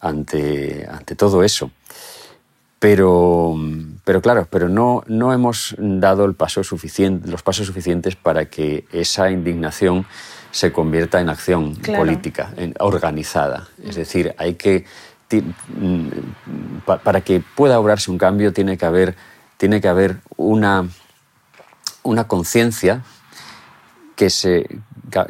ante, 0.00 0.86
ante 0.88 1.16
todo 1.16 1.42
eso. 1.42 1.70
Pero, 2.78 3.56
pero 4.04 4.20
claro, 4.20 4.48
pero 4.50 4.68
no, 4.68 5.04
no 5.06 5.32
hemos 5.32 5.76
dado 5.78 6.24
el 6.24 6.34
paso 6.34 6.64
suficiente, 6.64 7.30
los 7.30 7.42
pasos 7.42 7.66
suficientes 7.66 8.16
para 8.16 8.46
que 8.46 8.86
esa 8.92 9.30
indignación 9.30 10.04
se 10.50 10.72
convierta 10.72 11.20
en 11.20 11.28
acción 11.28 11.76
política, 11.76 12.52
en, 12.56 12.74
organizada. 12.80 13.68
Es 13.84 13.94
decir, 13.94 14.34
hay 14.36 14.54
que, 14.54 14.84
mm, 15.30 16.08
para 17.04 17.20
que 17.20 17.42
pueda 17.54 17.78
obrarse 17.78 18.10
un 18.10 18.18
cambio 18.18 18.52
tiene 18.52 18.76
que 18.76 18.84
haber 18.84 19.14
tiene 19.62 19.80
que 19.80 19.86
haber 19.86 20.16
una, 20.36 20.88
una 22.02 22.26
conciencia 22.26 23.02
que, 24.16 24.26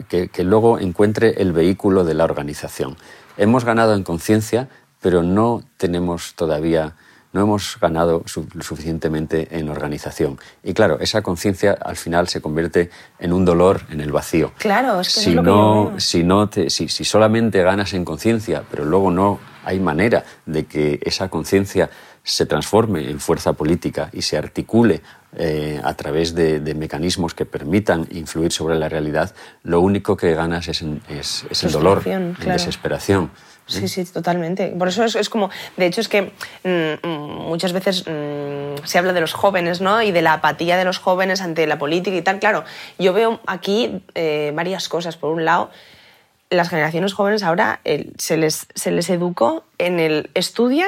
que, 0.09 0.45
luego 0.45 0.79
encuentre 0.79 1.43
el 1.43 1.53
vehículo 1.53 2.03
de 2.03 2.15
la 2.15 2.25
organización. 2.25 2.97
Hemos 3.37 3.67
ganado 3.67 3.93
en 3.93 4.05
conciencia, 4.05 4.71
pero 5.03 5.23
no 5.23 5.63
tenemos 5.77 6.33
todavía 6.35 6.95
no 7.35 7.43
hemos 7.43 7.79
ganado 7.79 8.25
suficientemente 8.27 9.49
en 9.51 9.69
organización. 9.69 10.39
Y 10.63 10.73
claro, 10.73 10.99
esa 11.01 11.23
conciencia 11.23 11.73
al 11.73 11.97
final 11.97 12.29
se 12.29 12.41
convierte 12.41 12.91
en 13.19 13.35
un 13.35 13.45
dolor 13.45 13.83
en 13.91 14.01
el 14.01 14.13
vacío. 14.13 14.53
Claro, 14.59 15.01
es 15.01 15.15
que 15.15 15.21
si, 15.21 15.31
es 15.31 15.37
lo 15.37 15.43
no, 15.43 16.01
si, 16.01 16.25
no 16.25 16.51
si, 16.69 16.89
si 16.89 17.05
solamente 17.05 17.63
ganas 17.63 17.93
en 17.93 18.05
conciencia, 18.05 18.65
pero 18.71 18.85
luego 18.87 19.11
no 19.11 19.41
hay 19.65 19.79
manera 19.79 20.25
de 20.47 20.65
que 20.67 21.01
esa 21.03 21.29
conciencia 21.29 21.91
se 22.25 22.47
transforme 22.47 23.11
en 23.11 23.21
fuerza 23.21 23.53
política 23.53 24.09
y 24.13 24.23
se 24.23 24.37
articule 24.37 25.03
eh, 25.37 25.81
a 25.83 25.95
través 25.95 26.35
de, 26.35 26.61
mecanismos 26.75 27.35
que 27.35 27.47
permitan 27.47 28.07
influir 28.11 28.53
sobre 28.53 28.79
la 28.79 28.89
realidad, 28.89 29.35
lo 29.63 29.81
único 29.81 30.17
que 30.17 30.35
ganas 30.35 30.69
es, 30.69 30.85
es, 31.09 31.65
el 31.65 31.73
dolor, 31.73 32.07
la 32.07 32.53
desesperación. 32.53 33.31
Sí, 33.67 33.89
sí, 33.89 34.05
totalmente. 34.05 34.69
Por 34.79 34.89
eso 34.89 35.05
es, 35.05 35.29
como, 35.31 35.49
de 35.77 35.87
hecho 35.87 36.01
es 36.01 36.09
que 36.09 36.33
mm, 36.65 37.07
muchas 37.49 37.73
veces 37.73 38.05
mm, 38.07 38.85
se 38.85 38.99
habla 38.99 39.13
de 39.13 39.21
los 39.21 39.33
jóvenes, 39.33 39.81
¿no? 39.81 40.03
Y 40.03 40.11
de 40.11 40.21
la 40.21 40.35
apatía 40.35 40.77
de 40.77 40.85
los 40.85 40.99
jóvenes 40.99 41.41
ante 41.41 41.67
la 41.67 41.79
política 41.79 42.17
y 42.17 42.23
tal. 42.23 42.39
Claro, 42.39 42.65
yo 42.99 43.13
veo 43.13 43.41
aquí 43.47 44.03
eh, 44.15 44.53
varias 44.55 44.89
cosas. 44.89 45.17
Por 45.17 45.33
un 45.33 45.45
lado, 45.45 45.71
las 46.51 46.69
generaciones 46.69 47.15
jóvenes 47.15 47.43
ahora 47.43 47.81
se, 48.19 48.37
les, 48.37 48.67
se 48.75 48.91
les 48.91 49.09
educó 49.09 49.65
en 49.79 50.01
el 50.01 50.31
estudia 50.35 50.87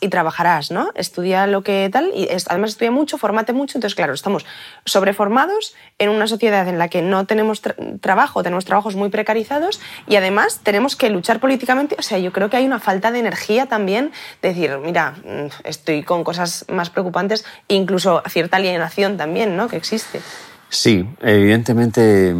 y 0.00 0.08
trabajarás, 0.08 0.70
¿no? 0.70 0.90
Estudia 0.94 1.46
lo 1.46 1.62
que 1.62 1.88
tal, 1.92 2.10
y 2.14 2.28
además 2.48 2.70
estudia 2.70 2.90
mucho, 2.90 3.18
formate 3.18 3.52
mucho, 3.52 3.78
entonces 3.78 3.94
claro, 3.94 4.14
estamos 4.14 4.46
sobreformados 4.84 5.74
en 5.98 6.08
una 6.08 6.26
sociedad 6.26 6.66
en 6.68 6.78
la 6.78 6.88
que 6.88 7.02
no 7.02 7.26
tenemos 7.26 7.60
trabajo, 8.00 8.42
tenemos 8.42 8.64
trabajos 8.64 8.96
muy 8.96 9.10
precarizados 9.10 9.80
y 10.06 10.16
además 10.16 10.60
tenemos 10.62 10.96
que 10.96 11.10
luchar 11.10 11.40
políticamente, 11.40 11.96
o 11.98 12.02
sea, 12.02 12.18
yo 12.18 12.32
creo 12.32 12.50
que 12.50 12.56
hay 12.56 12.66
una 12.66 12.80
falta 12.80 13.10
de 13.10 13.18
energía 13.18 13.66
también, 13.66 14.12
de 14.42 14.48
decir, 14.48 14.78
mira, 14.78 15.12
mm, 15.24 15.68
estoy 15.68 16.02
con 16.02 16.24
cosas 16.24 16.64
más 16.68 16.90
preocupantes, 16.90 17.44
incluso 17.68 18.22
cierta 18.28 18.56
alienación 18.56 19.16
también, 19.16 19.56
¿no? 19.56 19.68
Que 19.68 19.76
existe. 19.76 20.20
Sí, 20.68 21.04
evidentemente 21.20 22.34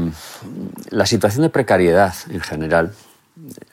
la 0.91 1.05
situación 1.05 1.43
de 1.43 1.51
precariedad 1.51 2.15
en 2.31 2.41
general 2.41 2.95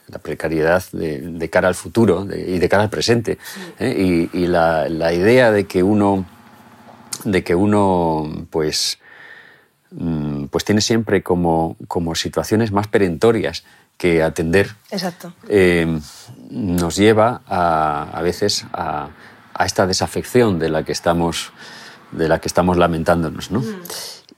la 0.07 0.19
precariedad 0.19 0.83
de, 0.91 1.49
cara 1.49 1.67
al 1.67 1.75
futuro 1.75 2.25
y 2.25 2.59
de 2.59 2.69
cara 2.69 2.83
al 2.83 2.89
presente. 2.89 3.37
¿eh? 3.79 4.29
Y, 4.33 4.47
la, 4.47 4.87
idea 5.13 5.51
de 5.51 5.65
que 5.65 5.83
uno, 5.83 6.25
de 7.23 7.43
que 7.43 7.55
uno 7.55 8.47
pues, 8.49 8.99
mm, 9.91 10.45
pues 10.45 10.63
tiene 10.63 10.81
siempre 10.81 11.23
como, 11.23 11.75
como 11.87 12.15
situaciones 12.15 12.71
más 12.71 12.87
perentorias 12.87 13.63
que 13.97 14.21
atender, 14.21 14.75
Exacto. 14.91 15.33
Eh, 15.49 15.99
nos 16.51 16.95
lleva 16.95 17.41
a, 17.47 18.11
a 18.13 18.21
veces 18.21 18.65
a, 18.71 19.09
a, 19.53 19.65
esta 19.65 19.87
desafección 19.87 20.59
de 20.59 20.69
la 20.69 20.83
que 20.83 20.91
estamos, 20.91 21.51
de 22.11 22.27
la 22.27 22.39
que 22.39 22.47
estamos 22.47 22.77
lamentándonos. 22.77 23.49
¿no? 23.49 23.59
Mm. 23.61 23.81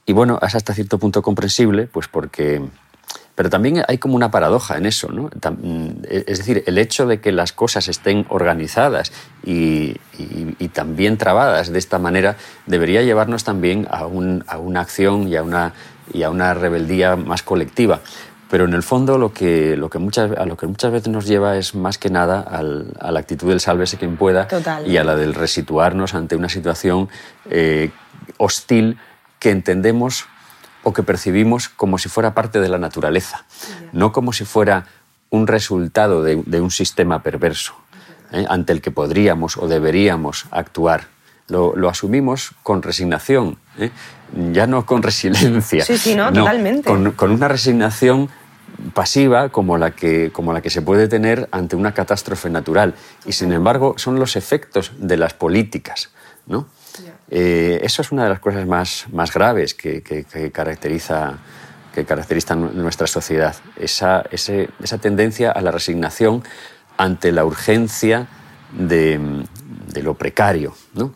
Y 0.05 0.13
bueno, 0.13 0.39
es 0.41 0.55
hasta 0.55 0.73
cierto 0.73 0.97
punto 0.97 1.21
comprensible, 1.21 1.85
pues 1.85 2.07
porque... 2.07 2.61
Pero 3.39 3.49
también 3.49 3.83
hay 3.87 3.99
como 3.99 4.17
una 4.17 4.31
paradoja 4.31 4.75
en 4.75 4.85
eso, 4.85 5.09
¿no? 5.13 5.29
Es 6.09 6.39
decir, 6.39 6.61
el 6.67 6.77
hecho 6.77 7.07
de 7.07 7.21
que 7.21 7.31
las 7.31 7.53
cosas 7.53 7.87
estén 7.87 8.25
organizadas 8.27 9.13
y, 9.45 9.95
y, 10.17 10.57
y 10.59 10.67
también 10.67 11.17
trabadas 11.17 11.71
de 11.71 11.79
esta 11.79 11.99
manera 11.99 12.35
debería 12.65 13.01
llevarnos 13.01 13.45
también 13.45 13.87
a, 13.91 14.07
un, 14.07 14.43
a 14.45 14.57
una 14.57 14.81
acción 14.81 15.29
y 15.29 15.37
a 15.37 15.43
una, 15.43 15.71
y 16.11 16.23
a 16.23 16.29
una 16.29 16.53
rebeldía 16.53 17.15
más 17.15 17.41
colectiva. 17.41 18.01
Pero 18.49 18.65
en 18.65 18.73
el 18.73 18.83
fondo 18.83 19.17
lo 19.17 19.31
que, 19.31 19.77
lo 19.77 19.89
que 19.89 19.99
muchas, 19.99 20.37
a 20.37 20.45
lo 20.45 20.57
que 20.57 20.67
muchas 20.67 20.91
veces 20.91 21.07
nos 21.07 21.25
lleva 21.25 21.55
es 21.55 21.75
más 21.75 21.97
que 21.97 22.09
nada 22.09 22.41
al, 22.41 22.87
a 22.99 23.09
la 23.09 23.21
actitud 23.21 23.47
del 23.47 23.61
sálvese 23.61 23.95
quien 23.95 24.17
pueda 24.17 24.49
Total. 24.49 24.85
y 24.85 24.97
a 24.97 25.05
la 25.05 25.15
del 25.15 25.33
resituarnos 25.33 26.13
ante 26.13 26.35
una 26.35 26.49
situación 26.49 27.07
eh, 27.49 27.89
hostil 28.35 28.97
que 29.39 29.51
entendemos 29.51 30.25
o 30.83 30.93
que 30.93 31.03
percibimos 31.03 31.69
como 31.69 31.97
si 31.97 32.09
fuera 32.09 32.33
parte 32.33 32.59
de 32.59 32.69
la 32.69 32.77
naturaleza, 32.77 33.45
yeah. 33.67 33.89
no 33.93 34.11
como 34.11 34.33
si 34.33 34.45
fuera 34.45 34.85
un 35.29 35.47
resultado 35.47 36.23
de, 36.23 36.41
de 36.45 36.61
un 36.61 36.71
sistema 36.71 37.21
perverso 37.21 37.75
eh, 38.31 38.45
ante 38.49 38.73
el 38.73 38.81
que 38.81 38.91
podríamos 38.91 39.57
o 39.57 39.67
deberíamos 39.67 40.45
actuar. 40.51 41.07
Lo, 41.47 41.75
lo 41.75 41.89
asumimos 41.89 42.51
con 42.61 42.83
resignación, 42.83 43.57
¿eh? 43.79 43.89
ya 44.51 44.67
no 44.67 44.85
con 44.85 45.01
resiliencia. 45.01 45.83
Sí, 45.83 45.97
sí, 45.97 46.15
no, 46.15 46.29
no 46.29 46.41
totalmente. 46.41 46.87
Con, 46.87 47.11
con, 47.11 47.31
una 47.31 47.47
resignación 47.47 48.29
pasiva 48.93 49.49
como 49.49 49.77
la, 49.77 49.91
que, 49.91 50.31
como 50.31 50.53
la 50.53 50.61
que 50.61 50.69
se 50.69 50.83
puede 50.83 51.07
tener 51.07 51.49
ante 51.51 51.75
una 51.75 51.93
catástrofe 51.93 52.49
natural. 52.51 52.93
Y 53.25 53.31
sin 53.31 53.51
embargo, 53.51 53.95
son 53.97 54.19
los 54.19 54.35
efectos 54.35 54.91
de 54.97 55.17
las 55.17 55.33
políticas. 55.33 56.11
¿no? 56.45 56.67
Eh, 57.29 57.79
eso 57.83 58.01
es 58.01 58.11
una 58.11 58.23
de 58.23 58.29
las 58.29 58.39
cosas 58.39 58.65
más, 58.65 59.05
más 59.11 59.33
graves 59.33 59.73
que, 59.73 60.01
que, 60.01 60.23
que 60.23 60.51
caracteriza 60.51 61.39
que 61.93 62.05
caracteriza 62.05 62.55
nuestra 62.55 63.07
sociedad, 63.07 63.55
esa, 63.75 64.23
ese, 64.31 64.69
esa 64.81 64.99
tendencia 64.99 65.51
a 65.51 65.61
la 65.61 65.71
resignación 65.71 66.43
ante 66.97 67.31
la 67.31 67.45
urgencia 67.45 68.27
de, 68.77 69.19
de 69.91 70.03
lo 70.03 70.13
precario. 70.13 70.73
¿no? 70.93 71.13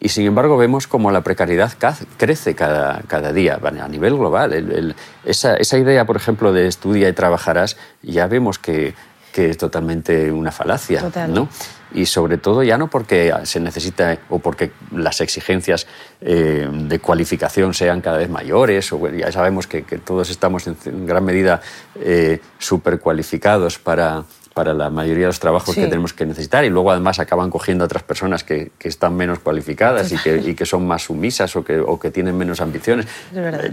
Y 0.00 0.08
sin 0.08 0.26
embargo 0.26 0.56
vemos 0.56 0.86
como 0.86 1.10
la 1.10 1.22
precariedad 1.22 1.72
crece 2.16 2.54
cada, 2.54 3.02
cada 3.06 3.32
día 3.32 3.60
a 3.62 3.88
nivel 3.88 4.16
global. 4.16 4.52
El, 4.52 4.72
el, 4.72 4.94
esa, 5.24 5.56
esa, 5.56 5.78
idea, 5.78 6.04
por 6.06 6.16
ejemplo, 6.16 6.52
de 6.52 6.66
estudia 6.66 7.08
y 7.08 7.12
trabajarás, 7.12 7.76
ya 8.02 8.26
vemos 8.26 8.58
que, 8.58 8.94
que 9.32 9.50
es 9.50 9.58
totalmente 9.58 10.30
una 10.30 10.52
falacia. 10.52 11.00
Total. 11.00 11.32
¿no? 11.32 11.48
Y 11.94 12.06
sobre 12.06 12.38
todo 12.38 12.62
ya 12.62 12.78
no 12.78 12.88
porque 12.88 13.34
se 13.44 13.60
necesita 13.60 14.18
o 14.30 14.38
porque 14.38 14.72
las 14.92 15.20
exigencias 15.20 15.86
eh, 16.20 16.68
de 16.70 16.98
cualificación 17.00 17.74
sean 17.74 18.00
cada 18.00 18.18
vez 18.18 18.30
mayores, 18.30 18.92
o 18.92 19.08
ya 19.10 19.30
sabemos 19.32 19.66
que, 19.66 19.82
que 19.82 19.98
todos 19.98 20.30
estamos 20.30 20.66
en 20.66 21.06
gran 21.06 21.24
medida 21.24 21.60
eh, 21.96 22.40
supercualificados 22.58 23.78
para, 23.78 24.24
para 24.54 24.74
la 24.74 24.90
mayoría 24.90 25.24
de 25.24 25.28
los 25.28 25.40
trabajos 25.40 25.74
Sí. 25.74 25.80
que 25.82 25.86
tenemos 25.88 26.12
que 26.12 26.26
necesitar 26.26 26.64
y 26.64 26.70
luego 26.70 26.90
además 26.90 27.18
acaban 27.18 27.50
cogiendo 27.50 27.84
a 27.84 27.86
otras 27.86 28.02
personas 28.02 28.44
que, 28.44 28.72
que 28.78 28.88
están 28.88 29.14
menos 29.14 29.38
cualificadas 29.40 30.12
y 30.12 30.16
que, 30.18 30.36
y 30.36 30.54
que, 30.54 30.66
son 30.66 30.86
más 30.86 31.02
sumisas 31.04 31.56
o 31.56 31.64
que, 31.64 31.78
o 31.78 31.98
que 31.98 32.10
tienen 32.10 32.36
menos 32.36 32.60
ambiciones. 32.60 33.06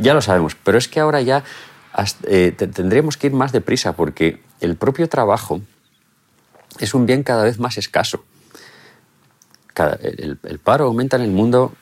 Ya 0.01 0.13
lo 0.13 0.21
sabemos, 0.21 0.55
pero 0.61 0.77
es 0.77 0.87
que 0.87 0.99
ahora 0.99 1.21
ya 1.21 1.43
hasta, 1.93 2.27
eh, 2.29 2.51
tendríamos 2.51 3.17
que 3.17 3.27
ir 3.27 3.33
más 3.33 3.51
deprisa 3.51 3.93
porque 3.93 4.39
el 4.61 4.75
propio 4.75 5.07
trabajo 5.09 5.61
es 6.79 6.93
un 6.93 7.05
bien 7.05 7.23
cada 7.23 7.43
vez 7.43 7.59
más 7.59 7.77
escaso. 7.77 8.23
El, 10.01 10.59
paro 10.61 10.85
aumenta 10.85 11.15
en 11.15 11.23
el 11.23 11.31
mundo 11.31 11.73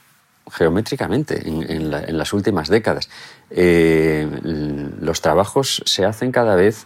geométricamente 0.52 1.48
en, 1.48 1.70
en, 1.70 1.90
la, 1.90 2.04
en 2.04 2.18
las 2.18 2.32
últimas 2.32 2.70
décadas. 2.70 3.10
Eh, 3.50 4.28
los 5.02 5.22
trabajos 5.22 5.82
se 5.86 6.06
hacen 6.06 6.32
cada 6.32 6.56
vez 6.56 6.86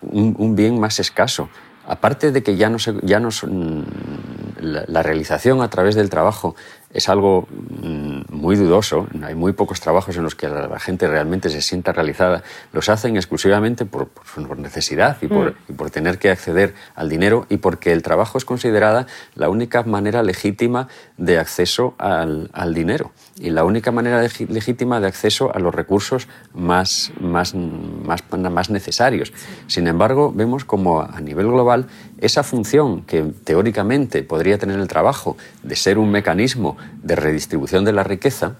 un, 0.00 0.56
bien 0.56 0.80
más 0.80 0.98
escaso. 1.00 1.48
Aparte 1.86 2.30
de 2.30 2.42
que 2.42 2.56
ya 2.56 2.70
no, 2.70 2.78
se, 2.78 2.94
ya 3.02 3.18
no 3.18 3.30
la, 4.60 5.02
realización 5.02 5.62
a 5.62 5.68
través 5.68 5.94
del 5.96 6.10
trabajo 6.10 6.54
es 6.92 7.08
algo 7.08 7.48
mm, 7.50 8.22
muy 8.30 8.56
dudoso, 8.56 9.06
hay 9.22 9.34
muy 9.34 9.52
pocos 9.52 9.80
trabajos 9.80 10.16
en 10.16 10.22
los 10.22 10.34
que 10.34 10.48
la, 10.48 10.78
gente 10.78 11.08
realmente 11.08 11.48
se 11.48 11.62
sienta 11.62 11.92
realizada, 11.92 12.42
los 12.72 12.88
hacen 12.88 13.16
exclusivamente 13.16 13.84
por, 13.84 14.08
por 14.08 14.58
necesidad 14.58 15.16
y 15.22 15.28
por, 15.28 15.52
mm. 15.52 15.56
y 15.68 15.72
por, 15.72 15.90
tener 15.90 16.18
que 16.18 16.30
acceder 16.30 16.74
al 16.94 17.08
dinero 17.08 17.46
y 17.48 17.58
porque 17.58 17.92
el 17.92 18.02
trabajo 18.02 18.38
es 18.38 18.44
considerada 18.44 19.06
la 19.34 19.48
única 19.48 19.82
manera 19.84 20.22
legítima 20.22 20.88
de 21.16 21.38
acceso 21.38 21.94
al, 21.98 22.50
al 22.52 22.74
dinero 22.74 23.12
y 23.36 23.50
la 23.50 23.64
única 23.64 23.90
manera 23.90 24.20
legítima 24.20 25.00
de 25.00 25.06
acceso 25.06 25.54
a 25.54 25.58
los 25.58 25.74
recursos 25.74 26.28
más, 26.54 27.12
más, 27.20 27.54
más, 27.54 28.22
más 28.30 28.70
necesarios. 28.70 29.32
Sin 29.66 29.86
embargo, 29.86 30.32
vemos 30.34 30.64
como 30.64 31.00
a 31.00 31.20
nivel 31.20 31.48
global 31.48 31.86
esa 32.22 32.44
función 32.44 33.02
que 33.02 33.22
teóricamente 33.44 34.22
podría 34.22 34.56
tener 34.56 34.78
el 34.78 34.86
trabajo 34.86 35.36
de 35.62 35.74
ser 35.76 35.98
un 35.98 36.10
mecanismo 36.10 36.76
de 37.02 37.16
redistribución 37.16 37.84
de 37.84 37.92
la 37.92 38.04
riqueza, 38.04 38.54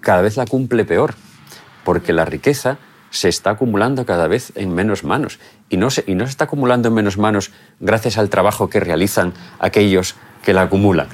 cada 0.00 0.20
vez 0.20 0.36
la 0.36 0.46
cumple 0.46 0.84
peor, 0.84 1.14
porque 1.82 2.12
la 2.12 2.26
riqueza 2.26 2.78
se 3.10 3.28
está 3.28 3.50
acumulando 3.50 4.04
cada 4.04 4.28
vez 4.28 4.52
en 4.54 4.74
menos 4.74 5.02
manos. 5.02 5.38
Y 5.70 5.78
no 5.78 5.90
se, 5.90 6.04
y 6.06 6.14
no 6.14 6.26
se 6.26 6.30
está 6.30 6.44
acumulando 6.44 6.88
en 6.88 6.94
menos 6.94 7.16
manos 7.16 7.52
gracias 7.80 8.18
al 8.18 8.28
trabajo 8.28 8.68
que 8.68 8.80
realizan 8.80 9.32
aquellos 9.58 10.16
que 10.44 10.52
la 10.52 10.62
acumulan, 10.62 11.08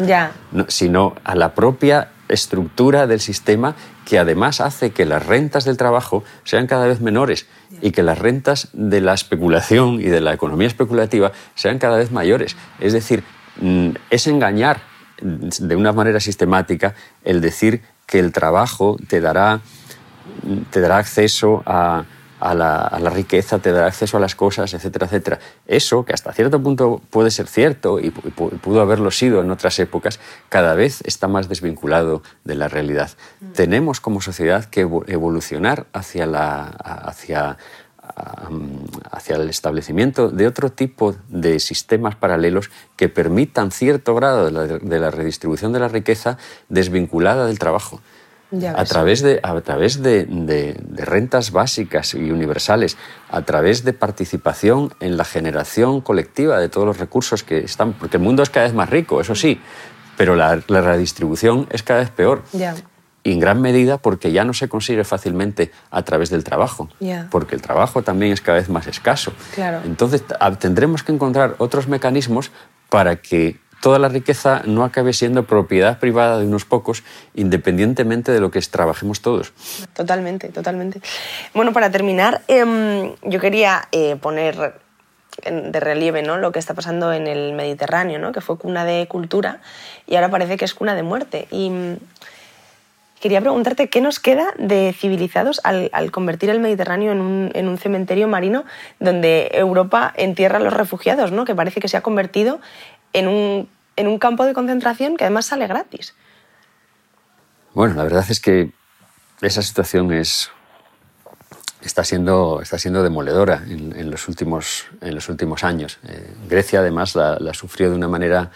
sino 0.67 1.15
a 1.23 1.37
la 1.37 1.55
propia 1.55 2.09
estructura 2.29 3.07
del 3.07 3.21
sistema 3.21 3.75
que 4.05 4.19
además 4.19 4.61
hace 4.61 4.91
que 4.91 5.05
las 5.05 5.25
rentas 5.27 5.65
del 5.65 5.77
trabajo 5.77 6.25
sean 6.45 6.67
cada 6.67 6.87
vez 6.87 7.01
menores 7.01 7.47
y 7.83 7.91
que 7.91 8.03
las 8.03 8.19
rentas 8.19 8.69
de 8.73 9.01
la 9.01 9.15
especulación 9.15 10.01
y 10.01 10.05
de 10.05 10.21
la 10.21 10.33
economía 10.33 10.67
especulativa 10.67 11.33
sean 11.55 11.79
cada 11.79 11.97
vez 11.97 12.11
mayores. 12.11 12.57
Es 12.81 12.93
decir, 12.93 13.25
mm, 13.61 13.91
es 14.11 14.27
engañar 14.27 14.81
de 15.21 15.77
una 15.77 15.93
manera 15.93 16.21
sistemática 16.21 16.95
el 17.25 17.41
decir 17.41 17.83
que 18.07 18.19
el 18.19 18.33
trabajo 18.33 18.97
te 19.09 19.21
dará, 19.21 19.61
te 20.71 20.81
dará 20.81 20.99
acceso 20.99 21.63
a, 21.67 22.05
a, 22.41 22.55
la, 22.55 22.83
a, 22.83 22.99
la, 23.01 23.11
riqueza, 23.11 23.59
te 23.59 23.73
dará 23.73 23.87
acceso 23.87 24.17
a 24.17 24.21
las 24.21 24.35
cosas, 24.35 24.73
etcétera, 24.75 25.07
etcétera. 25.07 25.39
Eso, 25.67 26.05
que 26.05 26.13
hasta 26.13 26.33
cierto 26.33 26.63
punto 26.63 27.01
puede 27.11 27.31
ser 27.31 27.47
cierto 27.47 27.99
y 28.01 28.11
pudo 28.11 28.81
haberlo 28.81 29.11
sido 29.11 29.41
en 29.41 29.51
otras 29.51 29.79
épocas, 29.79 30.21
cada 30.49 30.75
vez 30.75 31.01
está 31.05 31.29
más 31.29 31.49
desvinculado 31.49 32.23
de 32.45 32.55
la 32.55 32.69
realidad. 32.69 33.11
Mm. 33.41 33.53
Tenemos 33.53 34.01
como 34.01 34.21
sociedad 34.21 34.65
que 34.67 34.81
evolucionar 34.81 35.87
hacia, 35.93 36.27
la, 36.27 36.65
hacia, 36.65 37.59
hacia 39.11 39.37
el 39.37 39.49
establecimiento 39.49 40.29
de 40.29 40.47
otro 40.47 40.71
tipo 40.71 41.15
de 41.29 41.59
sistemas 41.61 42.17
paralelos 42.17 42.71
que 42.97 43.09
permitan 43.09 43.71
cierto 43.71 44.15
grado 44.15 44.47
de 44.47 44.53
la, 44.53 44.67
de 44.67 44.99
la 44.99 45.11
redistribución 45.11 45.73
de 45.73 45.81
la 45.81 45.89
riqueza 45.89 46.39
desvinculada 46.69 47.47
del 47.47 47.59
trabajo. 47.59 48.01
A 48.51 48.85
través, 48.85 49.21
de, 49.21 49.41
a 49.43 49.61
través 49.61 50.03
de, 50.03 50.25
de, 50.25 50.75
de, 50.81 51.05
rentas 51.05 51.51
básicas 51.51 52.15
y 52.15 52.31
universales, 52.31 52.97
a 53.31 53.43
través 53.43 53.85
de 53.85 53.93
participación 53.93 54.95
en 55.01 55.19
la 55.19 55.25
generación 55.25 56.01
colectiva 56.01 56.59
de 56.59 56.71
todos 56.71 56.87
los 56.87 56.99
recursos 56.99 57.43
que 57.43 57.59
están. 57.59 57.93
Porque 57.93 58.17
el 58.17 58.23
mundo 58.23 58.43
es 58.43 58.49
cada 58.49 58.65
vez 58.65 58.75
más 58.75 58.89
rico, 58.89 59.21
eso 59.21 59.35
sí, 59.35 59.61
pero 60.17 60.35
la, 60.35 60.61
la 60.67 60.81
redistribución 60.81 61.67
es 61.71 61.83
cada 61.83 62.01
vez 62.01 62.11
peor. 62.11 62.43
Yeah. 62.53 62.75
Y 63.23 63.33
en 63.33 63.41
gran 63.41 63.61
medida 63.61 63.99
porque 63.99 64.33
ya 64.33 64.45
no 64.45 64.55
se 64.55 64.69
consigue 64.69 65.05
fácilmente 65.05 65.71
a 65.91 66.03
través 66.03 66.31
del 66.31 66.43
trabajo, 66.43 66.89
yeah. 67.01 67.29
porque 67.31 67.55
el 67.55 67.61
trabajo 67.61 68.03
también 68.03 68.33
es 68.33 68.41
cada 68.41 68.59
vez 68.59 68.71
más 68.71 68.87
escaso. 68.87 69.33
Claro. 69.55 69.81
Entonces 69.85 70.25
tendremos 70.59 71.03
que 71.03 71.13
encontrar 71.13 71.55
otros 71.59 71.87
mecanismos 71.87 72.51
para 72.89 73.17
que 73.17 73.61
toda 73.81 73.99
la 73.99 74.09
riqueza 74.09 74.63
no 74.65 74.85
acabe 74.85 75.13
siendo 75.13 75.45
propiedad 75.45 75.99
privada 75.99 76.39
de 76.39 76.47
unos 76.47 76.65
pocos, 76.65 77.05
independientemente 77.35 78.33
de 78.33 78.41
lo 78.41 78.51
que 78.51 78.61
trabajemos 78.61 79.21
todos. 79.21 79.53
Totalmente, 79.95 80.49
totalmente. 80.49 81.01
Bueno, 81.55 81.73
para 81.73 81.91
terminar, 81.91 82.43
eh, 82.49 83.15
yo 83.23 83.41
quería 83.41 83.89
eh, 83.93 84.17
poner 84.17 84.75
de 85.45 85.81
relieve 85.81 86.23
¿no? 86.23 86.37
lo 86.39 86.53
que 86.53 86.59
está 86.59 86.75
pasando 86.75 87.13
en 87.13 87.27
el 87.27 87.53
Mediterráneo, 87.53 88.19
¿no? 88.19 88.33
que 88.33 88.41
fue 88.41 88.59
cuna 88.59 88.85
de 88.85 89.07
cultura 89.07 89.61
y 90.07 90.17
ahora 90.17 90.31
parece 90.31 90.57
que 90.57 90.65
es 90.65 90.75
cuna 90.75 90.95
de 90.95 91.03
muerte. 91.03 91.47
Y 91.51 91.71
mm, 91.71 91.97
quería 93.21 93.41
preguntarte 93.41 93.89
qué 93.89 94.01
nos 94.01 94.21
queda 94.21 94.53
de 94.59 94.95
civilizados 94.97 95.61
al, 95.65 95.91
al 95.93 96.11
convertir 96.11 96.51
el 96.51 96.61
Mediterráneo 96.61 97.13
en 97.13 97.21
un, 97.21 97.51
en 97.55 97.69
un, 97.69 97.79
cementerio 97.79 98.29
marino 98.29 98.65
donde 98.99 99.51
Europa 99.53 100.13
entierra 100.17 100.59
a 100.59 100.61
los 100.61 100.73
refugiados, 100.73 101.33
¿no? 101.33 101.45
que 101.45 101.55
parece 101.55 101.81
que 101.81 101.89
se 101.89 101.97
ha 101.97 102.01
convertido 102.01 102.61
en 103.13 103.29
un, 103.29 103.69
en 103.97 104.07
un 104.07 104.19
campo 104.19 104.45
de 104.47 104.55
concentración 104.55 105.17
que 105.17 105.25
además 105.25 105.47
sale 105.47 105.67
gratis. 105.67 106.15
Bueno, 107.75 107.95
la 107.95 108.03
verdad 108.05 108.25
es 108.29 108.41
que 108.41 108.73
esa 109.41 109.63
situación 109.63 110.13
es, 110.13 110.51
está, 111.83 112.05
siendo, 112.05 112.61
está 112.63 112.79
siendo 112.79 113.03
demoledora 113.03 113.63
en, 113.69 114.11
los, 114.11 114.29
últimos, 114.29 114.87
en 115.01 115.15
los 115.15 115.29
últimos 115.29 115.65
años. 115.65 115.99
Eh, 116.09 116.35
Grecia, 116.49 116.81
además, 116.81 117.15
la, 117.15 117.55
sufrió 117.55 117.91
de 117.91 117.97
una 117.97 118.09
manera, 118.09 118.51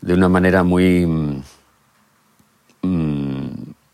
de 0.00 0.14
una 0.14 0.28
manera 0.28 0.62
muy, 0.62 1.04
mm, 1.06 1.42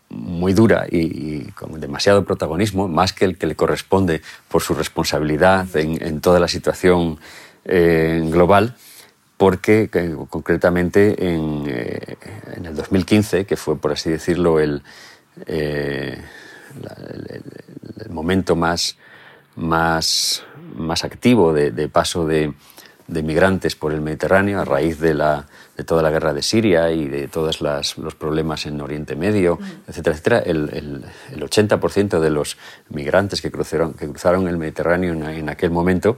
muy 0.09 0.53
dura 0.53 0.85
y, 0.89 1.43
con 1.51 1.79
demasiado 1.79 2.23
protagonismo, 2.23 2.87
más 2.87 3.13
que 3.13 3.25
el 3.25 3.37
que 3.37 3.47
le 3.47 3.55
corresponde 3.55 4.21
por 4.47 4.61
su 4.61 4.73
responsabilidad 4.73 5.67
en, 5.75 6.21
toda 6.21 6.39
la 6.39 6.47
situación 6.47 7.19
eh, 7.65 8.21
global 8.25 8.75
porque 9.39 9.89
concretamente 10.29 11.15
eh, 11.17 12.17
en, 12.57 12.65
el 12.65 12.75
2015, 12.75 13.45
que 13.45 13.55
fue, 13.55 13.77
por 13.77 13.93
así 13.93 14.09
decirlo, 14.09 14.59
el, 14.59 14.83
eh, 15.45 16.21
el, 18.03 18.09
momento 18.09 18.57
más, 18.57 18.97
más, 19.55 20.43
más 20.75 21.05
activo 21.05 21.53
de, 21.53 21.87
paso 21.87 22.27
de, 22.27 22.53
de, 23.07 23.23
migrantes 23.23 23.77
por 23.77 23.93
el 23.93 24.01
Mediterráneo 24.01 24.59
a 24.59 24.65
raíz 24.65 24.99
de, 24.99 25.13
la, 25.13 25.47
de 25.77 25.85
toda 25.85 26.01
la 26.01 26.11
guerra 26.11 26.33
de 26.33 26.41
Siria 26.41 26.91
y 26.91 27.07
de 27.07 27.29
todos 27.29 27.61
los 27.61 28.15
problemas 28.15 28.65
en 28.65 28.81
Oriente 28.81 29.15
Medio, 29.15 29.57
etcétera, 29.87 30.17
etcétera, 30.17 30.39
el, 30.39 31.05
el 31.31 31.41
80% 31.41 32.19
de 32.19 32.29
los 32.29 32.57
migrantes 32.89 33.41
que 33.41 33.51
cruzaron, 33.51 33.93
que 33.93 34.05
cruzaron 34.09 34.49
el 34.49 34.57
Mediterráneo 34.57 35.13
en, 35.13 35.23
en 35.23 35.47
aquel 35.47 35.71
momento, 35.71 36.17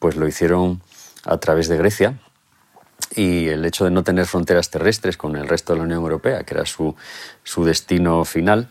pues 0.00 0.16
lo 0.16 0.26
hicieron 0.26 0.82
a 1.24 1.36
través 1.36 1.68
de 1.68 1.76
Grecia 1.76 2.18
y 3.14 3.48
el 3.48 3.64
hecho 3.64 3.84
de 3.84 3.90
no 3.90 4.02
tener 4.02 4.26
fronteras 4.26 4.70
terrestres 4.70 5.16
con 5.16 5.36
el 5.36 5.48
resto 5.48 5.72
de 5.72 5.78
la 5.78 5.84
Unión 5.84 6.00
Europea, 6.00 6.44
que 6.44 6.54
era 6.54 6.66
su, 6.66 6.94
su 7.42 7.64
destino 7.64 8.24
final, 8.24 8.68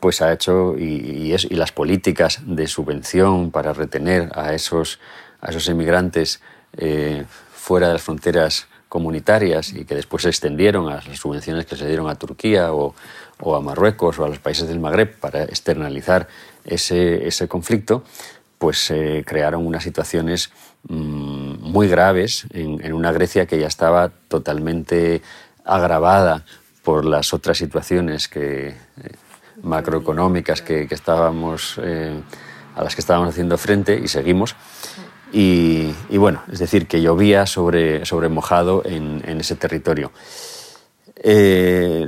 pues 0.00 0.22
ha 0.22 0.32
hecho, 0.32 0.76
y, 0.76 1.32
y, 1.32 1.54
las 1.54 1.72
políticas 1.72 2.40
de 2.44 2.66
subvención 2.66 3.50
para 3.50 3.72
retener 3.72 4.30
a 4.34 4.54
esos, 4.54 4.98
a 5.40 5.50
esos 5.50 5.68
emigrantes 5.68 6.40
eh, 6.76 7.24
fuera 7.54 7.88
de 7.88 7.94
las 7.94 8.02
fronteras 8.02 8.66
comunitarias 8.88 9.72
y 9.72 9.84
que 9.84 9.94
después 9.94 10.22
se 10.22 10.28
extendieron 10.28 10.88
a 10.88 11.02
las 11.02 11.18
subvenciones 11.18 11.66
que 11.66 11.76
se 11.76 11.86
dieron 11.86 12.08
a 12.08 12.14
Turquía 12.14 12.72
o, 12.72 12.94
o 13.40 13.56
a 13.56 13.60
Marruecos 13.60 14.18
o 14.18 14.24
a 14.24 14.28
los 14.28 14.38
países 14.38 14.68
del 14.68 14.80
Magreb 14.80 15.18
para 15.18 15.44
externalizar 15.44 16.28
ese, 16.64 17.26
ese 17.26 17.48
conflicto, 17.48 18.04
pues 18.58 18.78
se 18.78 19.24
crearon 19.26 19.66
unas 19.66 19.82
situaciones 19.82 20.50
muy 20.88 21.88
graves 21.88 22.46
en, 22.52 22.92
una 22.92 23.12
Grecia 23.12 23.46
que 23.46 23.58
ya 23.58 23.66
estaba 23.66 24.10
totalmente 24.28 25.22
agravada 25.64 26.44
por 26.82 27.04
las 27.04 27.34
otras 27.34 27.58
situaciones 27.58 28.28
que, 28.28 28.68
eh, 28.68 28.74
macroeconómicas 29.62 30.62
que, 30.62 30.86
estábamos, 30.90 31.80
eh, 31.82 32.20
a 32.74 32.84
las 32.84 32.94
que 32.94 33.00
estábamos 33.00 33.30
haciendo 33.30 33.58
frente 33.58 33.98
y 34.02 34.08
seguimos. 34.08 34.54
Y, 35.32 35.92
bueno, 36.16 36.42
es 36.50 36.60
decir, 36.60 36.86
que 36.86 37.02
llovía 37.02 37.46
sobre, 37.46 38.06
sobre 38.06 38.28
mojado 38.28 38.82
en, 38.84 39.22
ese 39.40 39.56
territorio. 39.56 40.12
Eh, 41.16 42.06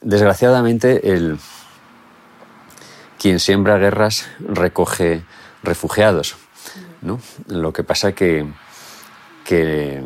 desgraciadamente, 0.00 1.12
el, 1.12 1.38
quien 3.20 3.38
siembra 3.38 3.78
guerras 3.78 4.26
recoge 4.40 5.22
refugiados. 5.62 6.41
¿No? 7.02 7.20
Lo 7.48 7.72
que 7.72 7.84
pasa 7.84 8.12
que, 8.12 8.46
que, 9.44 10.02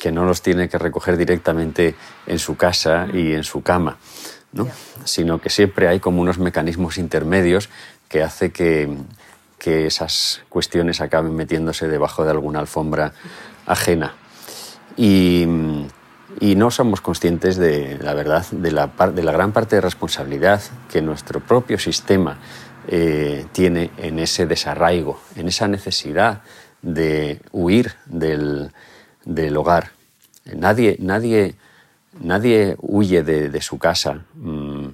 que, 0.00 0.12
no 0.12 0.24
los 0.24 0.42
tiene 0.42 0.68
que 0.68 0.78
recoger 0.78 1.16
directamente 1.16 1.94
en 2.26 2.38
su 2.38 2.56
casa 2.56 3.06
y 3.12 3.32
en 3.32 3.44
su 3.44 3.62
cama, 3.62 3.96
¿no? 4.52 4.68
sino 5.04 5.40
que 5.40 5.50
siempre 5.50 5.88
hay 5.88 6.00
como 6.00 6.20
unos 6.20 6.38
mecanismos 6.38 6.98
intermedios 6.98 7.70
que 8.08 8.22
hace 8.22 8.50
que, 8.50 8.94
que 9.58 9.86
esas 9.86 10.42
cuestiones 10.48 11.00
acaben 11.00 11.34
metiéndose 11.34 11.88
debajo 11.88 12.24
de 12.24 12.30
alguna 12.30 12.58
alfombra 12.58 13.12
ajena. 13.66 14.14
Y, 14.96 15.46
y 16.40 16.54
no 16.56 16.70
somos 16.70 17.00
conscientes 17.00 17.56
de 17.56 17.98
la 17.98 18.14
verdad, 18.14 18.44
de 18.50 18.72
la, 18.72 18.88
de 18.88 19.22
la 19.22 19.32
gran 19.32 19.52
parte 19.52 19.76
de 19.76 19.82
responsabilidad 19.82 20.60
que 20.90 21.00
nuestro 21.00 21.40
propio 21.40 21.78
sistema 21.78 22.38
eh, 22.88 23.46
tiene 23.52 23.90
en 23.96 24.18
ese 24.18 24.46
desarraigo, 24.46 25.20
en 25.36 25.48
esa 25.48 25.68
necesidad 25.68 26.42
de 26.82 27.40
huir 27.52 27.92
del, 28.06 28.70
del 29.24 29.56
hogar. 29.56 29.90
Nadie, 30.54 30.96
nadie, 30.98 31.54
nadie 32.20 32.76
huye 32.80 33.22
de, 33.22 33.48
de 33.48 33.60
su 33.60 33.78
casa, 33.78 34.24
mm, 34.34 34.88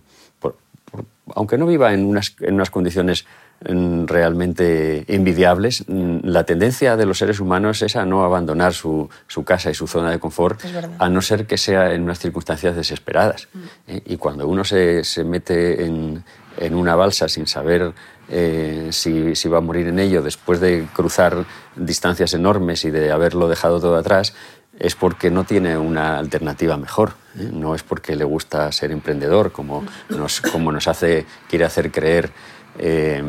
aunque 1.35 1.59
no 1.59 1.67
viva 1.67 1.93
en 1.93 2.07
unas, 2.07 2.35
en 2.41 2.55
unas 2.55 2.71
condiciones 2.71 3.27
Mm, 3.67 4.07
realmente 4.07 5.05
envidiables, 5.13 5.83
mm, 5.89 6.19
la 6.23 6.45
tendencia 6.45 6.97
de 6.97 7.07
los 7.07 7.19
seres 7.19 7.41
humanos 7.41 7.83
es 7.83 7.97
a 7.97 8.07
no 8.07 8.25
abandonar 8.25 8.73
su, 8.73 9.11
su 9.27 9.43
casa 9.43 9.69
y 9.69 9.75
su 9.75 9.89
zona 9.89 10.13
de 10.13 10.21
confort, 10.21 10.61
a 10.97 11.09
no 11.09 11.21
ser 11.21 11.45
que 11.45 11.59
sea 11.59 11.93
en 11.93 12.05
unas 12.05 12.21
circunstancias 12.21 12.77
desesperadas. 12.77 13.49
Mm. 13.53 13.59
¿eh? 13.89 14.03
Y 14.07 14.17
cuando 14.17 14.47
uno 14.47 14.63
se, 14.63 15.03
se 15.03 15.25
mete 15.25 15.85
en, 15.85 16.23
en, 16.59 16.75
una 16.75 16.97
balsa 16.97 17.29
sin 17.29 17.47
saber 17.47 17.93
eh, 18.31 18.89
si, 18.93 19.49
va 19.49 19.59
a 19.59 19.63
morir 19.63 19.89
en 19.89 19.99
ello 19.99 20.23
después 20.23 20.61
de 20.61 20.87
cruzar 20.93 21.45
distancias 21.77 22.35
enormes 22.35 22.85
y 22.85 22.91
de 22.91 23.11
haberlo 23.11 23.49
dejado 23.49 23.81
todo 23.81 23.97
atrás, 23.97 24.35
es 24.79 24.95
porque 24.95 25.31
no 25.31 25.45
tiene 25.45 25.79
una 25.79 26.19
alternativa 26.19 26.77
mejor. 26.77 27.13
¿eh? 27.39 27.49
No 27.53 27.75
es 27.75 27.83
porque 27.83 28.15
le 28.17 28.25
gusta 28.25 28.71
ser 28.71 28.91
emprendedor, 28.91 29.51
como 29.51 29.85
nos, 30.11 30.89
hace, 30.89 31.27
quiere 31.49 31.65
hacer 31.65 31.91
creer 31.91 32.31
eh, 32.79 33.23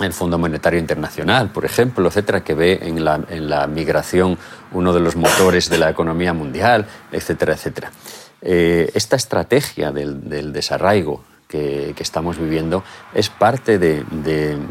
el 0.00 0.12
Fondo 0.12 0.38
Monetario 0.38 0.78
Internacional, 0.78 1.50
por 1.50 1.64
ejemplo, 1.64 2.08
etcétera, 2.08 2.42
que 2.42 2.54
ve 2.54 2.78
en 2.82 3.04
la, 3.04 3.20
en 3.28 3.50
la 3.50 3.66
migración 3.66 4.38
uno 4.72 4.92
de 4.92 5.00
los 5.00 5.16
motores 5.16 5.68
de 5.68 5.78
la 5.78 5.90
economía 5.90 6.32
mundial, 6.32 6.86
etcétera, 7.10 7.54
etcétera. 7.54 7.92
Esta 8.40 9.14
estrategia 9.14 9.92
del 9.92 10.52
desarraigo 10.52 11.22
que, 11.52 11.94
estamos 11.98 12.38
viviendo 12.38 12.82
es 13.14 13.28
parte 13.28 13.78
de, 13.78 14.04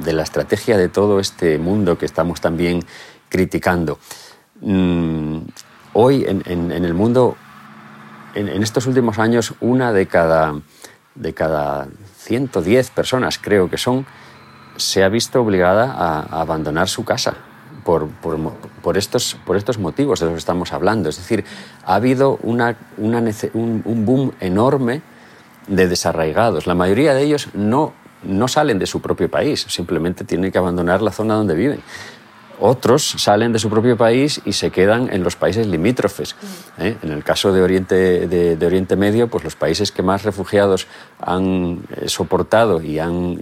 la 0.06 0.24
estrategia 0.24 0.78
de 0.78 0.90
todo 0.90 1.20
este 1.20 1.60
mundo 1.60 1.98
que 1.98 2.06
estamos 2.06 2.42
también 2.42 2.84
criticando. 3.30 4.00
Mm, 4.62 5.38
hoy 5.94 6.26
en, 6.28 6.72
el 6.72 6.94
mundo, 6.94 7.38
en, 8.34 8.64
estos 8.64 8.88
últimos 8.88 9.20
años, 9.20 9.54
una 9.62 9.94
de 9.94 10.08
cada, 10.08 10.60
de 11.16 11.34
cada 11.34 11.88
110 12.18 12.90
personas 12.90 13.38
creo 13.38 13.70
que 13.70 13.78
son, 13.78 14.06
se 14.78 15.04
ha 15.04 15.10
visto 15.10 15.40
obligada 15.42 15.94
a, 15.94 16.42
abandonar 16.42 16.90
su 16.90 17.06
casa 17.06 17.36
por, 17.84 18.10
estos, 18.96 19.38
por 19.46 19.56
estos 19.56 19.78
motivos 19.78 20.20
de 20.20 20.26
los 20.26 20.34
que 20.34 20.40
estamos 20.40 20.74
hablando. 20.74 21.10
Es 21.10 21.18
decir, 21.18 21.46
ha 21.86 21.96
habido 21.96 22.40
una, 22.42 22.76
una, 22.98 23.20
un, 23.54 23.82
un, 23.86 24.06
boom 24.06 24.32
enorme 24.40 25.02
de 25.72 25.88
desarraigados. 25.88 26.68
La 26.68 26.76
mayoría 26.76 27.14
de 27.14 27.24
ellos 27.24 27.48
no, 27.54 27.94
no 28.24 28.48
salen 28.48 28.78
de 28.78 28.86
su 28.86 29.02
propio 29.02 29.30
país, 29.32 29.66
simplemente 29.68 30.24
tienen 30.24 30.52
que 30.52 30.58
abandonar 30.58 31.02
la 31.02 31.12
zona 31.12 31.36
donde 31.36 31.56
viven. 31.56 31.82
Otros 32.60 33.16
salen 33.18 33.54
de 33.54 33.58
su 33.58 33.72
propio 33.72 33.98
país 33.98 34.40
y 34.46 34.54
se 34.54 34.70
quedan 34.70 35.12
en 35.12 35.24
los 35.24 35.36
países 35.36 35.66
limítrofes. 35.66 36.36
¿eh? 36.78 36.96
En 37.02 37.12
el 37.12 37.24
caso 37.24 37.52
de 37.52 37.64
Oriente, 37.64 38.28
de, 38.28 38.66
Oriente 38.66 38.96
Medio, 38.96 39.30
pues 39.30 39.44
los 39.44 39.56
países 39.56 39.92
que 39.92 40.04
más 40.04 40.24
refugiados 40.24 40.86
han 41.20 41.82
eh, 41.96 42.08
soportado 42.08 42.80
y 42.84 43.00
han, 43.00 43.40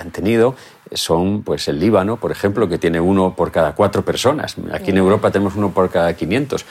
han 0.00 0.10
tenido 0.10 0.54
son 0.92 1.42
pues 1.42 1.66
el 1.68 1.80
Líbano, 1.80 2.16
por 2.16 2.30
ejemplo, 2.30 2.68
que 2.68 2.78
tiene 2.78 3.00
uno 3.00 3.34
por 3.34 3.50
cada 3.50 3.74
cuatro 3.74 4.04
personas. 4.04 4.56
Aquí 4.72 4.90
en 4.90 4.98
Europa 4.98 5.30
tenemos 5.30 5.56
uno 5.56 5.72
por 5.72 5.90
cada 5.90 6.14
500. 6.14 6.64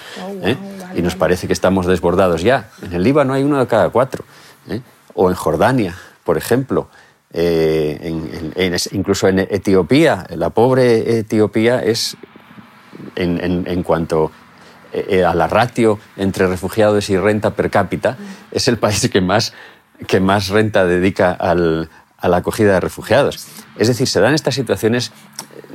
¿eh? 0.43 0.55
Y 0.95 1.01
nos 1.01 1.15
parece 1.15 1.47
que 1.47 1.53
estamos 1.53 1.85
desbordados 1.85 2.41
ya. 2.41 2.69
En 2.81 2.93
el 2.93 3.03
Líbano 3.03 3.33
hay 3.33 3.43
uno 3.43 3.59
de 3.59 3.67
cada 3.67 3.89
cuatro. 3.89 4.23
O 5.13 5.29
en 5.29 5.35
Jordania, 5.35 5.95
por 6.23 6.37
ejemplo. 6.37 6.87
Eh, 7.37 8.13
incluso 8.91 9.27
en 9.27 9.39
Etiopía, 9.39 10.25
la 10.29 10.51
pobre 10.51 11.19
Etiopía 11.19 11.83
es, 11.83 12.15
en, 13.17 13.83
cuanto 13.83 14.31
eh, 14.93 15.25
a 15.25 15.33
la 15.33 15.47
ratio 15.47 15.99
entre 16.15 16.47
refugiados 16.47 17.09
y 17.09 17.17
renta 17.17 17.51
per 17.51 17.69
cápita, 17.69 18.15
es 18.51 18.69
el 18.69 18.77
país 18.77 19.09
que 19.11 19.19
más, 19.19 19.53
que 20.07 20.21
más 20.21 20.47
renta 20.47 20.85
dedica 20.85 21.33
al, 21.33 21.89
a 22.25 22.27
la 22.27 22.37
acogida 22.37 22.73
de 22.73 22.79
refugiados. 22.79 23.45
Es 23.77 23.87
decir, 23.87 24.07
se 24.07 24.19
dan 24.19 24.33
estas 24.33 24.55
situaciones 24.55 25.11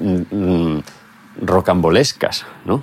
mm, 0.01 0.34
mm, 0.34 0.82
rocambolescas, 1.42 2.44
¿no? 2.64 2.82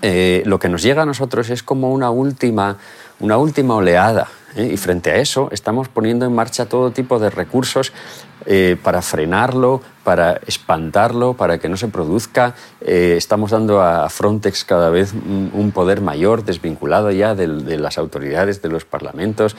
Eh, 0.00 0.44
lo 0.46 0.60
que 0.60 0.68
nos 0.68 0.82
llega 0.82 1.02
a 1.02 1.06
nosotros 1.06 1.50
es 1.50 1.64
como 1.64 1.92
una 1.92 2.10
última, 2.10 2.76
una 3.18 3.36
última 3.36 3.74
oleada 3.74 4.28
¿eh? 4.56 4.70
Y 4.72 4.76
frente 4.76 5.10
a 5.10 5.16
eso 5.16 5.48
estamos 5.52 5.88
poniendo 5.88 6.26
en 6.26 6.34
marcha 6.34 6.66
todo 6.66 6.90
tipo 6.90 7.18
de 7.18 7.30
recursos 7.30 7.92
eh, 8.46 8.76
para 8.82 9.02
frenarlo, 9.02 9.82
para 10.04 10.40
espantarlo, 10.46 11.34
para 11.34 11.58
que 11.58 11.68
no 11.68 11.76
se 11.76 11.88
produzca. 11.88 12.54
Eh, 12.80 13.14
estamos 13.16 13.50
dando 13.50 13.82
a 13.82 14.08
Frontex 14.08 14.64
cada 14.64 14.90
vez 14.90 15.12
un, 15.12 15.70
poder 15.74 16.00
mayor, 16.00 16.44
desvinculado 16.44 17.10
ya 17.10 17.34
de, 17.34 17.76
las 17.76 17.98
autoridades, 17.98 18.62
de 18.62 18.68
los 18.68 18.84
parlamentos, 18.84 19.54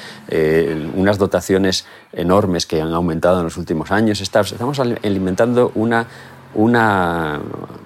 unas 0.96 1.18
dotaciones 1.18 1.86
enormes 2.14 2.66
que 2.66 2.82
han 2.82 2.94
aumentado 2.94 3.40
en 3.40 3.44
los 3.44 3.58
últimos 3.58 3.92
años. 3.92 4.22
Estamos 4.22 4.80
alimentando 4.80 5.72
una... 5.76 6.08
una 6.56 7.40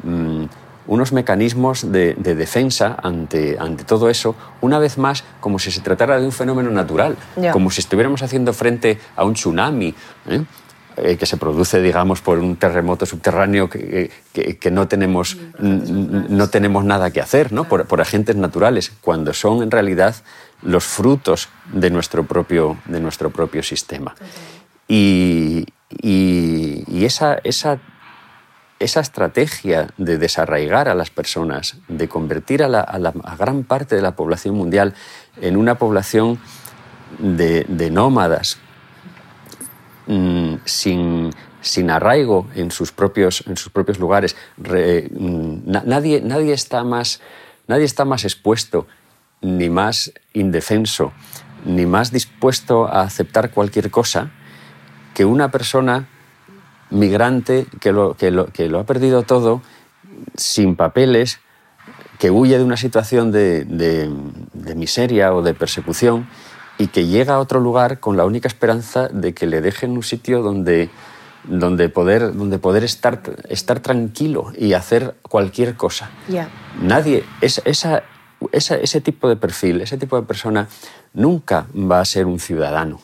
mm, 0.03 0.45
unos 0.87 1.11
mecanismos 1.11 1.91
de, 1.91 2.13
defensa 2.15 2.97
ante, 3.01 3.57
ante, 3.59 3.83
todo 3.83 4.09
eso, 4.09 4.35
una 4.61 4.79
vez 4.79 4.97
más 4.97 5.23
como 5.39 5.59
si 5.59 5.71
se 5.71 5.81
tratara 5.81 6.19
de 6.19 6.25
un 6.25 6.31
fenómeno 6.31 6.71
natural, 6.71 7.15
como 7.51 7.71
si 7.71 7.81
estuviéramos 7.81 8.21
haciendo 8.21 8.53
frente 8.53 8.99
a 9.15 9.23
un 9.23 9.33
tsunami. 9.33 9.93
¿eh? 10.29 10.43
Eh, 10.95 11.17
que 11.17 11.25
se 11.25 11.37
produce, 11.37 11.81
digamos, 11.81 12.21
por 12.21 12.37
un 12.37 12.55
terremoto 12.55 13.07
subterráneo 13.07 13.67
que, 13.67 14.11
que, 14.31 14.69
no, 14.69 14.87
tenemos, 14.87 15.37
no 15.57 16.49
tenemos 16.51 16.85
nada 16.85 17.09
que 17.09 17.19
hacer, 17.19 17.51
¿no? 17.51 17.63
Por, 17.63 17.87
por, 17.87 17.99
agentes 17.99 18.35
naturales, 18.35 18.91
cuando 19.01 19.33
son 19.33 19.63
en 19.63 19.71
realidad 19.71 20.15
los 20.61 20.83
frutos 20.83 21.49
de 21.71 21.89
nuestro 21.89 22.25
propio, 22.25 22.77
de 22.85 22.99
nuestro 22.99 23.31
propio 23.31 23.63
sistema. 23.63 24.13
Y, 24.87 25.65
y, 25.89 26.83
y 26.87 27.05
esa, 27.05 27.39
esa 27.43 27.79
esa 28.83 28.99
estrategia 28.99 29.87
de 29.97 30.17
desarraigar 30.17 30.89
a 30.89 30.95
las 30.95 31.09
personas, 31.09 31.77
de 31.87 32.09
convertir 32.09 32.63
a 32.63 32.67
la, 32.67 33.13
gran 33.39 33.63
parte 33.63 33.95
de 33.95 34.01
la 34.01 34.15
población 34.15 34.55
mundial 34.55 34.93
en 35.41 35.55
una 35.55 35.75
población 35.75 36.39
de, 37.17 37.89
nómadas, 37.91 38.57
mm, 40.07 40.55
sin, 40.65 41.31
sin, 41.61 41.89
arraigo 41.91 42.47
en 42.55 42.71
sus 42.71 42.91
propios, 42.91 43.43
en 43.47 43.55
sus 43.55 43.71
propios 43.71 43.99
lugares, 43.99 44.35
mm, 44.57 45.71
nadie, 45.85 46.21
nadie, 46.21 46.53
está 46.53 46.83
más, 46.83 47.21
nadie 47.67 47.85
está 47.85 48.03
más 48.03 48.25
expuesto, 48.25 48.85
ni 49.41 49.69
más 49.69 50.11
indefenso, 50.33 51.13
ni 51.65 51.85
más 51.85 52.11
dispuesto 52.11 52.87
a 52.87 53.01
aceptar 53.01 53.51
cualquier 53.51 53.89
cosa 53.91 54.31
que 55.13 55.25
una 55.25 55.51
persona 55.51 56.09
migrante 56.93 57.65
que 57.79 57.91
lo, 57.91 58.13
que 58.13 58.31
lo, 58.31 58.47
que 58.47 58.69
lo 58.69 58.79
ha 58.79 58.85
perdido 58.85 59.23
todo, 59.23 59.61
sin 60.35 60.75
papeles, 60.75 61.39
que 62.19 62.31
huye 62.31 62.57
de 62.57 62.63
una 62.63 62.77
situación 62.77 63.31
de, 63.31 63.65
de, 63.65 64.75
miseria 64.75 65.33
o 65.33 65.41
de 65.41 65.53
persecución 65.53 66.27
y 66.77 66.87
que 66.87 67.05
llega 67.05 67.35
a 67.35 67.39
otro 67.39 67.59
lugar 67.59 67.99
con 67.99 68.17
la 68.17 68.25
única 68.25 68.47
esperanza 68.47 69.07
de 69.09 69.33
que 69.33 69.45
le 69.45 69.61
dejen 69.61 69.91
un 69.91 70.03
sitio 70.03 70.41
donde, 70.41 70.89
donde 71.43 71.89
poder, 71.89 72.33
donde 72.33 72.59
poder 72.59 72.83
estar, 72.83 73.21
estar 73.49 73.79
tranquilo 73.81 74.51
y 74.57 74.73
hacer 74.73 75.15
cualquier 75.21 75.75
cosa. 75.75 76.09
Nadie, 76.81 77.23
es, 77.41 77.61
esa, 77.65 78.03
esa, 78.51 78.75
ese 78.75 79.01
tipo 79.01 79.27
de 79.27 79.35
perfil, 79.35 79.81
ese 79.81 79.97
tipo 79.97 80.15
de 80.15 80.25
persona 80.25 80.67
nunca 81.13 81.67
va 81.75 81.99
a 81.99 82.05
ser 82.05 82.25
un 82.25 82.39
ciudadano 82.39 83.01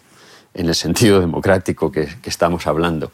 en 0.53 0.67
el 0.67 0.75
sentido 0.75 1.19
democrático 1.19 1.91
que, 1.91 2.07
que 2.21 2.29
estamos 2.29 2.65
hablando. 2.67 3.11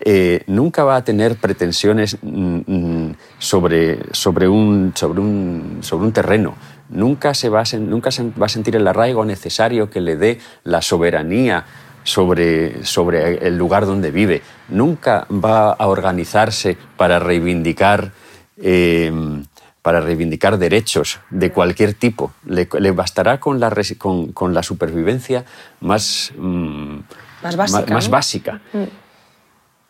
Eh, 0.00 0.42
nunca 0.48 0.84
va 0.84 0.96
a 0.96 1.04
tener 1.04 1.36
pretensiones 1.36 2.18
mm, 2.20 2.58
mm, 2.66 3.16
sobre, 3.38 3.98
sobre, 4.12 4.48
un, 4.48 4.92
sobre, 4.94 5.20
un, 5.20 5.78
sobre 5.80 6.06
un 6.06 6.12
terreno. 6.12 6.56
Nunca, 6.90 7.32
se 7.34 7.48
va, 7.48 7.60
a, 7.62 7.76
nunca 7.78 8.10
se 8.10 8.30
va 8.30 8.46
a 8.46 8.48
sentir 8.48 8.76
el 8.76 8.86
arraigo 8.86 9.24
necesario 9.24 9.90
que 9.90 10.00
le 10.00 10.16
dé 10.16 10.38
la 10.64 10.82
soberanía 10.82 11.64
sobre, 12.02 12.84
sobre 12.84 13.46
el 13.46 13.56
lugar 13.56 13.86
donde 13.86 14.10
vive. 14.10 14.42
Nunca 14.68 15.26
va 15.30 15.72
a 15.72 15.86
organizarse 15.86 16.76
para 16.96 17.18
reivindicar, 17.18 18.12
em, 18.60 19.44
para 19.80 20.00
reivindicar 20.00 20.58
derechos 20.58 21.20
de 21.30 21.50
cualquier 21.50 21.94
tipo. 21.94 22.32
Le, 22.44 22.66
bastará 22.90 23.40
con 23.40 23.58
la, 23.58 23.72
con, 23.96 24.32
con 24.32 24.54
la 24.54 24.62
supervivencia 24.62 25.44
más, 25.80 26.32
mm, 26.36 26.98
más 27.42 27.56
básica. 27.56 27.94
Más, 27.94 28.10
básica. 28.10 28.60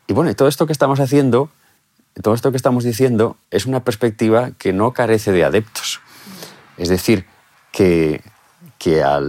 Y 0.06 0.12
bueno, 0.12 0.30
y 0.30 0.34
todo 0.34 0.48
esto 0.48 0.66
que 0.66 0.72
estamos 0.72 1.00
haciendo, 1.00 1.48
todo 2.22 2.34
esto 2.34 2.50
que 2.50 2.56
estamos 2.56 2.84
diciendo, 2.84 3.36
es 3.50 3.66
una 3.66 3.84
perspectiva 3.84 4.52
que 4.58 4.72
no 4.72 4.92
carece 4.92 5.32
de 5.32 5.44
adeptos. 5.44 6.00
Es 6.76 6.88
decir, 6.88 7.26
que, 7.72 8.22
que 8.78 9.02
a 9.02 9.20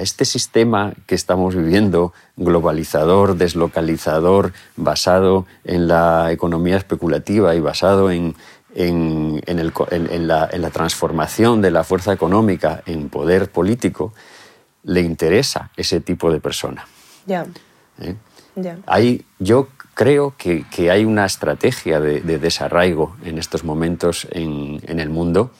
este 0.00 0.24
sistema 0.24 0.92
que 1.06 1.14
estamos 1.14 1.54
viviendo, 1.54 2.12
globalizador, 2.36 3.36
deslocalizador, 3.36 4.52
basado 4.76 5.46
en 5.64 5.88
la 5.88 6.32
economía 6.32 6.76
especulativa 6.76 7.54
y 7.54 7.60
basado 7.60 8.10
en, 8.10 8.34
en, 8.74 10.28
la, 10.28 10.70
transformación 10.72 11.62
de 11.62 11.70
la 11.70 11.84
fuerza 11.84 12.12
económica 12.12 12.82
en 12.86 13.08
poder 13.08 13.50
político, 13.50 14.12
le 14.82 15.00
interesa 15.00 15.70
ese 15.76 16.00
tipo 16.00 16.32
de 16.32 16.40
persona. 16.40 16.86
Ya. 17.26 17.46
¿Eh? 18.00 18.16
Hay, 18.86 19.24
yo 19.38 19.68
creo 19.94 20.34
que, 20.36 20.64
hay 20.90 21.04
una 21.04 21.24
estrategia 21.24 22.00
de, 22.00 22.20
desarraigo 22.38 23.16
en 23.24 23.38
estos 23.38 23.64
momentos 23.64 24.26
en, 24.30 24.80
el 24.86 25.08
mundo 25.08 25.50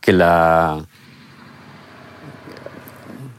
que 0.00 0.12
la, 0.12 0.84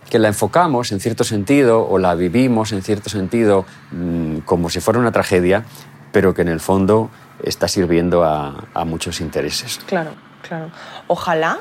que 0.10 0.20
la 0.20 0.28
enfocamos 0.28 0.92
en 0.92 1.00
cierto 1.00 1.24
sentido 1.24 1.88
o 1.88 1.98
la 1.98 2.16
vivimos 2.16 2.72
en 2.72 2.84
cierto 2.84 3.10
sentido 3.10 3.66
mm, 3.92 4.40
como 4.40 4.70
si 4.70 4.80
fuera 4.82 5.00
una 5.00 5.12
tragedia, 5.12 5.66
pero 6.12 6.34
que 6.34 6.42
en 6.42 6.50
el 6.50 6.60
fondo 6.60 7.10
está 7.44 7.68
sirviendo 7.68 8.24
a, 8.24 8.66
a 8.74 8.86
muchos 8.86 9.22
intereses. 9.22 9.80
Claro, 9.86 10.12
claro. 10.42 10.70
Ojalá 11.08 11.60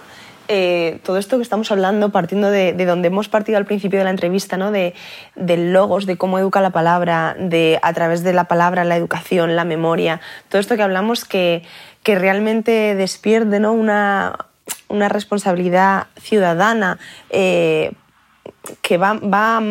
eh, 0.49 0.99
todo 1.03 1.17
esto 1.19 1.37
que 1.37 1.43
estamos 1.43 1.71
hablando, 1.71 2.11
partiendo 2.11 2.51
de, 2.51 2.73
donde 2.85 3.09
hemos 3.09 3.29
partido 3.29 3.59
al 3.59 3.65
principio 3.65 3.99
de 3.99 4.05
la 4.05 4.11
entrevista, 4.11 4.57
¿no? 4.57 4.71
de, 4.71 4.95
logos, 5.37 6.07
de 6.07 6.17
cómo 6.17 6.39
educa 6.39 6.61
la 6.61 6.71
palabra, 6.71 7.35
de 7.39 7.79
a 7.83 7.93
través 7.93 8.23
de 8.23 8.33
la 8.33 8.45
palabra, 8.45 8.85
la 8.85 8.97
educación, 8.97 9.57
la 9.57 9.65
memoria, 9.65 10.21
todo 10.49 10.61
esto 10.61 10.77
que 10.77 10.83
hablamos 10.83 11.25
que, 11.25 11.63
que 12.03 12.15
realmente 12.15 12.95
despierte 12.95 13.61
¿no? 13.61 13.73
una, 13.73 14.37
una 14.89 15.09
responsabilidad 15.09 16.09
ciudadana 16.21 16.99
eh, 17.31 17.93
que 18.83 18.99
va, 18.99 19.15
va 19.15 19.63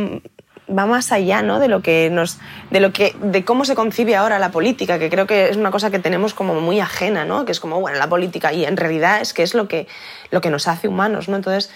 va 0.69 0.85
más 0.85 1.11
allá 1.11 1.41
¿no? 1.41 1.59
de 1.59 1.67
lo 1.67 1.81
que 1.81 2.09
nos 2.11 2.39
de 2.71 2.79
lo 2.79 2.93
que 2.93 3.15
de 3.21 3.43
cómo 3.43 3.65
se 3.65 3.75
concibe 3.75 4.15
ahora 4.15 4.39
la 4.39 4.51
política 4.51 4.99
que 4.99 5.09
creo 5.09 5.27
que 5.27 5.49
es 5.49 5.57
una 5.57 5.71
cosa 5.71 5.91
que 5.91 5.99
tenemos 5.99 6.33
como 6.33 6.59
muy 6.61 6.79
ajena 6.79 7.25
¿no? 7.25 7.45
que 7.45 7.51
es 7.51 7.59
como 7.59 7.79
bueno 7.79 7.97
la 7.97 8.07
política 8.07 8.53
y 8.53 8.65
en 8.65 8.77
realidad 8.77 9.21
es 9.21 9.33
que 9.33 9.43
es 9.43 9.53
lo 9.53 9.67
que 9.67 9.87
lo 10.31 10.41
que 10.41 10.49
nos 10.49 10.67
hace 10.67 10.87
humanos 10.87 11.27
no 11.27 11.35
entonces 11.35 11.71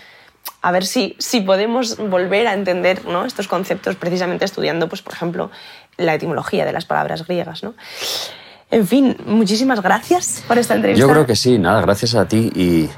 a 0.62 0.72
ver 0.72 0.86
si, 0.86 1.16
si 1.20 1.42
podemos 1.42 1.98
volver 1.98 2.48
a 2.48 2.54
entender 2.54 3.06
¿no? 3.06 3.26
estos 3.26 3.48
conceptos 3.48 3.96
precisamente 3.96 4.46
estudiando 4.46 4.88
pues 4.88 5.02
por 5.02 5.14
ejemplo 5.14 5.52
la 5.98 6.14
etimología 6.14 6.66
de 6.66 6.72
las 6.72 6.86
palabras 6.86 7.26
griegas 7.26 7.64
¿no? 7.64 7.74
En 8.70 8.86
fin, 8.86 9.16
muchísimas 9.26 9.82
gracias 9.82 10.44
por 10.46 10.58
esta 10.58 10.76
entrevista. 10.76 11.00
Yo 11.00 11.10
creo 11.10 11.26
que 11.26 11.38
sí, 11.38 11.58
nada, 11.58 11.80
gracias 11.82 12.16
a 12.16 12.28
ti 12.28 12.52
y, 12.54 12.90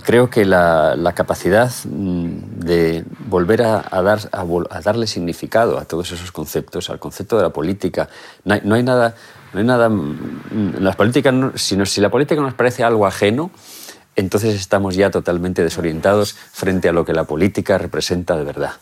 creo 0.00 0.28
que 0.28 0.44
la, 0.44 1.12
capacidad 1.14 1.70
mm, 1.84 2.58
de 2.58 3.04
volver 3.28 3.62
a, 3.62 4.02
dar, 4.02 4.18
a, 4.32 4.80
darle 4.80 5.06
significado 5.06 5.78
a 5.78 5.84
todos 5.84 6.10
esos 6.10 6.32
conceptos, 6.32 6.90
al 6.90 6.98
concepto 6.98 7.36
de 7.36 7.44
la 7.44 7.50
política, 7.50 8.08
no 8.44 8.74
hay, 8.74 8.82
nada, 8.82 9.14
no 9.52 9.60
hay 9.60 9.66
nada, 9.66 9.88
mm, 9.88 10.78
las 10.80 10.96
políticas, 10.96 11.34
si 11.54 12.00
la 12.00 12.10
política 12.10 12.40
nos 12.40 12.54
parece 12.54 12.82
algo 12.82 13.06
ajeno, 13.06 13.52
entonces 14.16 14.54
estamos 14.56 14.96
ya 14.96 15.10
totalmente 15.10 15.62
desorientados 15.62 16.32
frente 16.32 16.88
a 16.88 16.92
lo 16.92 17.04
que 17.04 17.12
la 17.12 17.24
política 17.24 17.78
representa 17.78 18.36
de 18.36 18.44
verdad. 18.44 18.72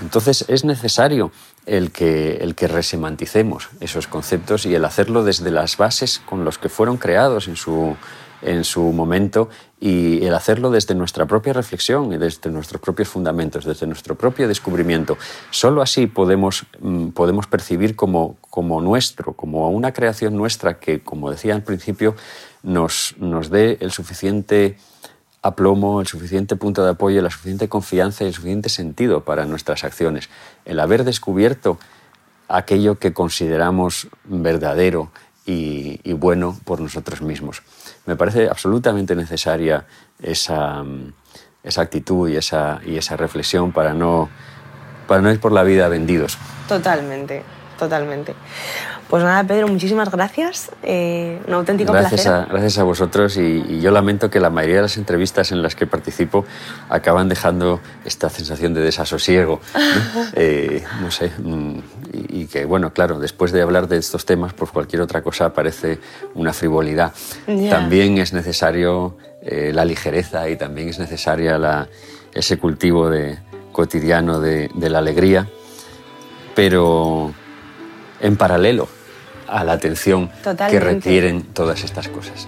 Entonces 0.00 0.44
es 0.48 0.64
necesario 0.64 1.32
el 1.70 1.92
que, 1.92 2.38
el 2.40 2.56
que 2.56 2.66
resemanticemos 2.66 3.68
esos 3.78 4.08
conceptos 4.08 4.66
y 4.66 4.74
el 4.74 4.84
hacerlo 4.84 5.22
desde 5.22 5.52
las 5.52 5.76
bases 5.76 6.20
con 6.26 6.44
los 6.44 6.58
que 6.58 6.68
fueron 6.68 6.96
creados 6.96 7.46
en 7.46 7.54
su, 7.54 7.96
en 8.42 8.64
su 8.64 8.82
momento 8.92 9.48
y 9.78 10.24
el 10.26 10.34
hacerlo 10.34 10.72
desde 10.72 10.96
nuestra 10.96 11.26
propia 11.26 11.52
reflexión 11.52 12.12
y 12.12 12.18
desde 12.18 12.50
nuestros 12.50 12.82
propios 12.82 13.08
fundamentos, 13.08 13.64
desde 13.64 13.86
nuestro 13.86 14.16
propio 14.16 14.48
descubrimiento. 14.48 15.16
Solo 15.52 15.80
así 15.80 16.08
podemos, 16.08 16.66
mm, 16.80 17.10
podemos 17.10 17.46
percibir 17.46 17.94
como, 17.94 18.36
como 18.50 18.80
nuestro, 18.80 19.34
como 19.34 19.70
una 19.70 19.92
creación 19.92 20.36
nuestra 20.36 20.80
que, 20.80 21.04
como 21.04 21.30
decía 21.30 21.54
al 21.54 21.62
principio, 21.62 22.16
nos, 22.64 23.14
nos 23.18 23.48
dé 23.48 23.78
el 23.80 23.92
suficiente 23.92 24.76
aplomo, 25.42 26.00
el 26.00 26.06
suficiente 26.06 26.56
punto 26.56 26.84
de 26.84 26.90
apoyo, 26.90 27.22
la 27.22 27.30
suficiente 27.30 27.68
confianza 27.68 28.24
y 28.24 28.28
el 28.28 28.34
suficiente 28.34 28.68
sentido 28.68 29.24
para 29.24 29.46
nuestras 29.46 29.84
acciones. 29.84 30.28
El 30.64 30.80
haber 30.80 31.04
descubierto 31.04 31.78
aquello 32.48 32.98
que 32.98 33.12
consideramos 33.12 34.08
verdadero 34.24 35.10
y, 35.46 36.12
bueno 36.12 36.56
por 36.64 36.80
nosotros 36.80 37.22
mismos. 37.22 37.62
Me 38.06 38.14
parece 38.14 38.48
absolutamente 38.48 39.16
necesaria 39.16 39.86
esa, 40.22 40.84
esa 41.64 41.82
actitud 41.82 42.28
y 42.28 42.36
esa, 42.36 42.80
y 42.84 42.96
esa 42.96 43.16
reflexión 43.16 43.72
para 43.72 43.94
no, 43.94 44.28
para 45.08 45.22
no 45.22 45.30
ir 45.32 45.40
por 45.40 45.52
la 45.52 45.62
vida 45.62 45.88
vendidos. 45.88 46.38
Totalmente, 46.68 47.42
totalmente. 47.78 48.34
Pues 49.10 49.24
nada, 49.24 49.42
Pedro, 49.42 49.66
muchísimas 49.66 50.08
gracias. 50.08 50.70
Eh, 50.84 51.40
un 51.48 51.54
auténtico 51.54 51.92
gracias 51.92 52.22
placer. 52.22 52.32
A, 52.32 52.44
gracias 52.44 52.78
a 52.78 52.84
vosotros 52.84 53.36
y, 53.36 53.64
y, 53.68 53.80
yo 53.80 53.90
lamento 53.90 54.30
que 54.30 54.38
la 54.38 54.50
mayoría 54.50 54.76
de 54.76 54.82
las 54.82 54.96
entrevistas 54.98 55.50
en 55.50 55.62
las 55.62 55.74
que 55.74 55.84
participo 55.84 56.44
acaban 56.88 57.28
dejando 57.28 57.80
esta 58.04 58.30
sensación 58.30 58.72
de 58.72 58.82
desasosiego. 58.82 59.60
¿no? 59.74 59.80
eh, 60.34 60.84
no 61.00 61.10
sé. 61.10 61.32
Y, 62.12 62.42
y, 62.42 62.46
que, 62.46 62.64
bueno, 62.66 62.92
claro, 62.92 63.18
después 63.18 63.50
de 63.50 63.62
hablar 63.62 63.88
de 63.88 63.96
estos 63.96 64.24
temas, 64.24 64.52
pues 64.52 64.70
cualquier 64.70 65.02
otra 65.02 65.22
cosa 65.22 65.52
parece 65.52 65.98
una 66.34 66.52
frivolidad. 66.52 67.12
También 67.68 68.16
es 68.18 68.32
necesario 68.32 69.16
eh, 69.42 69.72
la 69.74 69.84
ligereza 69.84 70.48
y 70.48 70.54
también 70.54 70.88
es 70.88 71.00
necesaria 71.00 71.58
la, 71.58 71.88
ese 72.32 72.58
cultivo 72.58 73.10
de, 73.10 73.40
cotidiano 73.72 74.38
de, 74.38 74.70
de 74.72 74.88
la 74.88 74.98
alegría, 74.98 75.48
pero 76.54 77.34
en 78.20 78.36
paralelo 78.36 78.99
a 79.50 79.64
la 79.64 79.72
atención 79.72 80.30
Totalmente. 80.42 80.70
que 80.72 80.80
requieren 80.80 81.42
todas 81.52 81.82
estas 81.84 82.08
cosas. 82.08 82.46